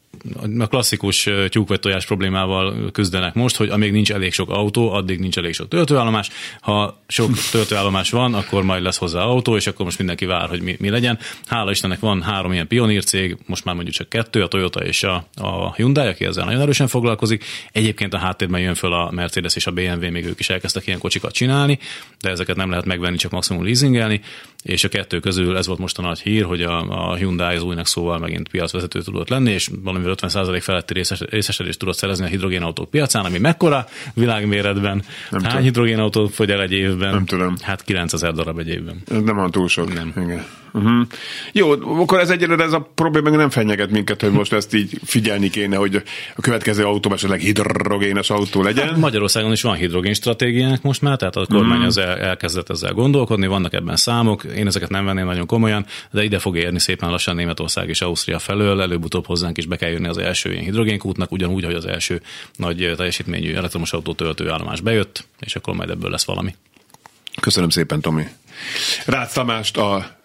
a 0.58 0.66
klasszikus 0.66 1.28
tyúk 1.48 1.68
vagy 1.68 1.80
tojás 1.80 2.06
problémával 2.06 2.90
küzdenek 2.90 3.34
most, 3.34 3.56
hogy 3.56 3.68
amíg 3.68 3.92
nincs 3.92 4.12
elég 4.12 4.32
sok 4.32 4.50
autó, 4.50 4.92
addig 4.92 5.18
nincs 5.18 5.38
elég 5.38 5.54
sok 5.54 5.68
töltőállomás. 5.68 6.30
Ha 6.60 7.02
sok 7.06 7.30
töltőállomás 7.50 8.10
van, 8.10 8.34
akkor 8.34 8.62
majd 8.62 8.82
lesz 8.82 8.96
hozzá 8.96 9.20
autó, 9.20 9.56
és 9.56 9.66
akkor 9.66 9.84
most 9.84 9.98
mindenki 9.98 10.24
vár, 10.24 10.48
hogy 10.48 10.60
mi, 10.60 10.76
mi 10.78 10.90
legyen. 10.90 11.18
Hála 11.46 11.70
Istennek 11.70 12.00
van 12.00 12.22
három 12.22 12.52
ilyen 12.52 12.66
pionír 12.66 13.04
cég, 13.04 13.36
most 13.46 13.64
már 13.64 13.74
mondjuk 13.74 13.96
csak 13.96 14.08
kettő, 14.08 14.37
a 14.40 14.48
Toyota 14.48 14.84
és 14.84 15.02
a, 15.02 15.24
a 15.34 15.74
Hyundai, 15.74 16.06
aki 16.06 16.24
ezzel 16.24 16.44
nagyon 16.44 16.60
erősen 16.60 16.86
foglalkozik. 16.86 17.44
Egyébként 17.72 18.14
a 18.14 18.18
háttérben 18.18 18.60
jön 18.60 18.74
föl 18.74 18.92
a 18.92 19.10
Mercedes 19.10 19.56
és 19.56 19.66
a 19.66 19.70
BMW, 19.70 20.10
még 20.10 20.24
ők 20.24 20.40
is 20.40 20.50
elkezdtek 20.50 20.86
ilyen 20.86 20.98
kocsikat 20.98 21.32
csinálni, 21.32 21.78
de 22.20 22.30
ezeket 22.30 22.56
nem 22.56 22.70
lehet 22.70 22.84
megvenni, 22.84 23.16
csak 23.16 23.30
maximum 23.30 23.64
leasingelni 23.64 24.20
és 24.62 24.84
a 24.84 24.88
kettő 24.88 25.20
közül 25.20 25.56
ez 25.56 25.66
volt 25.66 25.78
most 25.78 25.98
a 25.98 26.02
nagy 26.02 26.20
hír, 26.20 26.44
hogy 26.44 26.62
a, 26.62 27.10
a 27.10 27.14
Hyundai 27.14 27.56
az 27.56 27.62
újnak 27.62 27.86
szóval 27.86 28.18
megint 28.18 28.48
piacvezető 28.48 29.02
tudott 29.02 29.28
lenni, 29.28 29.50
és 29.50 29.70
valamivel 29.82 30.14
50% 30.16 30.58
feletti 30.62 30.92
részes, 30.92 31.20
részesedést 31.20 31.78
tudott 31.78 31.96
szerezni 31.96 32.24
a 32.24 32.28
hidrogénautók 32.28 32.90
piacán, 32.90 33.24
ami 33.24 33.38
mekkora 33.38 33.86
világméretben. 34.14 35.02
Nem 35.30 35.42
Hány 35.42 35.62
hidrogénautó 35.62 36.26
fogy 36.26 36.50
el 36.50 36.62
egy 36.62 36.72
évben? 36.72 37.14
Nem 37.14 37.24
tudom. 37.24 37.54
Hát 37.62 37.84
9000 37.84 38.32
darab 38.32 38.58
egy 38.58 38.68
évben. 38.68 39.02
Nem 39.08 39.36
van 39.36 39.50
túl 39.50 39.68
sok. 39.68 39.94
Nem. 39.94 40.12
Igen. 40.16 40.46
Uh-huh. 40.72 41.06
Jó, 41.52 41.70
akkor 41.70 42.18
ez 42.20 42.30
egyelőre 42.30 42.64
ez 42.64 42.72
a 42.72 42.90
probléma 42.94 43.30
nem 43.30 43.50
fenyeget 43.50 43.90
minket, 43.90 44.22
hogy 44.28 44.38
most 44.38 44.52
ezt 44.52 44.74
így 44.74 45.00
figyelni 45.04 45.50
kéne, 45.50 45.76
hogy 45.76 46.02
a 46.36 46.40
következő 46.40 46.84
autó 46.84 47.12
esetleg 47.12 47.40
hidrogénes 47.40 48.30
autó 48.30 48.62
legyen. 48.62 48.86
Hát 48.86 48.96
Magyarországon 48.96 49.52
is 49.52 49.62
van 49.62 49.74
hidrogén 49.74 50.14
stratégiánk 50.14 50.82
most 50.82 51.02
már, 51.02 51.16
tehát 51.16 51.36
a 51.36 51.46
kormány 51.46 51.82
az 51.82 51.96
el, 51.96 52.16
elkezdett 52.18 52.70
ezzel 52.70 52.92
gondolkodni, 52.92 53.46
vannak 53.46 53.72
ebben 53.72 53.96
számok, 53.96 54.44
én 54.44 54.66
ezeket 54.66 54.88
nem 54.88 55.04
venném 55.04 55.26
nagyon 55.26 55.46
komolyan, 55.46 55.86
de 56.10 56.24
ide 56.24 56.38
fog 56.38 56.56
érni 56.56 56.78
szépen 56.78 57.10
lassan 57.10 57.34
Németország 57.34 57.88
és 57.88 58.00
Ausztria 58.00 58.38
felől, 58.38 58.80
előbb-utóbb 58.80 59.26
hozzánk 59.26 59.58
is 59.58 59.66
be 59.66 59.76
kell 59.76 59.90
jönni 59.90 60.08
az 60.08 60.18
első 60.18 60.52
ilyen 60.52 60.64
hidrogénkútnak, 60.64 61.32
ugyanúgy, 61.32 61.64
hogy 61.64 61.74
az 61.74 61.86
első 61.86 62.22
nagy 62.56 62.92
teljesítményű 62.96 63.54
elektromos 63.54 63.92
autó 63.92 64.12
töltőállomás 64.14 64.80
bejött, 64.80 65.26
és 65.40 65.56
akkor 65.56 65.74
majd 65.74 65.90
ebből 65.90 66.10
lesz 66.10 66.24
valami. 66.24 66.54
Köszönöm 67.40 67.68
szépen, 67.68 68.00
Tomi. 68.00 68.24
Rácz 69.06 69.32
Tamást 69.32 69.76
a 69.76 70.17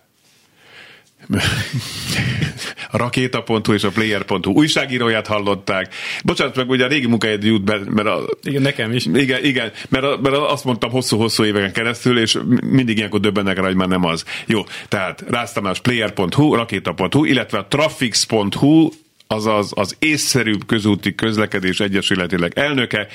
a 2.91 2.97
rakéta.hu 2.97 3.73
és 3.73 3.83
a 3.83 3.89
player.hu 3.89 4.51
újságíróját 4.51 5.27
hallották. 5.27 5.95
Bocsánat, 6.23 6.55
meg 6.55 6.69
ugye 6.69 6.85
a 6.85 6.87
régi 6.87 7.07
munkahelyed 7.07 7.43
jut 7.43 7.63
be, 7.63 7.79
mert 7.89 8.07
a, 8.07 8.29
Igen, 8.43 8.61
nekem 8.61 8.91
is. 8.91 9.05
Igen, 9.05 9.43
igen 9.43 9.71
mert, 9.89 10.03
a, 10.03 10.19
mert 10.21 10.35
azt 10.35 10.63
mondtam 10.63 10.89
hosszú-hosszú 10.89 11.43
éveken 11.43 11.73
keresztül, 11.73 12.19
és 12.19 12.39
mindig 12.65 12.97
ilyenkor 12.97 13.19
döbbennek 13.19 13.57
rá, 13.57 13.63
hogy 13.63 13.75
már 13.75 13.87
nem 13.87 14.05
az. 14.05 14.23
Jó, 14.45 14.63
tehát 14.87 15.23
Rásztamás 15.27 15.79
player.hu, 15.79 16.55
rakéta.hu, 16.55 17.25
illetve 17.25 17.57
a 17.57 17.65
trafix.hu, 17.65 18.89
azaz 19.27 19.71
az 19.75 19.95
észszerűbb 19.99 20.65
közúti 20.65 21.15
közlekedés 21.15 21.79
egyesületileg 21.79 22.51
elnöke. 22.55 23.07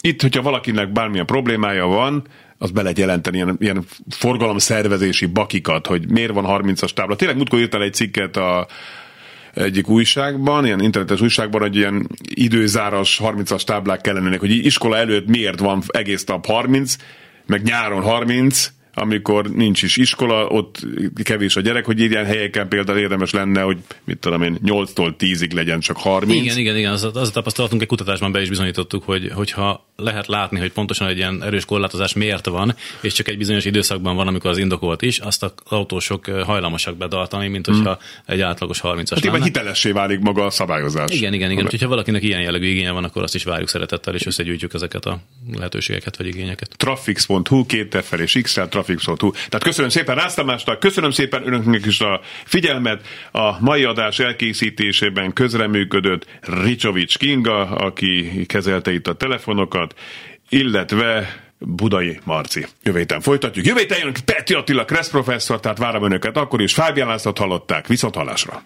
Itt, 0.00 0.22
hogyha 0.22 0.42
valakinek 0.42 0.92
bármilyen 0.92 1.26
problémája 1.26 1.86
van, 1.86 2.22
az 2.58 2.70
be 2.70 2.82
lehet 2.82 2.98
jelenteni 2.98 3.36
ilyen, 3.36 3.56
ilyen 3.60 3.84
forgalomszervezési 4.10 5.26
bakikat, 5.26 5.86
hogy 5.86 6.10
miért 6.10 6.32
van 6.32 6.62
30-as 6.62 6.90
tábla. 6.90 7.16
Tényleg 7.16 7.36
múltkor 7.36 7.58
írtál 7.58 7.82
egy 7.82 7.94
cikket 7.94 8.36
a, 8.36 8.66
egyik 9.54 9.88
újságban, 9.88 10.64
ilyen 10.64 10.80
internetes 10.80 11.20
újságban, 11.20 11.60
hogy 11.60 11.76
ilyen 11.76 12.08
időzáras 12.34 13.20
30-as 13.22 13.62
táblák 13.62 14.00
kellenének, 14.00 14.40
hogy 14.40 14.50
iskola 14.50 14.96
előtt 14.96 15.26
miért 15.26 15.58
van 15.58 15.82
egész 15.86 16.24
nap 16.24 16.46
30, 16.46 16.96
meg 17.46 17.62
nyáron 17.62 18.02
30, 18.02 18.72
amikor 18.94 19.50
nincs 19.50 19.82
is 19.82 19.96
iskola, 19.96 20.46
ott 20.46 20.86
kevés 21.22 21.56
a 21.56 21.60
gyerek, 21.60 21.84
hogy 21.84 22.00
ilyen 22.00 22.24
helyeken 22.24 22.68
például 22.68 22.98
érdemes 22.98 23.30
lenne, 23.30 23.60
hogy 23.60 23.78
mit 24.04 24.18
tudom 24.18 24.42
én, 24.42 24.58
8-tól 24.64 25.14
10-ig 25.18 25.54
legyen 25.54 25.80
csak 25.80 25.96
30. 25.96 26.42
Igen, 26.42 26.58
igen, 26.58 26.76
igen, 26.76 26.92
az, 26.92 27.04
az 27.04 27.28
a 27.28 27.30
tapasztalatunk 27.30 27.82
egy 27.82 27.88
kutatásban 27.88 28.32
be 28.32 28.40
is 28.40 28.48
bizonyítottuk, 28.48 29.04
hogy, 29.04 29.30
hogyha 29.34 29.86
lehet 29.96 30.26
látni, 30.26 30.58
hogy 30.58 30.72
pontosan 30.72 31.08
egy 31.08 31.16
ilyen 31.16 31.42
erős 31.42 31.64
korlátozás 31.64 32.12
miért 32.12 32.46
van, 32.46 32.74
és 33.00 33.12
csak 33.12 33.28
egy 33.28 33.38
bizonyos 33.38 33.64
időszakban 33.64 34.16
van, 34.16 34.28
amikor 34.28 34.50
az 34.50 34.58
indokolt 34.58 35.02
is, 35.02 35.18
azt 35.18 35.42
az 35.42 35.52
autósok 35.64 36.26
hajlamosak 36.26 36.96
betartani, 36.96 37.48
mint 37.48 37.66
hogyha 37.66 37.94
hmm. 37.94 38.34
egy 38.34 38.40
átlagos 38.40 38.80
30-as 38.82 39.10
hát 39.10 39.24
lenne. 39.24 39.44
hitelessé 39.44 39.90
válik 39.90 40.20
maga 40.20 40.44
a 40.44 40.50
szabályozás. 40.50 41.10
Igen, 41.10 41.32
igen, 41.32 41.50
igen. 41.50 41.64
Úgyhogy 41.64 41.82
ha 41.82 41.88
valakinek 41.88 42.22
ilyen 42.22 42.40
jellegű 42.40 42.66
igénye 42.66 42.90
van, 42.90 43.04
akkor 43.04 43.22
azt 43.22 43.34
is 43.34 43.44
várjuk 43.44 43.68
szeretettel, 43.68 44.14
és 44.14 44.26
összegyűjtjük 44.26 44.74
ezeket 44.74 45.04
a 45.04 45.18
lehetőségeket 45.54 46.16
vagy 46.16 46.26
igényeket. 46.26 46.74
Trafix.hu, 46.76 47.66
két 47.66 47.96
f 48.04 48.12
és 48.12 48.38
x 48.42 48.60
trafix.hu. 48.68 49.30
Tehát 49.30 49.62
köszönöm 49.62 49.90
szépen 49.90 50.14
Rásztamásnak, 50.14 50.78
köszönöm 50.78 51.10
szépen 51.10 51.46
önöknek 51.46 51.86
is 51.86 52.00
a 52.00 52.20
figyelmet. 52.44 53.06
A 53.32 53.60
mai 53.60 53.84
adás 53.84 54.18
elkészítésében 54.18 55.32
közreműködött 55.32 56.26
Ricsovics 56.40 57.18
Kinga, 57.18 57.60
aki 57.60 58.46
kezelte 58.46 58.92
itt 58.92 59.06
a 59.06 59.14
telefonokat, 59.14 59.91
illetve 60.48 61.36
Budai 61.58 62.20
Marci. 62.24 62.66
Jövő 62.82 62.98
héten 62.98 63.20
folytatjuk. 63.20 63.66
Jövő 63.66 63.78
héten 63.78 63.98
jön 63.98 64.12
Peti 64.24 64.54
Attila 64.54 64.84
Kressz 64.84 65.10
professzor, 65.10 65.60
tehát 65.60 65.78
várom 65.78 66.04
önöket 66.04 66.36
akkor 66.36 66.60
is. 66.60 66.74
Fábián 66.74 67.08
Lászlót 67.08 67.38
hallották. 67.38 67.86
Viszont 67.86 68.14
hallásra. 68.14 68.62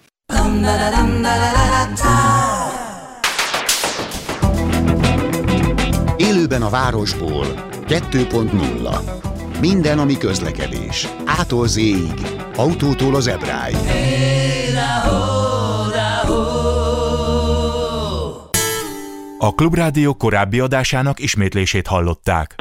Élőben 6.17 6.63
a 6.63 6.71
városból 6.71 7.47
2.0 7.89 9.25
minden, 9.61 9.99
ami 9.99 10.19
közlekedés. 10.19 11.09
Ától 11.25 11.67
autótól 12.57 13.15
az 13.15 13.27
ebráig. 13.27 13.77
Hey, 13.77 15.36
A 19.39 19.55
Klubrádió 19.55 20.15
korábbi 20.15 20.61
adásának 20.61 21.21
ismétlését 21.21 21.87
hallották. 21.87 22.55